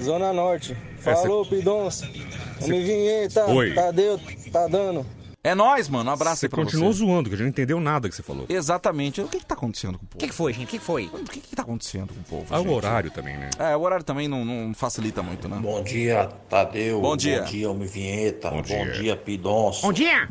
Zona 0.00 0.32
Norte. 0.32 0.76
Falou, 1.00 1.44
Pidons. 1.44 2.02
Homem 2.62 2.84
vinheta, 2.84 3.46
Oi. 3.46 3.72
Tadeu, 3.72 4.20
tá 4.52 4.68
dando. 4.68 5.04
É 5.42 5.54
nóis, 5.54 5.88
mano. 5.88 6.10
Um 6.10 6.12
abraço 6.12 6.40
Você 6.40 6.46
aí 6.46 6.50
pra 6.50 6.62
continuou 6.64 6.92
você. 6.92 6.98
zoando, 6.98 7.30
que 7.30 7.34
a 7.34 7.38
gente 7.38 7.44
não 7.44 7.50
entendeu 7.50 7.80
nada 7.80 8.08
que 8.10 8.14
você 8.14 8.22
falou. 8.22 8.44
Exatamente. 8.48 9.22
O 9.22 9.28
que 9.28 9.38
que 9.38 9.46
tá 9.46 9.54
acontecendo 9.54 9.98
com 9.98 10.04
o 10.04 10.06
O 10.06 10.08
povo? 10.08 10.18
que, 10.20 10.28
que 10.28 10.34
foi, 10.34 10.52
gente? 10.52 10.64
O 10.64 10.66
que, 10.68 10.78
que 10.78 10.84
foi? 10.84 11.06
O 11.06 11.24
que 11.24 11.40
que 11.40 11.56
tá 11.56 11.62
acontecendo 11.62 12.12
com 12.12 12.20
o 12.20 12.24
povo, 12.24 12.54
Ah, 12.54 12.60
o 12.60 12.62
gente? 12.64 12.72
horário 12.74 13.10
também, 13.10 13.38
né? 13.38 13.48
É, 13.58 13.74
o 13.74 13.80
horário 13.80 14.04
também 14.04 14.28
não, 14.28 14.44
não 14.44 14.74
facilita 14.74 15.22
muito, 15.22 15.48
né? 15.48 15.56
Bom 15.58 15.82
dia, 15.82 16.28
Tadeu. 16.50 17.00
Bom 17.00 17.16
dia. 17.16 17.40
Bom 17.40 17.46
dia, 17.46 17.70
Homem 17.70 17.88
Vinheta. 17.88 18.50
Bom 18.50 18.56
Bom 18.56 18.62
dia. 18.62 18.92
dia, 18.92 19.16
Pidonço. 19.16 19.80
Bom 19.86 19.92
dia. 19.94 20.28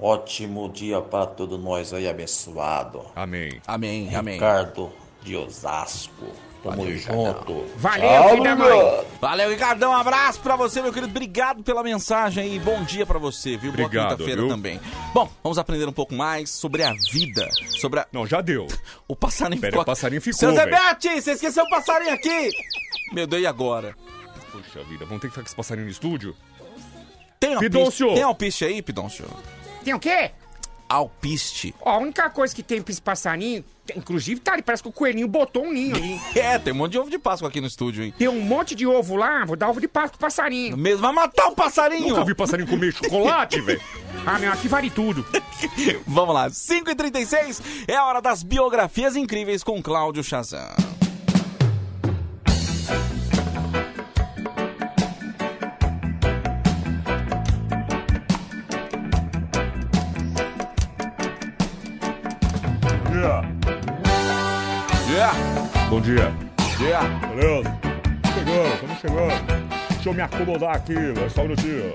Ótimo 0.00 0.68
dia 0.70 1.00
para 1.02 1.26
todos 1.26 1.58
nós 1.62 1.92
aí, 1.92 2.08
abençoado. 2.08 3.02
Amém. 3.14 3.60
Amém, 3.66 4.14
amém. 4.14 4.34
Ricardo 4.34 4.90
de 5.22 5.36
Osasco. 5.36 6.24
Tamo 6.70 6.82
Valeu, 6.82 6.98
junto. 6.98 7.66
Valeu, 7.76 8.08
Tchau, 8.08 8.30
filho 8.30 8.42
da 8.42 8.56
mãe. 8.56 9.06
Valeu, 9.20 9.50
Ricardão. 9.50 9.90
Um 9.92 9.96
abraço 9.96 10.40
pra 10.40 10.56
você, 10.56 10.82
meu 10.82 10.92
querido. 10.92 11.10
Obrigado 11.10 11.62
pela 11.62 11.82
mensagem 11.82 12.54
e 12.54 12.58
bom 12.58 12.82
dia 12.82 13.06
pra 13.06 13.18
você, 13.18 13.56
viu? 13.56 13.72
Boa 13.72 13.86
Obrigado, 13.86 14.10
quinta-feira 14.10 14.40
viu? 14.42 14.50
também. 14.50 14.80
Bom, 15.14 15.30
vamos 15.42 15.58
aprender 15.58 15.86
um 15.86 15.92
pouco 15.92 16.14
mais 16.14 16.50
sobre 16.50 16.82
a 16.82 16.92
vida, 17.12 17.48
sobre 17.78 18.00
a... 18.00 18.06
Não, 18.12 18.26
já 18.26 18.40
deu. 18.40 18.66
O 19.06 19.14
passarinho 19.14 19.60
Pera, 19.60 19.72
ficou... 19.72 19.82
o 19.82 19.86
passarinho 19.86 20.20
ficou, 20.20 20.38
Seu 20.38 20.52
velho. 20.52 20.76
Zebete, 20.76 21.22
você 21.22 21.32
esqueceu 21.32 21.64
o 21.64 21.68
passarinho 21.70 22.14
aqui! 22.14 22.50
Meu 23.12 23.26
Deus, 23.26 23.42
e 23.42 23.46
agora? 23.46 23.94
Puxa 24.50 24.82
vida, 24.84 25.04
vamos 25.04 25.20
ter 25.20 25.28
que 25.28 25.34
ficar 25.34 25.42
com 25.42 25.46
esse 25.46 25.56
passarinho 25.56 25.86
no 25.86 25.92
estúdio? 25.92 26.34
Tem 27.38 27.54
alpiste, 27.54 27.70
Pidoncio! 27.70 28.14
tem 28.14 28.22
alpiste 28.22 28.64
aí, 28.64 28.82
Pidoncio? 28.82 29.26
Tem 29.84 29.94
o 29.94 30.00
quê? 30.00 30.32
Alpiste. 30.88 31.74
Ó, 31.80 31.90
a 31.90 31.98
única 31.98 32.28
coisa 32.30 32.54
que 32.54 32.62
tem 32.62 32.80
pra 32.80 32.92
esse 32.92 33.02
passarinho, 33.02 33.64
inclusive 33.94 34.40
tá 34.40 34.52
ali, 34.52 34.62
parece 34.62 34.82
que 34.82 34.88
o 34.88 34.92
coelhinho 34.92 35.26
botou 35.28 35.64
um 35.64 35.72
ninho 35.72 35.96
ali. 35.96 36.20
É, 36.36 36.58
tem 36.58 36.72
um 36.72 36.76
monte 36.76 36.92
de 36.92 36.98
ovo 36.98 37.10
de 37.10 37.18
Páscoa 37.18 37.48
aqui 37.48 37.60
no 37.60 37.66
estúdio, 37.66 38.04
hein? 38.04 38.14
Tem 38.16 38.28
um 38.28 38.40
monte 38.40 38.74
de 38.74 38.86
ovo 38.86 39.16
lá, 39.16 39.44
vou 39.44 39.56
dar 39.56 39.68
ovo 39.68 39.80
de 39.80 39.88
Páscoa 39.88 40.10
pro 40.10 40.20
passarinho. 40.20 40.76
Mesmo 40.76 41.00
vai 41.00 41.12
matar 41.12 41.48
o 41.48 41.54
passarinho! 41.54 42.08
Nunca 42.08 42.24
vi 42.24 42.34
passarinho 42.34 42.68
comer 42.68 42.92
chocolate, 42.92 43.60
velho. 43.60 43.80
Ah, 44.28 44.40
meu, 44.40 44.50
aqui 44.50 44.66
vale 44.66 44.90
tudo. 44.90 45.24
Vamos 46.04 46.34
lá, 46.34 46.48
5h36 46.50 47.84
é 47.86 47.94
a 47.94 48.04
hora 48.04 48.20
das 48.20 48.42
biografias 48.42 49.14
incríveis 49.14 49.62
com 49.62 49.80
Cláudio 49.80 50.24
Chazan. 50.24 50.74
Yeah. 63.26 63.42
Yeah, 65.10 65.34
Bom 65.90 66.00
dia. 66.00 66.30
yeah. 66.80 67.02
Beleza? 67.34 67.76
Chegando, 68.32 68.74
estamos 68.74 68.98
chegando. 69.00 69.34
Deixa 69.90 70.08
eu 70.10 70.14
me 70.14 70.22
acomodar 70.22 70.76
aqui, 70.76 70.94
velho. 70.94 71.28
Só 71.30 71.40
um 71.40 71.44
minutinho. 71.44 71.92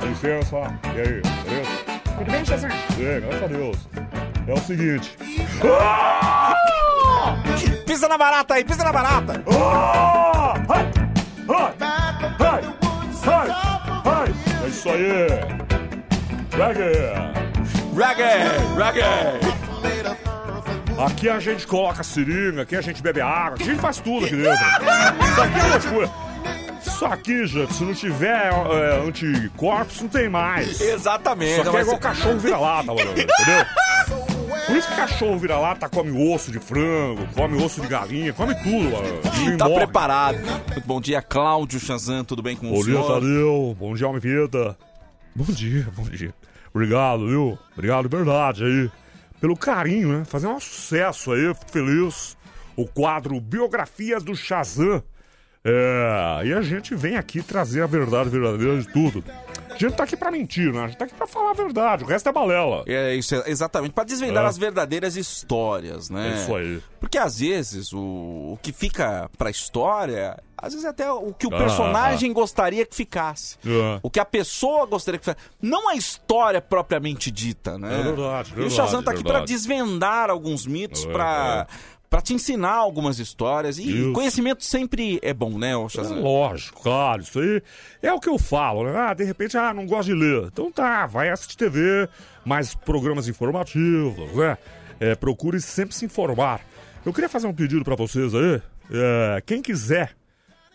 Dá 0.00 0.06
licença. 0.06 0.56
E 0.96 1.00
aí, 1.00 1.22
beleza? 1.44 1.70
Tudo 2.18 2.30
bem, 2.32 2.44
Shazam? 2.44 2.70
É, 2.70 3.20
graças 3.20 3.42
a 3.42 3.46
Deus. 3.46 3.76
É 4.48 4.52
o 4.52 4.58
seguinte. 4.58 5.16
Pisa 7.86 8.08
na 8.08 8.18
barata 8.18 8.54
aí, 8.54 8.64
pisa 8.64 8.82
na 8.82 8.92
barata! 8.92 9.40
Ah! 9.48 10.54
Ai! 10.70 10.90
Ai! 11.48 11.74
Ai! 12.40 12.64
Ai! 13.28 13.48
Ai! 14.06 14.34
É 14.64 14.68
isso 14.68 14.88
aí! 14.88 15.28
Reggae! 16.56 16.92
Reggae, 17.94 18.32
reggae! 18.76 19.51
Aqui 21.06 21.28
a 21.28 21.38
gente 21.40 21.66
coloca 21.66 22.02
seringa, 22.02 22.62
aqui 22.62 22.76
a 22.76 22.80
gente 22.80 23.02
bebe 23.02 23.20
água, 23.20 23.54
aqui 23.54 23.64
a 23.64 23.66
gente 23.66 23.80
faz 23.80 23.98
tudo 23.98 24.26
aqui 24.26 24.36
dentro. 24.36 24.52
Isso 24.54 25.40
aqui 25.40 25.58
é 25.58 25.66
loucura. 25.66 26.10
Isso 26.84 27.04
aqui, 27.06 27.46
gente, 27.46 27.74
se 27.74 27.84
não 27.84 27.94
tiver 27.94 28.52
é, 28.52 29.02
anticorpos, 29.06 30.00
não 30.02 30.08
tem 30.08 30.28
mais. 30.28 30.80
Exatamente. 30.80 31.52
Isso 31.52 31.68
aqui 31.68 31.76
é 31.76 31.80
igual 31.80 31.96
ser- 31.96 32.02
cachorro 32.02 32.38
vira-lata, 32.38 32.92
entendeu? 32.92 33.66
Por 34.66 34.76
isso 34.76 34.88
que 34.88 34.94
cachorro 34.94 35.38
vira 35.38 35.58
lata, 35.58 35.88
come 35.88 36.10
osso 36.34 36.52
de 36.52 36.58
frango, 36.60 37.26
come 37.34 37.62
osso 37.62 37.80
de 37.80 37.88
galinha, 37.88 38.32
come 38.32 38.54
tudo, 38.62 38.90
mano. 38.90 39.56
Tá 39.58 39.64
morre. 39.68 39.84
preparado. 39.84 40.38
Muito 40.72 40.86
bom 40.86 41.00
dia, 41.00 41.20
Cláudio 41.20 41.80
Chazan, 41.80 42.22
tudo 42.24 42.42
bem 42.42 42.54
com 42.56 42.68
Bom 42.68 42.78
o 42.78 42.84
dia, 42.84 42.94
senhor? 42.94 43.14
Tadeu. 43.14 43.76
Bom 43.78 43.94
dia, 43.94 44.06
Alme 44.06 44.20
Vida. 44.20 44.76
Bom 45.34 45.52
dia, 45.52 45.86
bom 45.96 46.04
dia. 46.04 46.32
Obrigado, 46.72 47.26
viu? 47.26 47.58
Obrigado 47.74 48.08
de 48.08 48.16
verdade 48.16 48.64
aí. 48.64 48.90
Pelo 49.42 49.56
carinho, 49.56 50.16
né? 50.16 50.24
Fazer 50.24 50.46
um 50.46 50.60
sucesso 50.60 51.32
aí, 51.32 51.52
fico 51.52 51.72
feliz. 51.72 52.38
O 52.76 52.86
quadro 52.86 53.40
Biografias 53.40 54.22
do 54.22 54.36
Shazam. 54.36 55.02
É, 55.64 56.42
e 56.46 56.52
a 56.52 56.60
gente 56.62 56.94
vem 56.94 57.16
aqui 57.16 57.40
trazer 57.42 57.82
a 57.82 57.86
verdade 57.86 58.28
verdadeira 58.28 58.78
de 58.80 58.88
tudo. 58.88 59.22
A 59.70 59.78
gente 59.78 59.94
tá 59.94 60.04
aqui 60.04 60.16
pra 60.16 60.30
mentir, 60.30 60.72
né? 60.72 60.80
A 60.84 60.86
gente 60.88 60.98
tá 60.98 61.04
aqui 61.06 61.14
pra 61.14 61.26
falar 61.26 61.52
a 61.52 61.54
verdade, 61.54 62.04
o 62.04 62.06
resto 62.06 62.28
é 62.28 62.32
balela. 62.32 62.84
É 62.86 63.14
isso, 63.14 63.34
é- 63.34 63.44
exatamente. 63.50 63.92
Pra 63.92 64.04
desvendar 64.04 64.44
É. 64.44 64.48
as 64.48 64.58
verdadeiras 64.58 65.16
histórias, 65.16 66.10
né? 66.10 66.32
É 66.32 66.34
isso 66.42 66.54
aí. 66.54 66.82
Porque 67.00 67.16
às 67.16 67.38
vezes 67.38 67.92
o, 67.92 67.98
o 68.52 68.58
que 68.60 68.70
fica 68.72 69.30
pra 69.38 69.50
história, 69.50 70.36
às 70.58 70.72
vezes 70.74 70.84
é 70.84 70.90
até 70.90 71.10
o 71.10 71.32
que 71.32 71.46
o 71.46 71.54
Ah, 71.54 71.58
personagem 71.58 72.32
gostaria 72.32 72.84
que 72.84 72.94
ficasse. 72.94 73.56
É. 73.64 73.98
O 74.02 74.10
que 74.10 74.20
a 74.20 74.24
pessoa 74.26 74.84
gostaria 74.84 75.18
que 75.18 75.24
ficasse. 75.24 75.46
Não 75.60 75.88
a 75.88 75.94
história 75.94 76.60
propriamente 76.60 77.30
dita, 77.30 77.78
né? 77.78 78.00
É 78.00 78.02
verdade, 78.02 78.50
E 78.50 78.52
o 78.52 78.56
verdade, 78.56 78.74
Shazam 78.74 79.02
tá 79.02 79.12
aqui 79.12 79.22
pra 79.22 79.32
verdade. 79.38 79.52
desvendar 79.52 80.28
alguns 80.28 80.66
mitos, 80.66 81.04
É, 81.06 81.12
pra, 81.12 81.66
pra 82.12 82.20
te 82.20 82.34
ensinar 82.34 82.74
algumas 82.74 83.18
histórias. 83.18 83.78
E 83.78 83.88
Isso. 83.88 84.12
conhecimento 84.12 84.62
sempre 84.62 85.18
é 85.22 85.32
bom, 85.32 85.58
né, 85.58 85.74
ô 85.74 85.86
É 85.86 86.02
lógico, 86.20 86.82
claro, 86.82 87.22
isso 87.22 87.40
aí 87.40 87.62
é 88.02 88.12
o 88.12 88.20
que 88.20 88.28
eu 88.28 88.38
falo, 88.38 88.84
né? 88.84 88.92
Ah, 88.94 89.14
de 89.14 89.24
repente, 89.24 89.56
ah, 89.56 89.72
não 89.72 89.86
gosto 89.86 90.08
de 90.08 90.14
ler. 90.14 90.44
Então 90.52 90.70
tá, 90.70 91.06
vai 91.06 91.30
assistir 91.30 91.56
TV, 91.56 92.06
mais 92.44 92.74
programas 92.74 93.28
informativos, 93.28 94.30
né? 94.34 94.58
É, 95.00 95.14
procure 95.14 95.58
sempre 95.58 95.94
se 95.94 96.04
informar. 96.04 96.60
Eu 97.04 97.14
queria 97.14 97.30
fazer 97.30 97.46
um 97.46 97.54
pedido 97.54 97.82
pra 97.82 97.96
vocês 97.96 98.34
aí. 98.34 98.60
É, 98.90 99.42
quem 99.46 99.62
quiser 99.62 100.14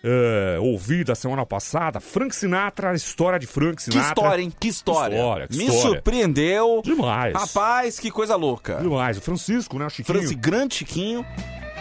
é, 0.04 0.58
ouvir 0.60 1.04
da 1.04 1.16
semana 1.16 1.46
passada, 1.46 2.00
Frank 2.00 2.36
Sinatra, 2.36 2.92
a 2.92 2.94
história 2.94 3.40
de 3.40 3.48
Frank 3.48 3.76
Que 3.78 3.84
Sinatra. 3.84 4.10
história, 4.10 4.42
hein? 4.44 4.54
Que 4.60 4.68
história. 4.68 5.10
Que 5.10 5.16
história, 5.22 5.48
que 5.48 5.58
Me 5.58 5.66
história. 5.66 5.82
surpreendeu. 5.82 6.82
Demais. 6.84 7.34
Rapaz, 7.34 8.00
que 8.00 8.12
coisa 8.12 8.36
louca. 8.36 8.76
Demais. 8.76 9.18
O 9.18 9.22
Francisco, 9.22 9.78
né? 9.80 9.86
O 9.86 9.90
Chiquinho. 9.90 10.20
Franci, 10.20 10.36
grande 10.36 10.76
Chiquinho. 10.76 11.26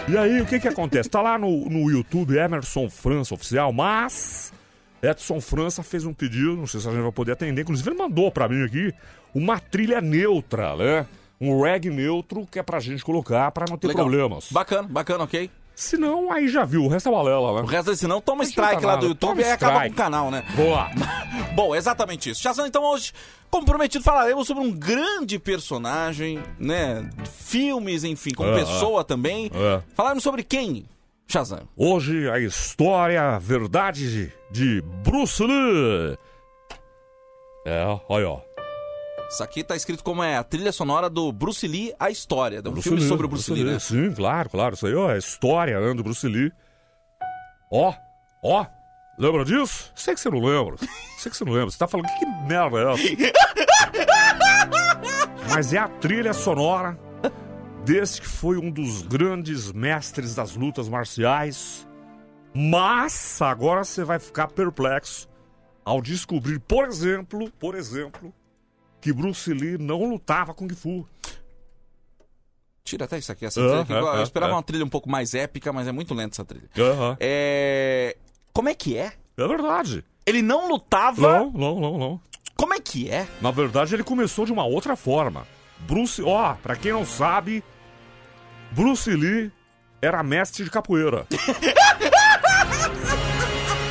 E 0.09 0.17
aí, 0.17 0.41
o 0.41 0.47
que 0.47 0.61
que 0.61 0.69
acontece? 0.69 1.09
Tá 1.09 1.21
lá 1.21 1.37
no, 1.39 1.69
no 1.69 1.91
YouTube 1.91 2.37
Emerson 2.37 2.89
França 2.89 3.35
Oficial, 3.35 3.73
mas 3.73 4.53
Edson 5.03 5.41
França 5.41 5.83
fez 5.83 6.05
um 6.05 6.15
pedido, 6.15 6.57
não 6.57 6.67
sei 6.67 6.81
se 6.81 6.89
a 6.89 6.93
gente 6.93 7.03
vai 7.03 7.13
poder 7.13 7.33
atender, 7.33 7.63
inclusive 7.63 7.91
ele 7.91 7.99
mandou 7.99 8.31
pra 8.31 8.49
mim 8.49 8.63
aqui 8.65 8.93
uma 9.35 9.59
trilha 9.59 10.01
neutra, 10.01 10.75
né? 10.77 11.07
Um 11.41 11.61
reggae 11.61 11.91
neutro 11.91 12.47
que 12.51 12.59
é 12.59 12.63
pra 12.63 12.81
gente 12.81 13.05
colocar 13.05 13.51
pra 13.51 13.67
não 13.69 13.77
ter 13.77 13.89
Legal. 13.89 14.05
problemas. 14.07 14.51
Bacana, 14.51 14.89
bacana, 14.89 15.25
ok. 15.25 15.51
Se 15.77 15.99
não, 15.99 16.33
aí 16.33 16.49
já 16.49 16.65
viu, 16.65 16.85
o 16.85 16.89
resto 16.89 17.11
é 17.11 17.13
balela, 17.13 17.53
né? 17.53 17.61
O 17.61 17.67
resto 17.67 18.09
não, 18.09 18.19
toma 18.19 18.43
Não 18.43 18.51
adianta 18.51 18.63
strike 18.63 18.87
lá 18.87 18.93
nada, 18.95 19.01
do 19.03 19.09
YouTube 19.09 19.29
toma 19.29 19.41
e 19.43 19.45
aí 19.45 19.51
acaba 19.51 19.81
com 19.83 19.89
o 19.89 19.95
canal, 19.95 20.31
né? 20.31 20.43
Boa. 20.57 20.91
Bom, 21.55 21.77
exatamente 21.77 22.31
isso. 22.31 22.41
Shazam, 22.41 22.67
então 22.67 22.83
hoje, 22.83 23.13
como 23.51 23.67
prometido, 23.67 24.03
falaremos 24.03 24.47
sobre 24.47 24.65
um 24.65 24.73
grande 24.73 25.39
personagem, 25.39 26.43
né? 26.59 27.07
Filmes, 27.31 28.05
enfim, 28.05 28.31
como 28.35 28.49
É, 28.53 28.55
pessoa 28.55 29.05
também. 29.05 29.51
É. 29.55 29.83
Falaremos 29.95 30.25
sobre 30.25 30.43
quem, 30.43 30.87
Shazam? 31.29 31.69
Hoje 31.77 32.27
a 32.31 32.39
história, 32.39 33.35
a 33.35 33.39
verdade 33.39 34.11
de, 34.11 34.33
de 34.51 34.81
Bruce 35.05 35.43
Lee. 35.43 36.17
É, 37.67 37.85
olha, 38.09 38.31
ó. 38.31 38.46
Isso 39.29 39.43
aqui 39.43 39.65
tá 39.65 39.75
escrito 39.75 40.05
como 40.05 40.23
é 40.23 40.37
a 40.37 40.45
trilha 40.45 40.71
sonora 40.71 41.11
do 41.11 41.33
Bruce 41.33 41.67
Lee, 41.67 41.93
a 41.99 42.11
história. 42.11 42.59
É 42.65 42.69
um 42.69 42.73
Bruce 42.73 42.83
filme 42.83 43.01
Lee, 43.01 43.09
sobre 43.09 43.27
o 43.27 43.29
Bruce, 43.29 43.53
Lee, 43.53 43.65
né? 43.65 43.79
Sim, 43.79 44.13
claro, 44.13 44.49
claro. 44.49 44.75
Isso 44.75 44.87
aí, 44.87 44.95
ó, 44.95 45.11
é 45.11 45.19
história 45.19 45.81
né, 45.81 45.95
do 45.95 46.03
Bruce 46.03 46.27
Lee. 46.27 46.53
Ó, 47.71 47.93
ó. 48.43 48.67
Lembra 49.19 49.45
disso? 49.45 49.91
Sei 49.95 50.15
que 50.15 50.21
você 50.21 50.31
não 50.31 50.41
lembra. 50.41 50.77
Sei 51.19 51.31
que 51.31 51.37
você 51.37 51.45
não 51.45 51.53
lembra. 51.53 51.71
Você 51.71 51.79
tá 51.79 51.89
falando, 51.89 52.07
que, 52.07 52.19
que 52.19 52.27
merda 52.27 52.79
é 52.79 52.93
essa? 52.93 53.03
Mas 55.51 55.73
é 55.73 55.79
a 55.79 55.89
trilha 55.89 56.35
sonora 56.35 56.99
desse 57.85 58.21
que 58.21 58.29
foi 58.29 58.59
um 58.59 58.71
dos 58.71 59.03
grandes 59.03 59.73
mestres 59.73 60.35
das 60.35 60.55
lutas 60.55 60.89
marciais. 60.89 61.89
Mas 62.55 63.41
agora 63.41 63.85
você 63.85 64.05
vai 64.05 64.19
ficar 64.19 64.49
perplexo 64.49 65.29
ao 65.85 66.03
descobrir, 66.03 66.59
por 66.59 66.85
exemplo, 66.87 67.51
por 67.59 67.75
exemplo, 67.75 68.35
que 69.07 69.13
Bruce 69.13 69.55
Lee 69.55 69.79
não 69.79 70.05
lutava 70.05 70.53
Kung 70.53 70.75
Fu. 70.75 71.07
Tira 72.83 73.05
até 73.05 73.19
isso 73.19 73.31
aqui, 73.31 73.47
essa 73.47 73.61
trilha 73.61 73.83
aqui. 73.83 73.93
Eu 73.93 74.23
esperava 74.25 74.53
ah. 74.53 74.57
uma 74.57 74.63
trilha 74.65 74.85
um 74.85 74.89
pouco 74.89 75.09
mais 75.09 75.33
épica, 75.33 75.73
mas 75.73 75.87
é 75.87 75.93
muito 75.93 76.13
lenta 76.13 76.35
essa 76.35 76.45
trilha. 76.45 76.69
É... 77.21 78.17
Como 78.53 78.69
é 78.69 78.75
que 78.75 78.97
é? 78.97 79.13
É 79.37 79.47
verdade. 79.47 80.05
Ele 80.27 80.43
não 80.43 80.69
lutava... 80.69 81.39
Não, 81.39 81.53
não, 81.53 81.81
não, 81.81 81.99
não. 81.99 82.21
Como 82.57 82.75
é 82.75 82.81
que 82.81 83.09
é? 83.09 83.29
Na 83.41 83.53
verdade, 83.53 83.95
ele 83.95 84.03
começou 84.03 84.45
de 84.45 84.53
uma 84.53 84.65
outra 84.65 84.97
forma. 84.97 85.47
Bruce, 85.87 86.21
ó, 86.21 86.55
pra 86.55 86.75
quem 86.75 86.91
não 86.91 87.07
sabe, 87.07 87.63
Bruce 88.73 89.09
Lee 89.09 89.53
era 90.03 90.21
mestre 90.25 90.65
de 90.65 90.71
capoeira. 90.71 91.29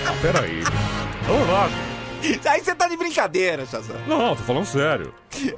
ah, 0.08 0.16
peraí. 0.22 0.60
É 0.60 1.38
verdade. 1.38 1.85
Aí 2.46 2.62
você 2.64 2.74
tá 2.76 2.88
de 2.88 2.98
brincadeira, 2.98 3.66
Shazam. 3.66 3.96
Não, 4.08 4.36
tô 4.36 4.44
falando 4.44 4.66
sério. 4.66 5.14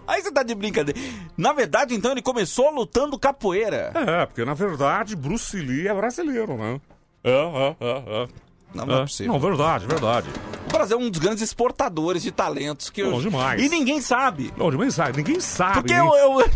Aí 0.08 0.22
você 0.22 0.32
tá 0.32 0.44
de 0.44 0.54
brincadeira. 0.56 1.00
Na 1.38 1.54
verdade, 1.54 1.94
então, 1.96 2.12
ele 2.12 2.22
começou 2.22 2.70
lutando 2.72 3.18
capoeira. 3.18 3.92
É, 3.96 4.26
porque 4.26 4.44
na 4.46 4.54
verdade, 4.54 5.16
Bruce 5.16 5.56
Lee 5.58 5.88
é 5.88 5.94
brasileiro, 5.94 6.58
né? 6.58 6.80
É, 7.24 7.30
é, 7.32 7.76
é, 7.80 8.24
é. 8.24 8.28
Não, 8.74 8.86
não 8.86 8.98
é 8.98 9.02
possível. 9.02 9.34
Não, 9.34 9.40
verdade, 9.40 9.86
verdade. 9.88 10.28
O 10.68 10.72
Brasil 10.72 11.00
é 11.00 11.02
um 11.02 11.10
dos 11.10 11.20
grandes 11.20 11.42
exportadores 11.42 12.22
de 12.22 12.32
talentos 12.32 12.90
que 12.90 13.02
eu... 13.02 13.12
Não, 13.12 13.22
demais. 13.22 13.62
E 13.64 13.70
ninguém 13.70 14.02
sabe. 14.02 14.54
Não, 14.58 14.70
ninguém 14.70 14.92
sabe, 14.92 15.18
ninguém 15.18 15.40
sabe. 15.40 15.74
Porque 15.76 15.94
ninguém- 15.94 16.20
eu, 16.20 16.40
eu, 16.42 16.50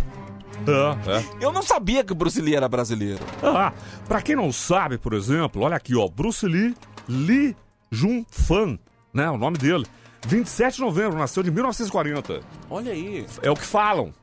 É, 0.68 1.18
é. 1.18 1.24
eu 1.45 1.51
não 1.51 1.62
sabia 1.62 2.03
que 2.03 2.12
o 2.12 2.16
Bruce 2.16 2.39
Lee 2.41 2.55
era 2.55 2.68
brasileiro. 2.68 3.20
Ah, 3.41 3.72
pra 4.07 4.22
quem 4.22 4.36
não 4.36 4.51
sabe, 4.51 4.97
por 4.97 5.14
exemplo, 5.14 5.62
olha 5.64 5.76
aqui, 5.78 5.95
ó, 5.95 6.07
Bruce 6.07 6.45
Lee, 6.45 6.76
Lee 7.07 7.55
Jun 7.89 8.26
Fan, 8.30 8.78
né, 9.14 9.30
o 9.32 9.38
nome 9.38 9.57
dele. 9.57 9.86
27 10.28 10.76
de 10.76 10.82
novembro, 10.82 11.17
nasceu 11.17 11.41
de 11.43 11.51
1940. 11.51 12.41
Olha 12.69 12.91
aí. 12.91 13.26
É 13.41 13.49
o 13.51 13.55
que 13.55 13.65
falam. 13.65 14.13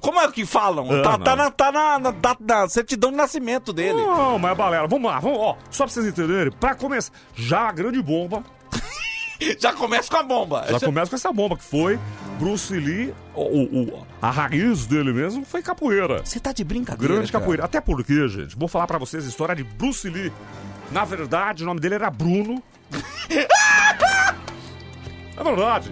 Como 0.00 0.20
é 0.20 0.28
que 0.32 0.44
falam? 0.44 0.88
Ah, 0.90 1.02
tá, 1.02 1.18
tá 1.18 1.36
na, 1.36 1.50
tá 1.50 1.70
na, 1.72 1.98
na, 2.00 2.10
na- 2.12 2.36
na 2.40 2.68
certidão 2.68 3.10
de 3.10 3.16
nascimento 3.16 3.72
dele. 3.72 3.94
Não, 4.02 4.36
mas 4.38 4.56
balela. 4.56 4.88
Vamos 4.88 5.08
lá, 5.10 5.20
vamos, 5.20 5.38
ó, 5.38 5.56
só 5.70 5.84
pra 5.84 5.92
vocês 5.92 6.06
entenderem, 6.06 6.50
pra 6.52 6.74
começar, 6.74 7.12
já 7.36 7.68
a 7.68 7.72
grande 7.72 8.02
bomba, 8.02 8.42
Já 9.60 9.72
começa 9.72 10.10
com 10.10 10.16
a 10.16 10.22
bomba. 10.24 10.64
já 10.68 10.80
começa 10.80 11.10
com 11.10 11.16
essa 11.16 11.30
bomba 11.32 11.56
que 11.56 11.62
foi 11.62 11.98
Bruce 12.38 12.72
Lee, 12.74 13.14
o, 13.34 13.42
o- 13.42 13.82
o- 14.00 14.06
a 14.20 14.30
raiz 14.30 14.86
dele 14.86 15.12
mesmo 15.12 15.44
foi 15.44 15.62
capoeira. 15.62 16.20
Você 16.24 16.40
tá 16.40 16.52
de 16.52 16.64
brincadeira, 16.64 17.14
Grande 17.14 17.30
cara. 17.30 17.42
capoeira. 17.42 17.64
Até 17.64 17.80
porque, 17.80 18.26
gente, 18.28 18.56
vou 18.56 18.66
falar 18.66 18.86
pra 18.88 18.98
vocês 18.98 19.24
a 19.24 19.28
história 19.28 19.54
de 19.54 19.62
Bruce 19.62 20.08
Lee. 20.10 20.32
Na 20.90 21.04
verdade, 21.04 21.62
o 21.62 21.66
nome 21.66 21.78
dele 21.78 21.94
era 21.94 22.10
Bruno. 22.10 22.60
é 25.36 25.44
verdade. 25.44 25.90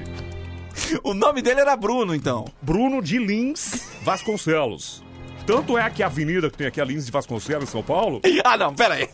O 1.03 1.15
nome 1.15 1.41
dele 1.41 1.61
era 1.61 1.77
Bruno, 1.77 2.15
então. 2.15 2.45
Bruno 2.61 3.01
de 3.01 3.19
Lins 3.19 3.89
Vasconcelos. 4.03 5.03
Tanto 5.47 5.77
é 5.79 5.89
que 5.91 6.03
a 6.03 6.07
avenida 6.07 6.51
que 6.51 6.57
tem 6.57 6.67
aqui, 6.67 6.81
a 6.81 6.85
Lins 6.85 7.05
de 7.07 7.13
Vasconcelos, 7.13 7.65
em 7.65 7.71
São 7.71 7.83
Paulo, 7.83 8.21
Ah, 8.45 8.57
não, 8.57 8.75
pera 8.75 8.95
aí. 8.95 9.09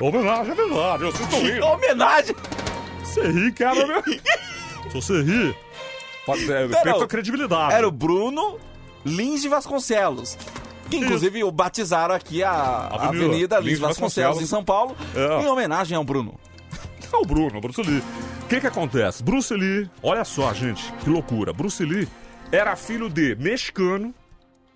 homenagem, 0.00 0.52
é 0.52 0.54
verdade. 0.54 1.04
Vocês 1.04 1.20
estão 1.20 1.40
rindo. 1.42 1.66
Homenagem. 1.66 2.36
Você 3.02 3.26
ri, 3.30 3.52
cara, 3.52 3.86
meu. 3.86 4.02
Se 4.02 4.92
você 4.94 5.22
ri, 5.22 5.56
pode, 6.26 6.50
é, 6.52 6.68
perca 6.68 7.04
a 7.04 7.06
credibilidade. 7.08 7.74
Era 7.74 7.88
o 7.88 7.92
Bruno 7.92 8.58
Lins 9.04 9.42
de 9.42 9.48
Vasconcelos. 9.48 10.36
Que 10.90 10.96
inclusive 10.98 11.42
o 11.42 11.50
batizaram 11.50 12.14
aqui 12.14 12.42
a 12.44 12.88
Avenida 12.92 13.06
Avenida, 13.26 13.58
Lins 13.58 13.66
Lins 13.70 13.78
Vasconcelos, 13.78 14.36
Vasconcelos. 14.36 14.42
em 14.42 14.46
São 14.46 14.62
Paulo, 14.64 14.94
É. 15.14 15.42
em 15.42 15.46
homenagem 15.46 15.96
ao 15.96 16.04
Bruno. 16.04 16.34
É 17.14 17.16
o 17.16 17.24
Bruno, 17.24 17.60
Bruce 17.60 17.80
Lee. 17.80 18.02
O 18.42 18.46
que 18.48 18.60
que 18.60 18.66
acontece? 18.66 19.22
Bruce 19.22 19.54
Lee, 19.54 19.88
olha 20.02 20.24
só, 20.24 20.52
gente, 20.52 20.92
que 21.02 21.08
loucura. 21.08 21.52
Bruce 21.52 21.84
Lee 21.84 22.08
era 22.50 22.74
filho 22.74 23.08
de 23.08 23.36
mexicano, 23.36 24.12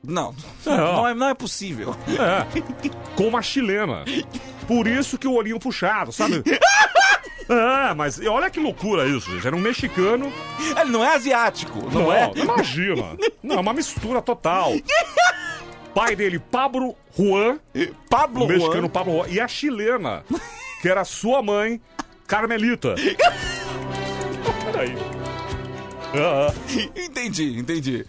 Não, 0.04 0.32
É, 0.64 0.76
não, 0.76 1.08
é, 1.08 1.14
não 1.14 1.28
é 1.28 1.34
possível. 1.34 1.96
é, 2.08 2.46
com 3.16 3.24
uma 3.28 3.42
chilena. 3.42 4.04
Por 4.68 4.86
isso 4.86 5.18
que 5.18 5.26
o 5.26 5.32
olhinho 5.34 5.58
puxado, 5.58 6.12
sabe? 6.12 6.42
É, 7.50 7.94
mas 7.94 8.20
olha 8.26 8.50
que 8.50 8.60
loucura 8.60 9.06
isso, 9.08 9.30
gente. 9.32 9.46
Era 9.46 9.56
um 9.56 9.60
mexicano. 9.60 10.30
Ele 10.78 10.90
não 10.90 11.02
é 11.02 11.14
asiático, 11.14 11.78
não, 11.90 12.02
Não, 12.02 12.12
é? 12.12 12.30
imagina. 12.36 13.16
Não, 13.42 13.56
é 13.56 13.60
uma 13.60 13.72
mistura 13.72 14.20
total. 14.20 14.72
Pai 15.94 16.14
dele, 16.14 16.38
Pablo 16.38 16.94
Juan. 17.16 17.58
Pablo 18.10 18.44
o 18.44 18.48
mexicano 18.48 18.80
Juan. 18.82 18.88
Pablo 18.90 19.14
Juan. 19.14 19.28
E 19.30 19.40
a 19.40 19.48
chilena, 19.48 20.24
que 20.82 20.90
era 20.90 21.06
sua 21.06 21.42
mãe, 21.42 21.80
Carmelita. 22.28 22.94
Peraí. 24.64 24.94
Ah, 26.14 26.52
Entendi, 26.96 27.58
entendi. 27.58 28.06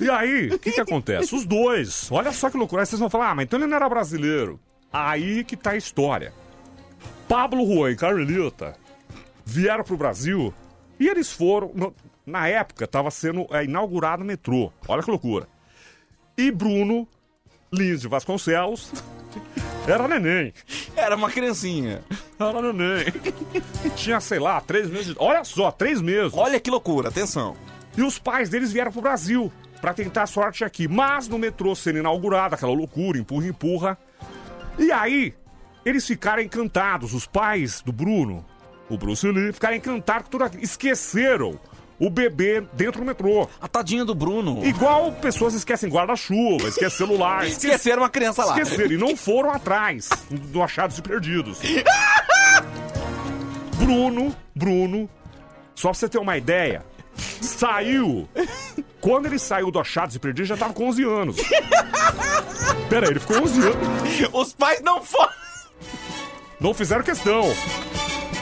E 0.00 0.10
aí, 0.10 0.48
o 0.48 0.58
que 0.58 0.72
que 0.72 0.80
acontece? 0.80 1.34
Os 1.34 1.44
dois, 1.46 2.08
olha 2.12 2.32
só 2.32 2.50
que 2.50 2.56
loucura. 2.58 2.82
Aí 2.82 2.86
vocês 2.86 3.00
vão 3.00 3.08
falar, 3.08 3.30
ah, 3.30 3.34
mas 3.34 3.44
então 3.44 3.58
ele 3.58 3.66
não 3.66 3.76
era 3.76 3.88
brasileiro. 3.88 4.60
Aí 4.92 5.42
que 5.44 5.56
tá 5.56 5.70
a 5.70 5.76
história. 5.76 6.32
Pablo 7.28 7.64
Juan 7.66 7.90
e 7.92 7.96
Carmelita 7.96 8.76
vieram 9.44 9.82
pro 9.84 9.96
Brasil 9.96 10.52
e 11.00 11.08
eles 11.08 11.32
foram. 11.32 11.70
no- 11.74 11.94
na 12.24 12.46
época, 12.46 12.86
tava 12.86 13.10
sendo 13.10 13.46
é, 13.50 13.64
inaugurado 13.64 14.22
o 14.22 14.26
metrô. 14.26 14.72
Olha 14.86 15.02
que 15.02 15.10
loucura. 15.10 15.48
E 16.38 16.50
Bruno 16.52 17.08
Lins 17.72 18.00
de 18.02 18.08
Vasconcelos 18.08 18.92
era 19.86 20.06
neném. 20.08 20.52
Era 20.96 21.16
uma 21.16 21.30
criancinha. 21.30 22.02
Era 22.38 22.60
neném. 22.72 23.04
Tinha, 23.96 24.20
sei 24.20 24.38
lá, 24.38 24.60
três 24.60 24.88
meses. 24.88 25.06
de- 25.08 25.16
Olha 25.18 25.44
só, 25.44 25.70
três 25.70 26.00
meses. 26.00 26.32
Olha 26.34 26.58
que 26.60 26.70
loucura, 26.70 27.08
atenção. 27.08 27.56
E 27.96 28.02
os 28.02 28.18
pais 28.18 28.48
deles 28.48 28.72
vieram 28.72 28.90
pro 28.92 29.00
Brasil 29.02 29.52
pra 29.80 29.92
tentar 29.94 30.22
a 30.22 30.26
sorte 30.26 30.64
aqui. 30.64 30.88
Mas 30.88 31.28
no 31.28 31.38
metrô 31.38 31.74
sendo 31.74 31.98
inaugurado, 31.98 32.54
aquela 32.54 32.72
loucura, 32.72 33.18
empurra, 33.18 33.46
empurra. 33.46 33.98
E 34.78 34.90
aí, 34.90 35.34
eles 35.84 36.06
ficaram 36.06 36.42
encantados. 36.42 37.12
Os 37.12 37.26
pais 37.26 37.82
do 37.82 37.92
Bruno, 37.92 38.44
o 38.88 38.96
Bruce 38.96 39.26
Lee, 39.30 39.52
ficaram 39.52 39.76
encantados 39.76 40.24
com 40.24 40.30
tudo 40.30 40.44
aquilo. 40.44 40.62
Esqueceram 40.62 41.58
o 42.04 42.10
bebê 42.10 42.62
dentro 42.72 43.00
do 43.00 43.06
metrô. 43.06 43.48
A 43.60 43.68
tadinha 43.68 44.04
do 44.04 44.14
Bruno. 44.14 44.64
Igual 44.64 45.12
pessoas 45.12 45.54
esquecem 45.54 45.88
guarda-chuva, 45.90 46.68
esquecem 46.68 47.06
celular. 47.06 47.46
esque- 47.46 47.66
Esqueceram 47.68 48.02
uma 48.02 48.08
criança 48.10 48.44
lá. 48.44 48.58
Esqueceram 48.60 48.92
e 48.92 48.96
não 48.98 49.16
foram 49.16 49.50
atrás 49.52 50.08
do 50.30 50.62
Achados 50.62 50.98
e 50.98 51.02
Perdidos. 51.02 51.60
Bruno, 53.78 54.34
Bruno, 54.54 55.08
só 55.74 55.88
pra 55.90 55.94
você 55.98 56.08
ter 56.08 56.18
uma 56.18 56.36
ideia, 56.36 56.84
saiu. 57.16 58.28
Quando 59.00 59.26
ele 59.26 59.38
saiu 59.38 59.70
do 59.70 59.80
Achados 59.80 60.14
e 60.14 60.18
Perdidos, 60.18 60.48
já 60.48 60.56
tava 60.56 60.72
com 60.72 60.88
11 60.88 61.02
anos. 61.04 61.36
Pera 62.88 63.06
aí, 63.06 63.10
ele 63.12 63.20
ficou 63.20 63.42
11 63.42 63.60
anos. 63.60 63.76
Os 64.32 64.52
pais 64.54 64.80
não 64.82 65.02
foram. 65.02 65.32
Não 66.60 66.72
fizeram 66.72 67.02
questão. 67.02 67.42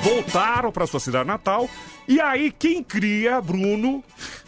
Voltaram 0.02 0.70
pra 0.70 0.86
sua 0.86 1.00
cidade 1.00 1.26
natal. 1.26 1.68
E 2.10 2.20
aí, 2.20 2.50
quem 2.50 2.82
cria 2.82 3.40
Bruno 3.40 4.02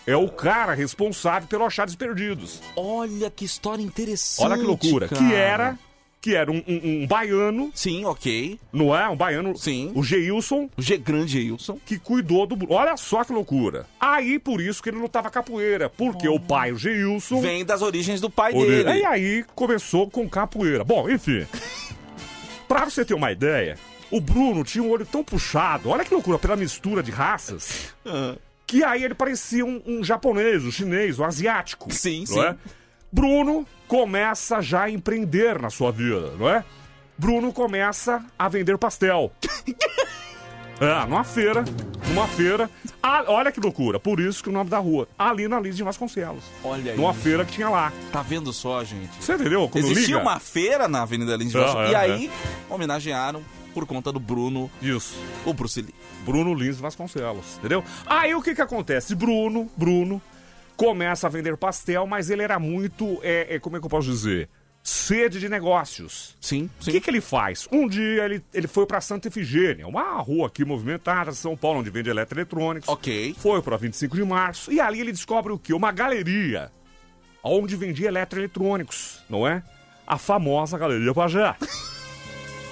é 0.07 0.17
o 0.17 0.29
cara 0.29 0.75
responsável 0.75 1.47
pelo 1.49 1.65
Achados 1.65 1.95
Perdidos. 1.95 2.61
Olha 2.75 3.31
que 3.31 3.45
história 3.45 3.83
interessante. 3.83 4.45
Olha 4.45 4.59
que 4.59 4.65
loucura. 4.65 5.07
cara. 5.09 5.21
Que 5.25 5.33
era. 5.35 5.79
Que 6.21 6.35
era 6.37 6.51
um, 6.53 6.63
um- 6.69 7.03
um 7.03 7.07
baiano. 7.07 7.71
Sim, 7.75 8.05
ok. 8.05 8.59
Não 8.73 8.97
é? 8.97 9.09
Um 9.09 9.17
baiano. 9.17 9.57
Sim. 9.57 9.91
O 9.95 10.03
Geilson. 10.05 10.69
O 10.77 10.83
G 10.83 10.97
grande 10.99 11.33
Geilson. 11.41 11.79
Que 11.87 11.99
cuidou 11.99 12.47
do. 12.47 12.55
Bruno. 12.57 12.73
Olha 12.75 12.97
só 12.97 13.23
que 13.25 13.33
loucura. 13.33 13.87
Aí, 14.01 14.39
por 14.41 14.61
isso 14.61 14.83
que 14.83 14.89
ele 14.91 14.99
lutava 14.99 15.31
capoeira. 15.31 15.89
Porque 15.89 16.29
o 16.29 16.39
pai, 16.41 16.73
o 16.73 16.77
Geilson. 16.79 17.41
Vem 17.41 17.65
das 17.65 17.81
origens 17.83 18.21
do 18.21 18.29
pai 18.31 18.53
dele. 18.53 19.01
E 19.01 19.05
aí 19.05 19.45
começou 19.55 20.09
com 20.11 20.29
capoeira. 20.29 20.85
Bom, 20.85 21.09
enfim. 21.11 21.45
pra 22.69 22.85
você 22.85 23.05
ter 23.05 23.15
uma 23.15 23.31
ideia, 23.33 23.77
o 24.13 24.21
Bruno 24.21 24.63
tinha 24.63 24.85
um 24.85 24.91
olho 24.91 25.05
tão 25.07 25.25
puxado. 25.25 25.89
Olha 25.89 26.05
que 26.05 26.13
loucura, 26.15 26.39
pela 26.39 26.55
mistura 26.55 27.03
de 27.03 27.11
raças. 27.11 27.93
Ah. 28.07 28.37
Que 28.67 28.85
aí 28.85 29.03
ele 29.03 29.15
parecia 29.15 29.65
um, 29.65 29.83
um 29.87 30.05
japonês, 30.05 30.63
um 30.65 30.71
chinês, 30.71 31.19
um 31.19 31.25
asiático. 31.25 31.93
Sim, 31.93 32.25
sim. 32.27 32.41
é? 32.41 32.55
Bruno 33.11 33.67
começa 33.89 34.61
já 34.63 34.83
a 34.85 34.91
empreender 34.91 35.61
na 35.61 35.69
sua 35.71 35.91
vida, 35.91 36.33
não 36.39 36.49
é? 36.49 36.65
Bruno 37.19 37.53
começa 37.53 38.25
a 38.39 38.49
vender 38.49 38.79
pastel. 38.79 39.33
É, 40.81 41.07
numa 41.07 41.23
feira, 41.23 41.65
numa 42.09 42.27
feira. 42.27 42.69
Ah, 43.01 43.23
olha 43.29 43.53
que 43.53 43.61
loucura, 43.61 44.01
por 44.01 44.19
isso 44.19 44.43
que 44.43 44.49
o 44.49 44.53
nome 44.53 44.69
da 44.69 44.79
rua, 44.79 45.07
ali 45.17 45.47
na 45.47 45.61
Liz 45.61 45.77
de 45.77 45.85
Vasconcelos. 45.85 46.43
Olha 46.65 46.91
aí. 46.91 46.97
Numa 46.99 47.15
feira 47.15 47.45
que 47.45 47.53
tinha 47.53 47.69
lá. 47.69 47.93
Tá 48.11 48.21
vendo 48.21 48.53
só, 48.53 48.83
gente? 48.83 49.11
Você 49.23 49.35
entendeu? 49.35 49.69
Quando 49.69 49.85
Existia 49.85 50.17
liga? 50.17 50.29
uma 50.29 50.41
feira 50.41 50.89
na 50.89 51.03
Avenida 51.03 51.37
Lins 51.37 51.53
de 51.53 51.59
Ah, 51.59 51.61
Vasconcelos. 51.61 51.89
é, 51.89 51.93
e 51.93 51.95
aí, 51.95 52.31
homenagearam 52.69 53.45
por 53.73 53.87
conta 53.87 54.13
do 54.13 54.21
Bruno. 54.21 54.71
Isso. 54.81 55.17
O 55.45 55.53
Bruce 55.53 55.81
Lee. 55.81 55.95
Bruno 56.25 56.55
Lins 56.55 56.79
Vasconcelos, 56.79 57.57
entendeu? 57.59 57.83
Aí 58.07 58.35
o 58.35 58.43
que 58.43 58.55
que 58.55 58.63
acontece? 58.63 59.15
Bruno, 59.15 59.69
Bruno, 59.77 60.23
começa 60.77 61.27
a 61.27 61.31
vender 61.31 61.57
pastel, 61.57 62.07
mas 62.07 62.31
ele 62.31 62.43
era 62.43 62.59
muito, 62.59 63.19
é, 63.23 63.57
é, 63.57 63.59
como 63.59 63.77
é 63.77 63.81
que 63.81 63.87
eu 63.87 63.91
posso 63.91 64.09
dizer? 64.09 64.49
Sede 64.85 65.39
de 65.39 65.49
negócios. 65.49 66.37
Sim, 66.41 66.69
O 66.81 66.85
que 66.91 67.01
que 67.01 67.09
ele 67.09 67.21
faz? 67.21 67.69
Um 67.71 67.87
dia 67.89 68.25
ele, 68.25 68.43
ele 68.53 68.67
foi 68.67 68.85
pra 68.85 69.01
Santa 69.01 69.29
Efigênia, 69.29 69.87
uma 69.87 70.15
rua 70.21 70.49
aqui 70.49 70.65
movimentada 70.65 71.31
São 71.33 71.57
Paulo, 71.57 71.79
onde 71.81 71.91
vende 71.91 72.11
eletroeletrônicos. 72.11 72.89
Ok. 72.89 73.35
Foi 73.39 73.63
pra 73.63 73.77
25 73.77 74.17
de 74.17 74.25
março, 74.25 74.73
e 74.73 74.81
ali 74.81 75.01
ele 75.01 75.13
descobre 75.13 75.53
o 75.53 75.59
quê? 75.59 75.73
Uma 75.73 75.93
galeria, 75.93 76.71
onde 77.45 77.77
vendia 77.77 78.09
eletroeletrônicos, 78.09 79.23
não 79.31 79.47
é? 79.47 79.63
A 80.05 80.19
famosa 80.19 80.77
Galeria 80.77 81.15
Pajé. 81.15 81.55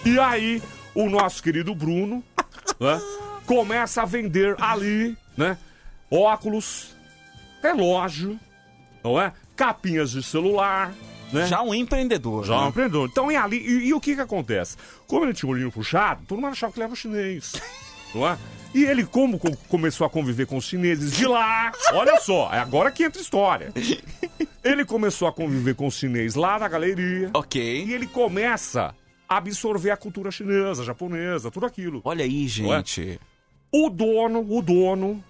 E 0.03 0.19
aí, 0.19 0.63
o 0.95 1.09
nosso 1.09 1.43
querido 1.43 1.75
Bruno 1.75 2.23
né, 2.81 3.01
começa 3.47 4.03
a 4.03 4.05
vender 4.05 4.57
ali, 4.61 5.17
né? 5.37 5.57
Óculos, 6.11 6.95
relógio, 7.63 8.39
não 9.05 9.21
é? 9.21 9.33
Capinhas 9.57 10.11
de 10.11 10.23
celular, 10.23 10.93
né? 11.33 11.47
Já 11.47 11.63
um 11.63 11.75
empreendedor. 11.75 12.45
Já 12.45 12.59
um 12.59 12.63
né? 12.63 12.69
empreendedor. 12.69 13.09
Então 13.11 13.31
é 13.31 13.37
ali. 13.37 13.59
E, 13.59 13.89
e 13.89 13.95
o 13.95 14.01
que 14.01 14.15
que 14.15 14.21
acontece? 14.21 14.77
Como 15.07 15.25
ele 15.25 15.35
tinha 15.35 15.49
o 15.49 15.53
olhinho 15.53 15.71
puxado, 15.71 16.23
todo 16.27 16.41
mundo 16.41 16.51
achava 16.53 16.73
que 16.73 16.79
ele 16.79 16.85
era 16.85 16.93
um 16.93 16.97
chinês. 16.97 17.53
não 18.15 18.29
é? 18.29 18.37
E 18.75 18.85
ele, 18.85 19.05
como 19.05 19.39
co- 19.39 19.57
começou 19.69 20.07
a 20.07 20.11
conviver 20.11 20.47
com 20.47 20.57
os 20.57 20.65
chineses 20.65 21.13
de 21.13 21.27
lá, 21.27 21.73
olha 21.93 22.21
só, 22.21 22.53
é 22.53 22.59
agora 22.59 22.91
que 22.91 23.03
entra 23.05 23.21
história. 23.21 23.73
Ele 24.63 24.85
começou 24.85 25.27
a 25.29 25.33
conviver 25.33 25.75
com 25.75 25.87
os 25.87 25.95
chineses 25.95 26.35
lá 26.37 26.59
na 26.59 26.69
galeria. 26.69 27.31
Ok. 27.35 27.85
E 27.87 27.93
ele 27.93 28.07
começa 28.07 28.95
absorver 29.31 29.93
a 29.93 29.97
cultura 29.97 30.31
chinesa, 30.33 30.83
japonesa, 30.85 31.51
tudo 31.53 31.65
aquilo. 31.65 32.01
Olha 32.05 32.25
aí, 32.25 32.47
é? 32.47 32.49
gente. 32.49 33.21
O 33.73 33.89
dono, 33.89 34.41
o 34.51 34.61
dono 34.61 35.23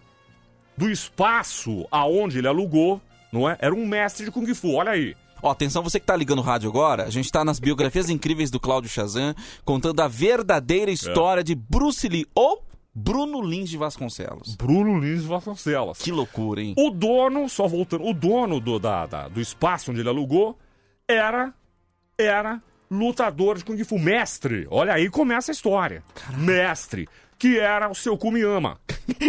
do 0.75 0.91
espaço 0.91 1.87
aonde 1.91 2.39
ele 2.39 2.49
alugou, 2.49 2.99
não 3.31 3.47
é? 3.47 3.59
Era 3.61 3.75
um 3.75 3.87
mestre 3.87 4.25
de 4.25 4.31
Kung 4.31 4.47
Fu, 4.55 4.73
olha 4.77 4.93
aí. 4.93 5.15
Ó, 5.43 5.51
atenção, 5.51 5.83
você 5.83 6.01
que 6.01 6.07
tá 6.07 6.17
ligando 6.17 6.39
o 6.39 6.43
rádio 6.43 6.71
agora, 6.71 7.05
a 7.05 7.11
gente 7.11 7.31
tá 7.31 7.45
nas 7.45 7.61
biografias 7.61 8.09
incríveis 8.09 8.51
do 8.51 8.59
Cláudio 8.59 8.91
Chazan, 8.91 9.35
contando 9.65 10.01
a 10.01 10.09
verdadeira 10.09 10.91
história 10.91 11.45
de 11.45 11.55
Bruce 11.55 12.09
Lee, 12.09 12.27
ou 12.35 12.65
Bruno 12.95 13.41
Lins 13.43 13.69
de 13.71 13.77
Vasconcelos. 13.77 14.57
Bruno 14.57 14.99
Lins 14.99 15.25
Vasconcelos. 15.25 15.99
Que 15.99 16.11
loucura, 16.11 16.63
hein? 16.63 16.75
O 16.77 16.91
dono, 16.91 17.49
só 17.49 17.67
voltando, 17.69 18.05
o 18.07 18.13
dono 18.15 18.61
do, 18.61 18.79
da, 18.79 19.07
da- 19.07 19.29
do 19.29 19.41
espaço 19.41 19.91
onde 19.91 20.01
ele 20.01 20.09
alugou 20.09 20.59
era, 21.07 21.55
era 22.19 22.63
lutador 22.91 23.57
de 23.59 23.65
Kung 23.65 23.83
Fu, 23.85 23.99
mestre. 23.99 24.67
Olha 24.71 24.93
aí 24.95 25.09
começa 25.09 25.51
a 25.51 25.55
história. 25.55 26.03
Mestre, 26.37 27.09
que 27.39 27.59
era 27.59 27.89
o 27.89 27.95
seu 27.95 28.17
Kumiyama. 28.19 28.79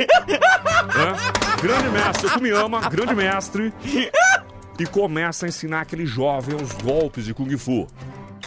É? 0.81 1.61
Grande 1.61 1.89
mestre, 1.89 2.21
seu 2.21 2.31
Kumiyama, 2.31 2.81
grande 2.89 3.15
mestre. 3.15 3.71
E 4.79 4.85
começa 4.87 5.45
a 5.45 5.49
ensinar 5.49 5.81
aquele 5.81 6.05
jovem 6.05 6.55
os 6.55 6.71
golpes 6.73 7.25
de 7.25 7.33
Kung 7.33 7.55
Fu. 7.57 7.87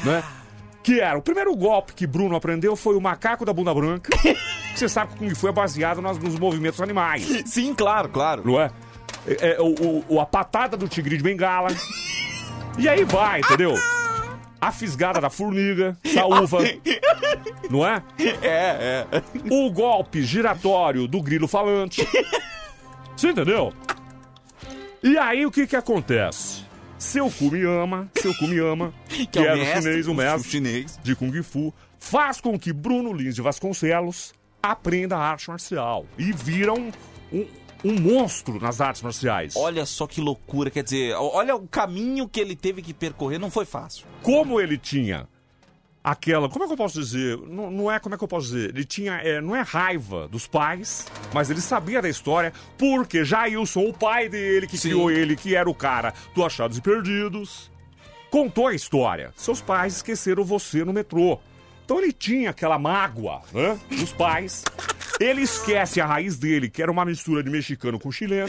Né? 0.04 0.22
Que 0.82 1.00
era, 1.00 1.16
o 1.16 1.22
primeiro 1.22 1.54
golpe 1.56 1.94
que 1.94 2.06
Bruno 2.06 2.34
aprendeu 2.36 2.74
foi 2.76 2.96
o 2.96 3.00
macaco 3.00 3.44
da 3.44 3.52
bunda 3.52 3.72
branca. 3.72 4.10
você 4.74 4.88
sabe 4.88 5.10
que 5.12 5.16
o 5.16 5.18
Kung 5.28 5.34
Fu 5.34 5.48
é 5.48 5.52
baseado 5.52 6.02
nas- 6.02 6.18
nos 6.18 6.38
movimentos 6.38 6.80
animais. 6.80 7.24
Sim, 7.46 7.72
claro, 7.72 8.08
claro. 8.08 8.42
Não 8.44 8.60
é? 8.60 8.70
É, 9.26 9.52
é, 9.52 9.60
o, 9.60 10.04
o- 10.08 10.20
a 10.20 10.26
patada 10.26 10.76
do 10.76 10.88
tigre 10.88 11.16
de 11.16 11.22
bengala. 11.22 11.68
E 12.76 12.88
aí 12.88 13.04
vai, 13.04 13.38
entendeu? 13.38 13.72
A 14.64 14.72
fisgada 14.72 15.20
da 15.20 15.28
formiga, 15.28 15.94
saúva. 16.02 16.60
Não 17.70 17.86
é? 17.86 18.02
É, 18.40 19.04
é. 19.12 19.22
O 19.50 19.70
golpe 19.70 20.22
giratório 20.22 21.06
do 21.06 21.20
grilo 21.20 21.46
falante. 21.46 22.00
Você 23.14 23.28
entendeu? 23.28 23.74
E 25.02 25.18
aí 25.18 25.44
o 25.44 25.50
que 25.50 25.66
que 25.66 25.76
acontece? 25.76 26.64
Seu 26.98 27.30
Kumiyama, 27.30 28.10
seu 28.14 28.34
Kumiyama, 28.38 28.94
que, 29.06 29.38
é 29.38 29.42
o 29.42 29.44
era 29.44 29.56
mestre, 29.56 29.78
o 29.78 29.82
chinês, 29.82 30.08
o 30.08 30.10
o 30.12 30.14
mestre 30.14 30.50
chinês. 30.50 31.00
de 31.02 31.14
Kung 31.14 31.42
Fu, 31.42 31.74
faz 31.98 32.40
com 32.40 32.58
que 32.58 32.72
Bruno 32.72 33.12
Lins 33.12 33.34
de 33.34 33.42
Vasconcelos 33.42 34.32
aprenda 34.62 35.14
a 35.14 35.20
arte 35.20 35.50
marcial 35.50 36.06
e 36.16 36.32
vira 36.32 36.72
um, 36.72 36.90
um, 37.30 37.46
um 37.85 38.01
monstro 38.01 38.59
nas 38.59 38.80
artes 38.80 39.03
marciais. 39.03 39.55
Olha 39.57 39.85
só 39.85 40.07
que 40.07 40.20
loucura, 40.20 40.70
quer 40.70 40.82
dizer, 40.82 41.14
olha 41.14 41.55
o 41.55 41.68
caminho 41.68 42.26
que 42.28 42.41
ele 42.41 42.57
teve 42.57 42.80
que 42.80 42.95
percorrer, 42.95 43.39
não 43.39 43.51
foi 43.51 43.64
fácil. 43.64 44.07
como 44.22 44.61
ele 44.61 44.78
tinha 44.78 45.28
aquela. 46.03 46.49
Como 46.49 46.64
é 46.64 46.66
que 46.66 46.72
eu 46.74 46.76
posso 46.76 47.01
dizer? 47.01 47.39
Não, 47.39 47.70
não 47.70 47.91
é 47.91 47.99
como 47.99 48.14
é 48.14 48.18
que 48.18 48.24
eu 48.24 48.28
posso 48.28 48.49
dizer? 48.49 48.70
Ele 48.70 48.85
tinha. 48.85 49.14
é, 49.14 49.41
não 49.41 49.57
é 49.57 49.62
raiva 49.62 50.28
dos 50.28 50.47
pais, 50.47 51.07
mas 51.32 51.51
ele 51.51 51.61
sabia 51.61 52.03
da 52.03 52.09
história, 52.09 52.53
porque 52.76 53.24
Jailson, 53.24 53.89
o 53.89 53.93
pai 53.93 54.28
dele, 54.28 54.66
que 54.66 54.76
Sim. 54.76 54.89
criou 54.89 55.11
ele, 55.11 55.35
que 55.37 55.55
era 55.55 55.68
o 55.68 55.74
cara 55.74 56.12
do 56.35 56.45
Achados 56.45 56.76
e 56.76 56.80
Perdidos, 56.82 57.70
contou 58.30 58.68
a 58.68 58.74
história. 58.74 59.32
Seus 59.37 59.61
pais 59.61 59.97
esqueceram 59.97 60.45
você 60.45 60.85
no 60.85 60.93
metrô. 60.93 61.39
Então 61.85 61.99
ele 61.99 62.12
tinha 62.12 62.51
aquela 62.51 62.78
mágoa, 62.78 63.43
né? 63.53 63.78
Dos 63.91 64.12
pais. 64.12 64.64
Ele 65.20 65.42
esquece 65.42 66.00
a 66.00 66.06
raiz 66.06 66.36
dele, 66.36 66.68
que 66.68 66.82
era 66.82 66.90
uma 66.90 67.04
mistura 67.04 67.42
de 67.42 67.50
mexicano 67.50 67.98
com 67.98 68.10
chileno, 68.10 68.48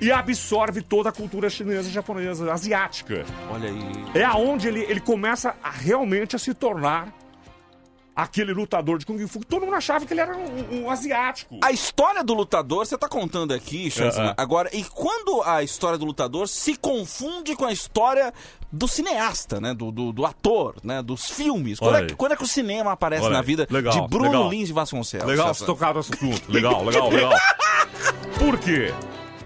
e 0.00 0.12
absorve 0.12 0.82
toda 0.82 1.08
a 1.08 1.12
cultura 1.12 1.50
chinesa, 1.50 1.90
japonesa, 1.90 2.52
asiática. 2.52 3.24
Olha 3.50 3.68
aí. 3.68 3.80
É 4.14 4.24
aonde 4.24 4.68
ele, 4.68 4.80
ele 4.80 5.00
começa 5.00 5.56
a, 5.62 5.70
realmente 5.70 6.36
a 6.36 6.38
se 6.38 6.54
tornar 6.54 7.12
aquele 8.14 8.52
lutador 8.52 8.98
de 8.98 9.06
Kung 9.06 9.26
Fu. 9.26 9.40
Todo 9.44 9.64
mundo 9.64 9.74
achava 9.74 10.06
que 10.06 10.12
ele 10.12 10.20
era 10.20 10.36
um, 10.36 10.84
um 10.84 10.90
asiático. 10.90 11.58
A 11.62 11.72
história 11.72 12.22
do 12.22 12.34
lutador, 12.34 12.86
você 12.86 12.96
tá 12.96 13.08
contando 13.08 13.52
aqui, 13.52 13.90
Chazan, 13.90 14.24
É, 14.24 14.28
é. 14.28 14.34
agora, 14.36 14.70
e 14.72 14.84
quando 14.84 15.42
a 15.42 15.62
história 15.62 15.98
do 15.98 16.04
lutador 16.04 16.48
se 16.48 16.76
confunde 16.76 17.56
com 17.56 17.64
a 17.64 17.72
história 17.72 18.32
do 18.70 18.88
cineasta, 18.88 19.60
né? 19.60 19.74
Do, 19.74 19.90
do, 19.90 20.12
do 20.12 20.26
ator, 20.26 20.76
né? 20.82 21.02
Dos 21.02 21.28
filmes. 21.30 21.78
Quando 21.78 21.96
é, 21.96 22.06
que, 22.06 22.14
quando 22.14 22.32
é 22.32 22.36
que 22.36 22.42
o 22.44 22.48
cinema 22.48 22.92
aparece 22.92 23.24
Olha 23.24 23.34
na 23.34 23.42
vida 23.42 23.66
Legal, 23.70 23.92
de 23.92 24.08
Bruno 24.08 24.30
legal. 24.30 24.50
Lins 24.50 24.68
de 24.68 24.72
Vasconcelos? 24.72 25.26
Legal 25.26 25.54
se 25.54 25.64
tocar 25.64 25.94
nesse 25.94 26.12
assunto. 26.12 26.50
Legal, 26.50 26.84
legal, 26.84 27.08
legal. 27.10 27.32
Por 28.38 28.58
quê? 28.58 28.92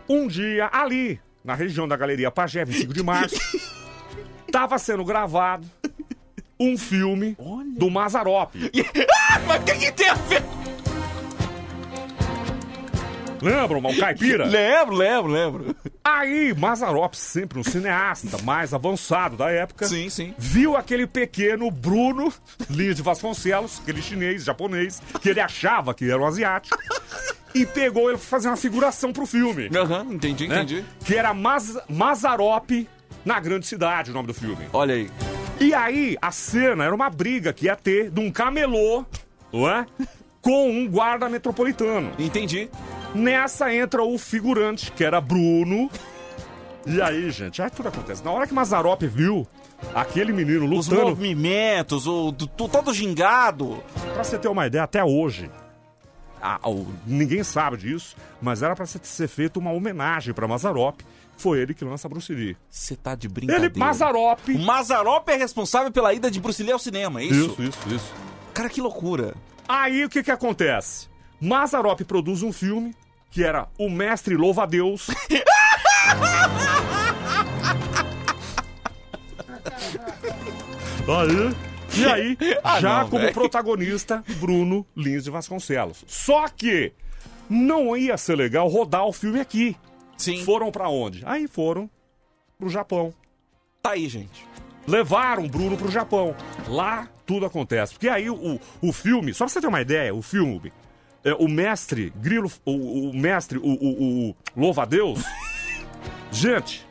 Um 0.08 0.26
dia, 0.26 0.70
ali, 0.72 1.20
na 1.44 1.54
região 1.54 1.86
da 1.86 1.96
Galeria 1.96 2.30
Pajé, 2.30 2.64
25 2.64 2.94
de 2.94 3.02
março, 3.02 3.36
tava 4.50 4.78
sendo 4.78 5.04
gravado 5.04 5.66
um 6.58 6.76
filme 6.76 7.36
do 7.76 7.90
Mazarop. 7.90 8.54
Mas 9.46 9.60
o 9.60 9.64
que, 9.64 9.74
que 9.74 9.92
tem 9.92 10.08
a 10.08 10.14
ver? 10.14 10.42
Lembram, 13.40 13.78
o 13.78 13.96
Caipira? 13.96 14.44
Lembro, 14.50 14.96
lembro, 14.96 15.30
lembro. 15.32 15.76
Aí, 16.02 16.52
Mazarop, 16.54 17.14
sempre 17.14 17.58
um 17.58 17.62
cineasta 17.64 18.38
mais 18.42 18.74
avançado 18.74 19.36
da 19.36 19.50
época, 19.50 19.86
Sim, 19.86 20.08
sim. 20.08 20.34
viu 20.36 20.76
aquele 20.76 21.06
pequeno 21.06 21.70
Bruno 21.70 22.32
Lins 22.68 22.96
de 22.96 23.02
Vasconcelos, 23.02 23.78
aquele 23.82 24.02
chinês, 24.02 24.44
japonês, 24.44 25.00
que 25.20 25.28
ele 25.28 25.40
achava 25.40 25.94
que 25.94 26.10
era 26.10 26.18
um 26.20 26.26
asiático, 26.26 26.76
e 27.54 27.64
pegou 27.64 28.08
ele 28.08 28.18
pra 28.18 28.26
fazer 28.26 28.48
uma 28.48 28.56
figuração 28.56 29.12
pro 29.12 29.24
filme. 29.26 29.70
Aham, 29.76 30.06
entendi, 30.10 30.48
né? 30.48 30.56
entendi. 30.56 30.84
Que 31.04 31.14
era 31.14 31.32
Maz 31.32 31.78
Mazarop 31.88 32.88
na 33.24 33.38
grande 33.38 33.66
cidade, 33.66 34.10
o 34.10 34.14
nome 34.14 34.26
do 34.26 34.34
filme. 34.34 34.66
Olha 34.72 34.94
aí. 34.94 35.08
E 35.60 35.74
aí, 35.74 36.16
a 36.22 36.30
cena 36.30 36.84
era 36.84 36.94
uma 36.94 37.10
briga 37.10 37.52
que 37.52 37.66
ia 37.66 37.74
ter 37.76 38.10
de 38.10 38.20
um 38.20 38.30
camelô, 38.30 39.04
não 39.52 39.68
é? 39.68 39.86
Com 40.40 40.70
um 40.70 40.88
guarda 40.88 41.28
metropolitano. 41.28 42.12
Entendi. 42.18 42.70
Nessa 43.14 43.74
entra 43.74 44.02
o 44.04 44.16
figurante, 44.16 44.92
que 44.92 45.02
era 45.02 45.20
Bruno. 45.20 45.90
E 46.86 47.02
aí, 47.02 47.30
gente, 47.30 47.60
aí 47.60 47.68
tudo 47.68 47.88
acontece. 47.88 48.24
Na 48.24 48.30
hora 48.30 48.46
que 48.46 48.54
Mazarop 48.54 49.02
viu 49.02 49.46
aquele 49.94 50.32
menino 50.32 50.64
Os 50.78 50.88
lutando, 50.88 51.10
movimentos, 51.10 52.06
o, 52.06 52.30
do- 52.30 52.46
do- 52.46 52.68
todo 52.68 52.94
gingado. 52.94 53.82
pra 54.14 54.22
você 54.24 54.38
ter 54.38 54.48
uma 54.48 54.66
ideia, 54.66 54.84
até 54.84 55.04
hoje, 55.04 55.50
a- 56.40 56.60
o- 56.68 56.86
ninguém 57.06 57.42
sabe 57.42 57.76
disso, 57.76 58.16
mas 58.40 58.62
era 58.62 58.74
pra 58.76 58.86
ser, 58.86 59.00
ser 59.02 59.28
feita 59.28 59.58
uma 59.58 59.72
homenagem 59.72 60.32
pra 60.32 60.46
Mazarop. 60.48 61.00
Foi 61.38 61.60
ele 61.60 61.72
que 61.72 61.84
lança 61.84 62.08
Bruce 62.08 62.32
Lee. 62.34 62.56
Você 62.68 62.96
tá 62.96 63.14
de 63.14 63.28
brincadeira. 63.28 63.66
Ele, 63.72 63.78
Mazarop. 63.78 64.40
O 64.48 64.58
Mazarop 64.58 65.28
é 65.30 65.36
responsável 65.36 65.90
pela 65.90 66.12
ida 66.12 66.30
de 66.30 66.40
Bruce 66.40 66.62
Lee 66.62 66.72
ao 66.72 66.78
cinema, 66.78 67.20
é 67.20 67.24
isso? 67.24 67.50
Isso, 67.52 67.62
isso, 67.62 67.94
isso. 67.94 68.12
Cara, 68.52 68.68
que 68.68 68.80
loucura. 68.80 69.34
Aí 69.68 70.04
o 70.04 70.08
que 70.08 70.22
que 70.22 70.30
acontece? 70.30 71.08
Mazarop 71.40 72.00
produz 72.04 72.42
um 72.42 72.52
filme 72.52 72.94
que 73.30 73.44
era 73.44 73.68
O 73.78 73.88
Mestre 73.88 74.36
Louva 74.36 74.64
a 74.64 74.66
Deus. 74.66 75.06
aí, 81.08 81.54
e 82.00 82.04
aí, 82.06 82.36
Ah, 82.62 82.80
já 82.80 83.02
não, 83.02 83.08
como 83.08 83.22
velho. 83.22 83.34
protagonista, 83.34 84.22
Bruno 84.40 84.86
Lins 84.96 85.24
de 85.24 85.30
Vasconcelos. 85.30 86.04
Só 86.06 86.46
que 86.48 86.92
não 87.48 87.96
ia 87.96 88.16
ser 88.16 88.36
legal 88.36 88.68
rodar 88.68 89.04
o 89.06 89.12
filme 89.12 89.40
aqui. 89.40 89.76
Sim. 90.18 90.44
Foram 90.44 90.70
pra 90.70 90.88
onde? 90.90 91.22
Aí 91.24 91.46
foram 91.48 91.88
pro 92.58 92.68
Japão. 92.68 93.14
Tá 93.80 93.92
aí, 93.92 94.08
gente. 94.08 94.44
Levaram 94.86 95.44
o 95.44 95.48
Bruno 95.48 95.76
pro 95.76 95.90
Japão. 95.90 96.34
Lá 96.66 97.08
tudo 97.24 97.46
acontece. 97.46 97.92
Porque 97.92 98.08
aí 98.08 98.28
o, 98.28 98.60
o 98.82 98.92
filme, 98.92 99.32
só 99.32 99.44
pra 99.44 99.52
você 99.52 99.60
ter 99.60 99.66
uma 99.66 99.80
ideia, 99.80 100.14
o 100.14 100.22
filme, 100.22 100.72
é, 101.24 101.34
o 101.34 101.48
mestre 101.48 102.12
Grilo, 102.16 102.50
o, 102.64 103.10
o 103.10 103.14
mestre, 103.14 103.58
o, 103.58 103.62
o, 103.62 104.30
o 104.30 104.36
Louva-a-Deus, 104.56 105.22
gente, 106.32 106.86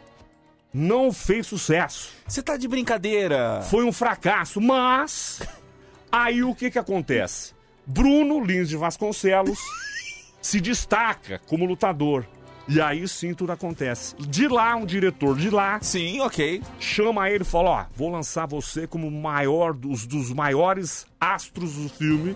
não 0.73 1.11
fez 1.11 1.47
sucesso. 1.47 2.13
Você 2.27 2.41
tá 2.41 2.55
de 2.55 2.67
brincadeira. 2.67 3.61
Foi 3.63 3.83
um 3.83 3.91
fracasso, 3.91 4.61
mas 4.61 5.41
aí 6.11 6.43
o 6.43 6.53
que 6.53 6.69
que 6.69 6.79
acontece? 6.79 7.53
Bruno 7.85 8.43
Lins 8.43 8.69
de 8.69 8.77
Vasconcelos 8.77 9.59
se 10.41 10.61
destaca 10.61 11.41
como 11.47 11.65
lutador. 11.65 12.25
E 12.67 12.81
aí 12.81 13.07
sim 13.07 13.33
tudo 13.33 13.51
acontece. 13.51 14.15
De 14.19 14.47
lá, 14.47 14.75
um 14.75 14.85
diretor 14.85 15.37
de 15.37 15.49
lá. 15.49 15.79
Sim, 15.81 16.19
ok. 16.19 16.61
Chama 16.79 17.29
ele 17.29 17.43
e 17.43 17.45
fala: 17.45 17.69
Ó, 17.69 17.85
vou 17.95 18.11
lançar 18.11 18.45
você 18.45 18.85
como 18.85 19.09
maior 19.09 19.73
dos, 19.73 20.05
dos 20.05 20.33
maiores 20.33 21.07
astros 21.19 21.75
do 21.75 21.89
filme, 21.89 22.35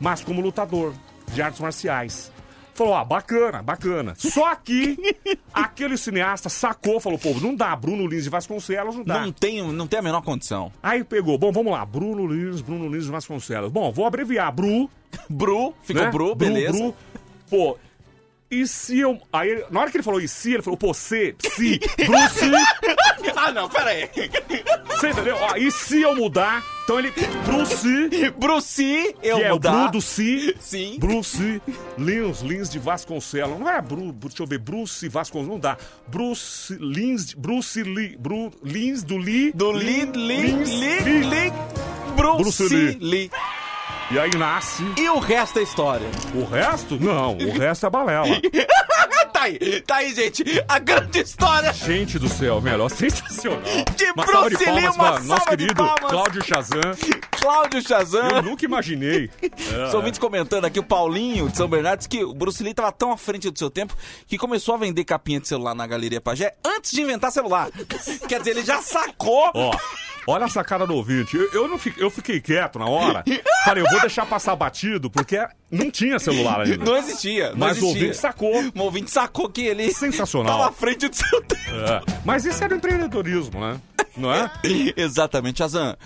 mas 0.00 0.22
como 0.22 0.40
lutador 0.40 0.92
de 1.32 1.40
artes 1.40 1.60
marciais. 1.60 2.32
Falou: 2.74 2.94
Ó, 2.94 3.04
bacana, 3.04 3.62
bacana. 3.62 4.14
Só 4.16 4.52
que 4.56 4.96
aquele 5.54 5.96
cineasta 5.96 6.48
sacou, 6.48 6.98
falou: 6.98 7.18
Pô, 7.18 7.30
não 7.40 7.54
dá. 7.54 7.74
Bruno 7.76 8.06
Lins 8.06 8.24
de 8.24 8.30
Vasconcelos 8.30 8.96
não 8.96 9.04
dá. 9.04 9.20
Não 9.20 9.32
tem, 9.32 9.62
não 9.72 9.86
tem 9.86 10.00
a 10.00 10.02
menor 10.02 10.22
condição. 10.22 10.72
Aí 10.82 11.04
pegou, 11.04 11.38
bom, 11.38 11.52
vamos 11.52 11.72
lá, 11.72 11.84
Bruno 11.84 12.26
Lins, 12.26 12.60
Bruno 12.60 12.88
Lins 12.88 13.04
de 13.04 13.10
Vasconcelos. 13.12 13.70
Bom, 13.70 13.92
vou 13.92 14.06
abreviar, 14.06 14.52
Bru. 14.52 14.90
Bru, 15.30 15.72
ficou 15.82 16.02
né? 16.02 16.10
Bru, 16.10 16.34
beleza. 16.34 16.72
Bru, 16.72 16.94
pô, 17.48 17.78
e 18.50 18.66
se 18.66 18.98
eu. 18.98 19.20
Aí, 19.32 19.64
na 19.70 19.80
hora 19.80 19.90
que 19.90 19.96
ele 19.96 20.04
falou 20.04 20.20
e 20.20 20.28
se, 20.28 20.54
ele 20.54 20.62
falou, 20.62 20.76
pô, 20.76 20.94
se, 20.94 21.34
se, 21.38 21.78
Bruce. 22.06 22.50
ah, 23.36 23.52
não, 23.52 23.68
pera 23.68 23.90
aí. 23.90 24.08
Você 24.88 25.10
entendeu? 25.10 25.36
Ó, 25.36 25.56
e 25.56 25.70
se 25.70 26.00
eu 26.00 26.16
mudar? 26.16 26.64
Então 26.84 26.98
ele. 26.98 27.12
Bruce. 27.44 28.30
Bruce, 28.38 29.14
eu 29.22 29.36
que 29.36 29.48
mudar. 29.48 29.68
é 29.68 29.72
o 29.72 29.82
Bru 29.82 29.92
do 29.92 30.00
Si. 30.00 30.56
Sim. 30.58 30.96
Bruce 30.98 31.60
Lins, 31.98 32.40
Lins 32.40 32.70
de 32.70 32.78
Vasconcelos. 32.78 33.58
Não 33.58 33.68
é 33.68 33.80
Bru, 33.82 34.12
deixa 34.12 34.42
eu 34.42 34.46
ver, 34.46 34.58
Bruce 34.58 35.06
Vasconcelos, 35.08 35.48
não 35.48 35.60
dá. 35.60 35.76
Bruce 36.06 36.74
Lins, 36.80 37.34
Bruce 37.34 37.82
Lee, 37.82 38.16
Bru, 38.16 38.50
Lins 38.64 39.02
do 39.02 39.18
Lee. 39.18 39.52
Do 39.52 39.72
Lins, 39.72 40.16
Lee, 40.16 40.52
Lee. 40.52 41.22
Lee, 41.24 41.52
Bruce. 42.16 42.96
Lee. 42.98 43.30
E 44.10 44.18
aí 44.18 44.30
nasce. 44.38 44.82
E 44.96 45.06
o 45.10 45.18
resto 45.18 45.58
é 45.58 45.62
história. 45.62 46.06
O 46.34 46.42
resto? 46.42 46.98
Não, 46.98 47.36
o 47.36 47.52
resto 47.52 47.86
é 47.86 47.90
balela. 47.90 48.40
tá 49.30 49.42
aí, 49.42 49.82
tá 49.82 49.96
aí, 49.96 50.14
gente. 50.14 50.42
A 50.66 50.78
grande 50.78 51.20
história 51.20 51.72
Gente 51.74 52.18
do 52.18 52.26
céu, 52.26 52.58
melhor, 52.60 52.88
sensacional. 52.88 53.60
de 53.94 54.04
Uma 54.12 54.26
salva 54.26 54.48
de 54.48 54.56
Bruce 54.56 54.70
Lee, 54.70 54.88
uma 54.88 55.20
nosso 55.20 55.46
querido. 55.46 55.74
Cláudio 56.08 56.42
Chazan. 56.42 56.80
Cláudio 57.32 57.82
Chazan. 57.86 58.28
Eu 58.36 58.42
nunca 58.42 58.64
imaginei. 58.64 59.30
Os 59.86 59.92
ouvintes 59.92 60.18
comentando 60.18 60.64
aqui, 60.64 60.78
o 60.78 60.82
Paulinho 60.82 61.50
de 61.50 61.56
São 61.58 61.68
Bernardo 61.68 61.98
disse 61.98 62.08
que 62.08 62.24
o 62.24 62.32
Bruce 62.32 62.62
Lee 62.62 62.70
estava 62.70 62.90
tão 62.90 63.12
à 63.12 63.16
frente 63.18 63.50
do 63.50 63.58
seu 63.58 63.68
tempo 63.70 63.94
que 64.26 64.38
começou 64.38 64.74
a 64.74 64.78
vender 64.78 65.04
capinha 65.04 65.38
de 65.38 65.46
celular 65.46 65.74
na 65.74 65.86
Galeria 65.86 66.20
Pajé 66.20 66.54
antes 66.64 66.92
de 66.92 67.02
inventar 67.02 67.30
celular. 67.30 67.68
Quer 68.26 68.38
dizer, 68.38 68.52
ele 68.52 68.64
já 68.64 68.80
sacou. 68.80 69.50
Ó, 69.54 69.70
olha 70.28 70.44
a 70.44 70.48
sacada 70.48 70.86
do 70.86 70.94
ouvinte. 70.94 71.36
Eu, 71.36 71.50
eu 71.52 71.68
não 71.68 71.78
fiquei, 71.78 72.02
eu 72.02 72.10
fiquei 72.10 72.40
quieto 72.40 72.78
na 72.78 72.86
hora. 72.86 73.24
Falei, 73.64 73.82
eu 73.82 73.90
vou 73.90 74.00
deixar 74.00 74.26
passar 74.26 74.54
batido, 74.54 75.10
porque 75.10 75.38
não 75.70 75.90
tinha 75.90 76.18
celular 76.18 76.60
ainda. 76.60 76.84
Não 76.84 76.96
existia. 76.96 77.50
Não 77.50 77.58
Mas 77.58 77.78
existia. 77.78 77.86
o 77.86 77.88
ouvinte 77.88 78.16
sacou. 78.16 78.52
O 78.74 78.80
ouvinte 78.82 79.10
sacou 79.10 79.48
que 79.48 79.62
ele 79.62 79.92
Sensacional. 79.92 80.52
estava 80.52 80.68
à 80.70 80.72
frente 80.72 81.08
do 81.08 81.16
seu 81.16 81.40
tempo. 81.42 81.58
É, 81.70 82.02
Mas 82.24 82.44
isso 82.44 82.62
era 82.62 82.74
empreendedorismo, 82.74 83.58
né? 83.60 83.80
Não 84.16 84.32
é? 84.32 84.50
Exatamente, 84.96 85.62
Azan. 85.62 85.96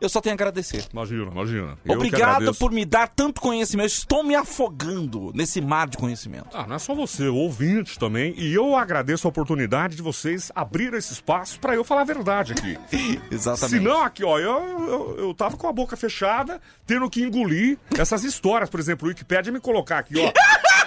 Eu 0.00 0.08
só 0.08 0.20
tenho 0.20 0.32
a 0.32 0.36
agradecer. 0.36 0.84
Imagina, 0.92 1.24
imagina. 1.30 1.78
Eu 1.84 1.94
Obrigado 1.94 2.54
por 2.54 2.70
me 2.70 2.84
dar 2.84 3.08
tanto 3.08 3.40
conhecimento. 3.40 3.88
Estou 3.88 4.22
me 4.22 4.34
afogando 4.36 5.32
nesse 5.34 5.60
mar 5.60 5.88
de 5.88 5.96
conhecimento. 5.96 6.48
Ah, 6.54 6.66
não 6.68 6.76
é 6.76 6.78
só 6.78 6.94
você, 6.94 7.26
o 7.28 7.34
ouvinte 7.34 7.98
também. 7.98 8.32
E 8.38 8.54
eu 8.54 8.76
agradeço 8.76 9.26
a 9.26 9.30
oportunidade 9.30 9.96
de 9.96 10.02
vocês 10.02 10.52
abrirem 10.54 10.98
esse 10.98 11.12
espaço 11.14 11.58
pra 11.58 11.74
eu 11.74 11.82
falar 11.82 12.02
a 12.02 12.04
verdade 12.04 12.52
aqui. 12.52 12.78
Exatamente. 13.30 13.78
Senão, 13.82 14.02
aqui, 14.04 14.22
ó, 14.24 14.38
eu, 14.38 14.50
eu, 14.88 15.16
eu 15.18 15.34
tava 15.34 15.56
com 15.56 15.66
a 15.66 15.72
boca 15.72 15.96
fechada, 15.96 16.60
tendo 16.86 17.10
que 17.10 17.20
engolir 17.22 17.76
essas 17.98 18.22
histórias. 18.22 18.70
Por 18.70 18.78
exemplo, 18.78 19.06
o 19.06 19.08
Wikipedia 19.08 19.52
me 19.52 19.58
colocar 19.60 19.98
aqui, 19.98 20.14
ó. 20.20 20.32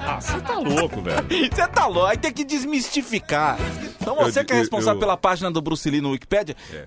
Ah, 0.00 0.20
você 0.22 0.40
tá 0.40 0.54
louco, 0.58 1.02
velho. 1.02 1.26
Você 1.28 1.68
tá 1.68 1.86
louco, 1.86 2.06
aí 2.06 2.16
tem 2.16 2.32
que 2.32 2.42
desmistificar. 2.42 3.58
Então 4.00 4.14
você 4.16 4.40
Eu- 4.40 4.44
que 4.46 4.52
é 4.52 4.56
eu- 4.56 4.60
responsável 4.60 4.94
eu- 4.94 5.00
pela 5.00 5.16
página 5.18 5.50
do 5.50 5.60
Bruce 5.60 5.90
Lee 5.90 6.00
no 6.00 6.10
Wikipedia, 6.12 6.56
É. 6.72 6.86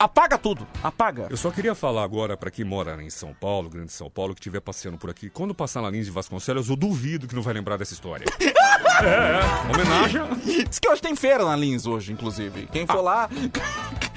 apaga 0.00 0.38
tudo, 0.38 0.66
apaga. 0.82 1.26
Eu 1.30 1.36
só 1.36 1.50
queria 1.50 1.74
falar 1.74 2.02
agora 2.02 2.36
pra 2.36 2.50
quem 2.50 2.64
mora 2.64 3.00
em 3.02 3.10
São 3.10 3.34
Paulo, 3.34 3.68
Grande 3.68 3.92
São 3.92 4.08
Paulo, 4.10 4.34
que 4.34 4.40
estiver 4.40 4.60
passeando 4.60 4.96
por 4.98 5.10
aqui. 5.10 5.28
Quando 5.28 5.54
passar 5.54 5.82
na 5.82 5.90
Lins 5.90 6.06
de 6.06 6.10
Vasconcelos, 6.10 6.68
eu 6.70 6.76
duvido 6.76 7.28
que 7.28 7.34
não 7.34 7.42
vai 7.42 7.52
lembrar 7.54 7.76
dessa 7.76 7.92
história. 7.92 8.24
é, 8.40 9.04
é. 9.04 9.72
Homenagem. 9.74 10.22
Diz 10.66 10.78
que 10.78 10.88
hoje 10.88 11.02
tem 11.02 11.14
feira 11.14 11.44
na 11.44 11.54
Lins 11.54 11.86
hoje, 11.86 12.12
inclusive. 12.12 12.66
Quem 12.72 12.86
for 12.86 13.02
lá, 13.02 13.28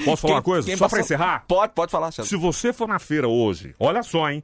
Posso 0.06 0.22
falar 0.24 0.36
uma 0.36 0.42
Quem- 0.42 0.52
coisa? 0.54 0.68
quem 0.68 0.76
Só 0.78 0.88
pra 0.88 0.98
passou- 1.00 1.16
encerrar? 1.16 1.44
Pode, 1.48 1.74
pode 1.74 1.92
falar, 1.92 2.12
Chazão. 2.12 2.26
Se 2.30 2.36
você 2.36 2.74
for 2.74 2.88
na 2.88 2.98
feira 3.00 3.28
hoje, 3.28 3.76
olha 3.80 4.02
só, 4.04 4.30
hein? 4.30 4.44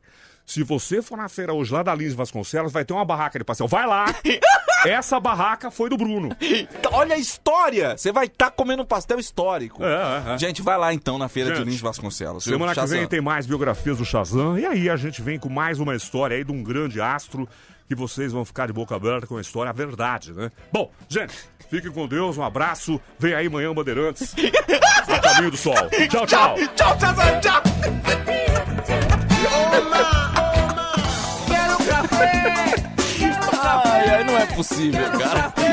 Se 0.49 0.63
você 0.63 0.99
for 0.99 1.15
na 1.15 1.29
feira 1.29 1.53
hoje 1.53 1.71
lá 1.71 1.83
da 1.83 1.93
Lins 1.93 2.15
Vasconcelos, 2.15 2.71
vai 2.71 2.83
ter 2.83 2.91
uma 2.91 3.05
barraca 3.05 3.37
de 3.37 3.45
pastel. 3.45 3.67
Vai 3.67 3.85
lá! 3.85 4.05
Essa 4.83 5.19
barraca 5.19 5.69
foi 5.69 5.91
do 5.91 5.95
Bruno. 5.95 6.35
Olha 6.91 7.13
a 7.13 7.19
história! 7.19 7.95
Você 7.95 8.11
vai 8.11 8.25
estar 8.25 8.49
comendo 8.49 8.81
um 8.81 8.85
pastel 8.85 9.19
histórico. 9.19 9.83
É, 9.83 10.31
é, 10.31 10.33
é. 10.33 10.37
Gente, 10.39 10.63
vai 10.63 10.75
lá 10.75 10.91
então 10.91 11.19
na 11.19 11.29
feira 11.29 11.51
de 11.51 11.57
Gente, 11.57 11.67
Lins 11.69 11.81
Vasconcelos. 11.81 12.45
Semana 12.45 12.73
que 12.73 12.83
vem 12.87 13.05
tem 13.05 13.21
mais 13.21 13.45
biografias 13.45 13.99
do 13.99 14.05
Shazam. 14.05 14.57
E 14.57 14.65
aí 14.65 14.89
a 14.89 14.95
gente 14.95 15.21
vem 15.21 15.37
com 15.37 15.49
mais 15.49 15.79
uma 15.79 15.95
história 15.95 16.35
aí 16.35 16.43
de 16.43 16.51
um 16.51 16.63
grande 16.63 16.99
astro 16.99 17.47
que 17.87 17.93
vocês 17.93 18.31
vão 18.31 18.43
ficar 18.43 18.65
de 18.65 18.73
boca 18.73 18.95
aberta 18.95 19.27
com 19.27 19.37
a 19.37 19.41
história, 19.41 19.69
a 19.69 19.73
verdade, 19.73 20.33
né? 20.33 20.51
Bom, 20.73 20.91
gente, 21.07 21.33
fiquem 21.69 21.91
com 21.91 22.07
Deus, 22.07 22.39
um 22.39 22.43
abraço. 22.43 22.99
Vem 23.19 23.35
aí 23.35 23.47
manhã 23.47 23.71
Bandeirantes. 23.71 24.33
a 25.07 25.19
caminho 25.19 25.51
do 25.51 25.57
sol. 25.57 25.75
Tchau, 26.09 26.25
tchau. 26.25 26.55
Tchau, 26.75 26.99
Shazam, 26.99 27.39
tchau! 27.39 27.61
Quero 29.41 30.18
possível, 34.59 35.09
cara. 35.17 35.43
Café! 35.43 35.71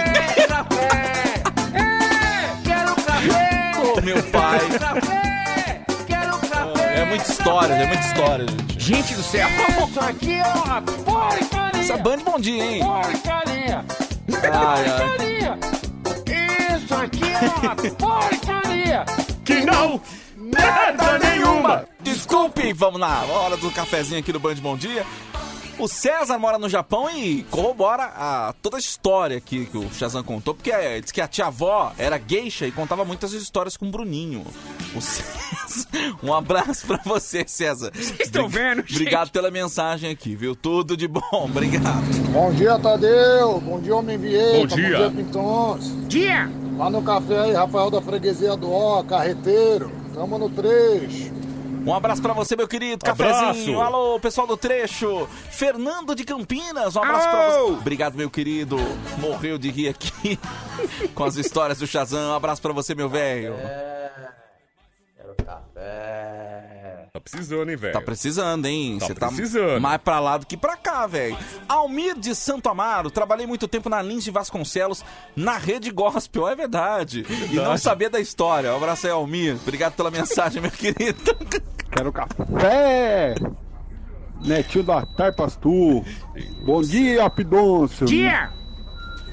É, 1.75 2.63
quero 2.63 2.95
café! 2.95 4.01
Meu 4.05 4.23
pai. 4.23 4.61
Café! 4.79 5.85
Quero 6.07 6.39
café! 6.39 7.01
É 7.01 7.05
muita 7.05 7.29
história, 7.29 7.75
é 7.75 7.87
muita 7.89 8.07
história, 8.07 8.47
gente. 8.47 8.81
Gente 8.81 9.15
do 9.15 9.23
céu! 9.25 9.49
Isso 9.89 10.01
aqui 10.01 10.35
é 10.35 10.47
uma 10.47 10.83
porcaria! 10.83 11.81
Essa 11.81 11.97
Band 11.97 12.19
Bom 12.19 12.39
Dia, 12.39 12.65
hein? 12.65 12.81
Porcaria! 12.81 13.85
Ai. 14.53 14.85
Porcaria! 14.85 15.59
Isso 16.77 16.95
aqui 16.95 17.25
é 17.25 17.67
uma 17.67 17.75
porcaria! 17.75 19.05
Que 19.45 19.65
não! 19.65 20.01
Merda 20.37 21.19
nenhuma! 21.19 21.85
Desculpe, 22.03 22.73
vamos 22.73 23.01
na 23.01 23.23
hora 23.23 23.57
do 23.57 23.69
cafezinho 23.73 24.21
aqui 24.21 24.31
do 24.31 24.39
Band 24.39 24.55
Bom 24.57 24.77
Dia. 24.77 25.05
O 25.79 25.87
César 25.87 26.39
mora 26.39 26.59
no 26.59 26.71
Japão 26.71 27.11
e 27.11 27.43
corrobora 27.51 28.05
a, 28.05 28.55
toda 28.63 28.77
a 28.77 28.81
história 28.81 29.37
aqui 29.37 29.67
que 29.67 29.77
o 29.77 29.93
Shazam 29.93 30.23
contou, 30.23 30.55
porque 30.55 30.71
é, 30.71 30.99
diz 31.01 31.13
que 31.13 31.21
a 31.21 31.29
tia-avó 31.29 31.93
era 31.99 32.19
geisha 32.19 32.67
e 32.67 32.73
contava 32.73 33.05
muitas 33.05 33.33
histórias 33.35 33.77
com 33.77 33.87
o 33.87 33.91
Bruninho. 33.91 34.43
O 34.95 35.01
César, 35.03 35.87
um 36.25 36.33
abraço 36.33 36.87
pra 36.87 36.99
você, 37.05 37.45
César. 37.47 37.91
Vocês 37.95 38.21
estão 38.21 38.49
vendo, 38.49 38.81
gente? 38.81 38.95
Obrigado 38.95 39.31
pela 39.31 39.51
mensagem 39.51 40.11
aqui, 40.11 40.35
viu? 40.35 40.57
Tudo 40.57 40.97
de 40.97 41.07
bom, 41.07 41.21
obrigado. 41.45 42.07
Bom 42.33 42.53
dia, 42.55 42.79
Tadeu. 42.79 43.61
Bom 43.61 43.79
dia, 43.79 43.95
Homem 43.95 44.17
Vieira. 44.17 44.67
Bom 44.67 44.67
dia. 44.67 44.99
Bom 44.99 45.11
dia, 45.11 45.11
Pintons. 45.11 46.09
Dia! 46.09 46.51
Lá 46.79 46.89
no 46.89 47.03
café 47.03 47.39
aí, 47.39 47.53
Rafael 47.53 47.91
da 47.91 48.01
Freguesia 48.01 48.57
do 48.57 48.73
Ó, 48.73 49.03
carreteiro. 49.03 49.93
Tamo 50.15 50.39
no 50.39 50.49
3. 50.49 51.36
Um 51.87 51.95
abraço 51.95 52.21
pra 52.21 52.33
você, 52.33 52.57
meu 52.57 52.67
querido. 52.67 53.09
Abraço. 53.09 53.41
Cafezinho. 53.47 53.81
Alô, 53.81 54.19
pessoal 54.19 54.45
do 54.45 54.57
trecho. 54.57 55.29
Fernando 55.51 56.17
de 56.17 56.25
Campinas, 56.25 56.97
um 56.97 57.03
abraço 57.03 57.29
pra 57.29 57.49
você. 57.51 57.73
Obrigado, 57.75 58.15
meu 58.17 58.29
querido. 58.29 58.77
Morreu 59.19 59.57
de 59.57 59.71
rir 59.71 59.91
aqui 59.91 60.37
com 61.15 61.23
as 61.23 61.37
histórias 61.37 61.79
do 61.79 61.87
Shazam. 61.87 62.33
Um 62.33 62.35
abraço 62.35 62.61
pra 62.61 62.73
você, 62.73 62.93
meu 62.93 63.09
velho. 63.09 63.55
Tá 67.17 67.21
precisando, 67.21 67.71
hein, 67.71 67.77
velho? 67.77 67.93
Tá 67.95 68.01
precisando, 68.03 68.67
hein? 68.67 68.99
Tá 68.99 69.07
Você 69.07 69.15
precisando. 69.15 69.75
tá 69.75 69.81
mais 69.81 69.99
pra 70.03 70.21
lá 70.21 70.37
do 70.37 70.47
que 70.47 70.55
pra 70.57 70.77
cá, 70.77 71.07
velho. 71.07 71.37
Almir 71.67 72.15
de 72.19 72.35
Santo 72.35 72.69
Amaro, 72.69 73.11
trabalhei 73.11 73.47
muito 73.47 73.67
tempo 73.67 73.89
na 73.89 74.03
Lins 74.03 74.23
de 74.25 74.31
Vasconcelos, 74.31 75.03
na 75.35 75.57
rede 75.57 75.91
gospel, 75.91 76.47
é 76.47 76.55
verdade. 76.55 77.25
E 77.51 77.55
não 77.57 77.79
sabia 77.79 78.11
da 78.11 78.21
história. 78.21 78.71
Um 78.73 78.77
abraço 78.77 79.07
aí, 79.07 79.13
Almir. 79.13 79.57
Obrigado 79.63 79.95
pela 79.95 80.11
mensagem, 80.11 80.61
meu 80.61 80.71
querido. 80.77 81.19
Quero 81.91 82.13
café! 82.13 83.35
Netinho 84.45 84.85
da 84.85 85.07
Tarpastu. 85.07 86.05
Bom 86.67 86.83
dia, 86.83 87.31
Pidoncio. 87.31 88.07
Dia! 88.07 88.53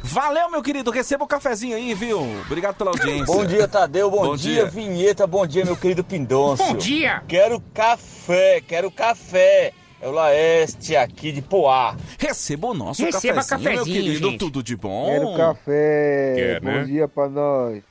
Valeu, 0.06 0.50
meu 0.52 0.62
querido. 0.62 0.92
Receba 0.92 1.24
o 1.24 1.28
cafezinho 1.28 1.78
aí, 1.78 1.94
viu? 1.94 2.20
Obrigado 2.46 2.76
pela 2.76 2.92
audiência. 2.92 3.26
Bom 3.26 3.46
dia, 3.46 3.68
Tadeu. 3.68 4.12
Bom, 4.12 4.22
Bom 4.28 4.36
dia, 4.36 4.54
dia. 4.56 4.66
Vinheta. 4.66 5.26
Bom 5.26 5.48
dia, 5.48 5.64
meu 5.64 5.78
querido 5.78 6.04
Pindôncio. 6.04 6.66
Bom 6.66 6.76
dia! 6.76 7.24
Quero 7.28 7.60
café, 7.74 8.62
quero 8.68 8.92
café. 8.92 9.72
É 10.02 10.08
o 10.08 10.12
Laeste 10.12 10.98
aqui 10.98 11.32
de 11.32 11.42
Poá. 11.42 11.96
Receba 12.20 12.68
o 12.68 12.74
nosso 12.74 13.02
Receba 13.02 13.36
cafezinho, 13.36 13.62
meu 13.62 13.72
cafezinho, 13.78 14.04
querido. 14.06 14.30
gente. 14.32 14.40
Tudo 14.40 14.62
de 14.62 14.76
bom. 14.76 15.06
Quero 15.06 15.38
café. 15.38 16.34
Quer, 16.36 16.60
Bom 16.60 16.72
né? 16.72 16.84
dia 16.84 17.08
pra 17.08 17.30
nós. 17.30 17.82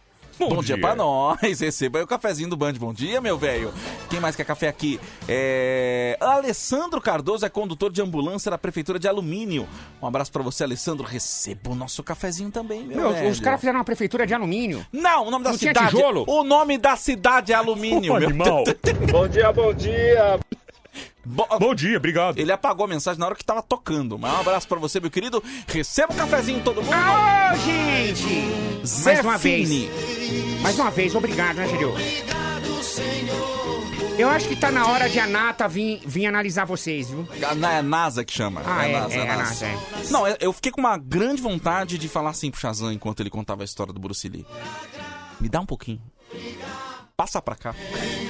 Bom, 0.48 0.62
dia. 0.62 0.78
pra 0.78 0.94
nós. 0.94 1.38
Receba 1.60 1.98
aí 1.98 2.04
o 2.04 2.06
cafezinho 2.06 2.48
do 2.50 2.56
Band. 2.56 2.74
Bom 2.74 2.92
dia, 2.92 3.20
meu 3.20 3.36
velho. 3.38 3.72
Quem 4.10 4.20
mais 4.20 4.34
quer 4.36 4.44
café 4.44 4.68
aqui? 4.68 5.00
É... 5.28 6.16
Alessandro 6.20 7.00
Cardoso 7.00 7.44
é 7.44 7.48
condutor 7.48 7.90
de 7.92 8.00
ambulância 8.02 8.50
da 8.50 8.58
Prefeitura 8.58 8.98
de 8.98 9.08
Alumínio. 9.08 9.68
Um 10.00 10.06
abraço 10.06 10.30
pra 10.32 10.42
você, 10.42 10.64
Alessandro. 10.64 11.06
Receba 11.06 11.70
o 11.70 11.74
nosso 11.74 12.02
cafezinho 12.02 12.50
também, 12.50 12.84
meu, 12.84 12.96
Meu, 12.96 13.12
velho. 13.12 13.30
os 13.30 13.40
caras 13.40 13.60
fizeram 13.60 13.78
uma 13.78 13.84
prefeitura 13.84 14.26
de 14.26 14.34
alumínio. 14.34 14.86
Não, 14.92 15.26
o 15.26 15.30
nome 15.30 15.44
da 15.44 15.50
Não 15.50 15.58
tinha 15.58 15.70
cidade... 15.72 15.90
tijolo? 15.94 16.24
O 16.26 16.42
nome 16.44 16.78
da 16.78 16.96
cidade 16.96 17.52
é 17.52 17.54
Alumínio, 17.56 18.14
meu. 18.14 18.28
animal. 18.28 18.64
Bom 19.10 19.28
dia, 19.28 19.52
bom 19.52 19.72
dia. 19.72 20.38
Bo- 21.24 21.46
Bom 21.58 21.74
dia, 21.74 21.96
obrigado. 21.98 22.38
Ele 22.38 22.50
apagou 22.50 22.84
a 22.84 22.88
mensagem 22.88 23.18
na 23.20 23.26
hora 23.26 23.34
que 23.34 23.44
tava 23.44 23.62
tocando. 23.62 24.18
Mas 24.18 24.32
um 24.34 24.40
abraço 24.40 24.66
pra 24.66 24.78
você, 24.78 24.98
meu 25.00 25.10
querido. 25.10 25.42
Receba 25.68 26.12
o 26.12 26.16
cafezinho, 26.16 26.62
todo 26.62 26.82
mundo. 26.82 26.92
Ô, 26.94 27.56
gente! 27.58 28.86
Zé 28.86 29.14
Mais 29.14 29.24
uma 29.24 29.38
Fini. 29.38 29.86
vez. 29.86 30.60
Mais 30.62 30.78
uma 30.78 30.90
vez, 30.90 31.14
obrigado, 31.14 31.56
né, 31.56 31.68
Gilio? 31.68 31.94
Eu 34.18 34.28
acho 34.28 34.46
que 34.46 34.54
tá 34.54 34.70
na 34.70 34.86
hora 34.86 35.08
de 35.08 35.18
a 35.18 35.26
Nata 35.26 35.66
vir, 35.66 36.00
vir 36.04 36.26
analisar 36.26 36.64
vocês, 36.66 37.08
viu? 37.08 37.26
Na- 37.56 37.72
É 37.72 37.78
a 37.78 37.82
NASA 37.82 38.24
que 38.24 38.32
chama. 38.32 38.60
Ah, 38.64 38.80
a 38.80 38.88
é, 38.88 38.92
NASA, 38.92 39.14
é, 39.14 39.18
a 39.20 39.22
a 39.22 39.36
NASA. 39.36 39.66
NASA, 39.66 39.66
é. 39.66 40.10
Não, 40.10 40.26
eu- 40.28 40.36
eu 40.40 40.52
fiquei 40.52 40.70
com 40.70 40.80
uma 40.80 40.98
grande 40.98 41.40
vontade 41.40 41.96
de 41.98 42.08
falar 42.08 42.30
assim 42.30 42.50
pro 42.50 42.60
Shazam 42.60 42.92
enquanto 42.92 43.20
ele 43.20 43.30
contava 43.30 43.62
a 43.62 43.64
história 43.64 43.92
do 43.92 43.98
Bruce 44.00 44.28
Lee. 44.28 44.46
Me 45.40 45.48
dá 45.48 45.60
um 45.60 45.66
pouquinho. 45.66 46.00
Passa 47.16 47.40
pra 47.40 47.56
cá. 47.56 47.74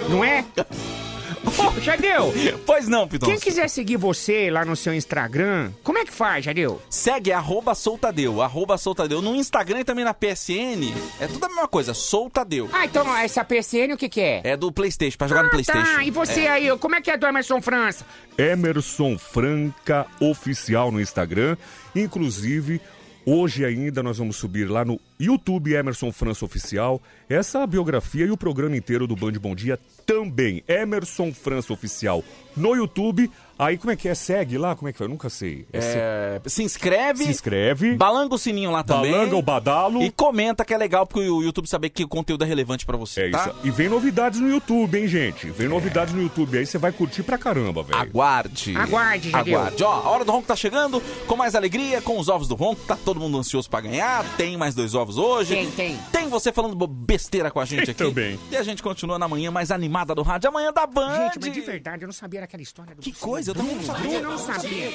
Não 0.08 0.24
é? 0.24 0.44
Ô, 1.44 1.80
Jadeu! 1.80 2.32
Pois 2.64 2.86
não, 2.88 3.06
Pitão. 3.08 3.28
Quem 3.28 3.38
quiser 3.38 3.68
seguir 3.68 3.96
você 3.96 4.50
lá 4.50 4.64
no 4.64 4.76
seu 4.76 4.94
Instagram, 4.94 5.72
como 5.82 5.98
é 5.98 6.04
que 6.04 6.12
faz, 6.12 6.44
Jadeu? 6.44 6.80
Segue 6.88 7.32
arroba 7.32 7.74
soltadeu, 7.74 8.40
arroba 8.40 8.78
soltadeu. 8.78 9.20
No 9.20 9.34
Instagram 9.34 9.80
e 9.80 9.84
também 9.84 10.04
na 10.04 10.14
PSN. 10.14 10.92
É 11.20 11.26
tudo 11.26 11.44
a 11.44 11.48
mesma 11.48 11.68
coisa, 11.68 11.94
soltadeu. 11.94 12.68
Ah, 12.72 12.84
então 12.84 13.16
essa 13.16 13.44
PCN 13.44 13.94
o 13.94 13.96
que 13.96 14.08
que 14.08 14.20
é? 14.20 14.40
É 14.44 14.56
do 14.56 14.70
Playstation, 14.70 15.18
pra 15.18 15.26
jogar 15.26 15.42
no 15.42 15.50
Playstation. 15.50 15.96
Tá, 15.96 16.04
e 16.04 16.10
você 16.10 16.42
É. 16.42 16.50
aí, 16.50 16.78
como 16.78 16.94
é 16.94 17.00
que 17.00 17.10
é 17.10 17.16
do 17.16 17.26
Emerson 17.26 17.60
França? 17.60 18.06
Emerson 18.38 19.18
Franca 19.18 20.06
Oficial 20.20 20.90
no 20.92 21.00
Instagram. 21.00 21.56
Inclusive, 21.94 22.80
hoje 23.24 23.64
ainda 23.64 24.02
nós 24.02 24.18
vamos 24.18 24.36
subir 24.36 24.68
lá 24.70 24.84
no 24.84 25.00
YouTube 25.18 25.72
Emerson 25.72 26.10
França 26.12 26.44
Oficial 26.44 27.00
essa 27.28 27.66
biografia 27.66 28.26
e 28.26 28.30
o 28.30 28.36
programa 28.36 28.76
inteiro 28.76 29.06
do 29.06 29.16
Band 29.16 29.32
Bom 29.32 29.54
Dia 29.54 29.78
também. 30.04 30.62
Emerson 30.68 31.32
França 31.32 31.72
Oficial 31.72 32.22
no 32.56 32.74
YouTube. 32.74 33.30
Aí 33.64 33.78
como 33.78 33.90
é 33.90 33.96
que 33.96 34.08
é? 34.08 34.14
Segue 34.14 34.58
lá? 34.58 34.74
Como 34.74 34.88
é 34.88 34.92
que 34.92 34.98
foi? 34.98 35.06
Eu 35.06 35.10
nunca 35.10 35.28
sei. 35.30 35.66
É 35.72 35.80
se- 35.80 35.96
É, 35.98 36.40
se 36.46 36.62
inscreve. 36.62 37.24
Se 37.24 37.30
inscreve. 37.30 37.94
Balanga 37.96 38.34
o 38.34 38.38
sininho 38.38 38.70
lá 38.70 38.82
também. 38.82 39.12
Balanga 39.12 39.36
o 39.36 39.42
badalo. 39.42 40.02
E 40.02 40.10
comenta 40.10 40.64
que 40.64 40.72
é 40.74 40.78
legal 40.78 41.06
porque 41.06 41.28
o 41.28 41.42
YouTube 41.42 41.68
saber 41.68 41.90
que 41.90 42.04
o 42.04 42.08
conteúdo 42.08 42.44
é 42.44 42.46
relevante 42.46 42.84
pra 42.86 42.96
você, 42.96 43.22
É 43.26 43.30
tá? 43.30 43.46
isso. 43.48 43.54
E 43.64 43.70
vem 43.70 43.88
novidades 43.88 44.40
no 44.40 44.48
YouTube, 44.48 44.98
hein, 44.98 45.06
gente? 45.08 45.50
Vem 45.50 45.68
novidades 45.68 46.12
no 46.14 46.22
YouTube 46.22 46.58
aí, 46.58 46.66
você 46.66 46.78
vai 46.78 46.92
curtir 46.92 47.22
pra 47.22 47.38
caramba, 47.38 47.82
velho. 47.82 47.98
Aguarde. 48.00 48.76
Aguarde, 48.76 49.30
Jadeu. 49.30 49.58
Aguarde. 49.58 49.84
Ó, 49.84 49.92
a 49.92 50.08
hora 50.10 50.24
do 50.24 50.32
Ronco 50.32 50.46
tá 50.46 50.56
chegando 50.56 51.00
com 51.26 51.36
mais 51.36 51.54
alegria, 51.54 52.00
com 52.02 52.18
os 52.18 52.28
ovos 52.28 52.48
do 52.48 52.54
Ronco. 52.54 52.82
Tá 52.86 52.96
todo 52.96 53.20
mundo 53.20 53.38
ansioso 53.38 53.68
pra 53.68 53.80
ganhar. 53.80 54.24
Tem 54.36 54.56
mais 54.56 54.74
dois 54.74 54.94
ovos 54.94 55.18
hoje. 55.18 55.54
Tem, 55.54 55.70
tem. 55.70 55.98
Tem 56.12 56.28
você 56.28 56.52
falando 56.52 56.86
besteira 56.86 57.50
com 57.50 57.60
a 57.60 57.64
gente 57.64 57.90
aqui. 57.90 58.04
Também. 58.04 58.38
E 58.50 58.56
a 58.56 58.62
gente 58.62 58.82
continua 58.82 59.18
na 59.18 59.28
manhã 59.28 59.50
mais 59.50 59.70
animada 59.70 60.14
do 60.14 60.22
rádio. 60.22 60.48
Amanhã 60.48 60.72
da 60.72 60.86
Band. 60.86 61.14
Gente, 61.32 61.38
mas 61.40 61.52
de 61.52 61.60
verdade, 61.60 62.02
eu 62.02 62.06
não 62.08 62.12
sabia 62.12 62.40
daquela 62.40 62.62
história 62.62 62.94
do 62.94 63.02
Que 63.02 63.12
coisa, 63.12 63.51
eu 63.52 63.54
também 63.54 63.76
não 63.76 63.84
sabia. 63.84 64.22
Não 64.22 64.38
sabia. 64.38 64.90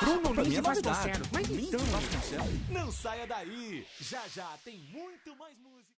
Bruno 0.00 0.34
Pra 0.34 0.42
mim 0.42 0.50
Lins 0.50 0.58
é. 0.58 0.62
Vasconcelos. 0.62 1.28
Mas 1.32 1.50
então... 1.50 1.80
Não 2.70 2.92
saia 2.92 3.26
daí. 3.26 3.86
Já 4.00 4.22
já 4.34 4.48
tem 4.64 4.78
muito 4.90 5.36
mais 5.36 5.56
música. 5.58 5.81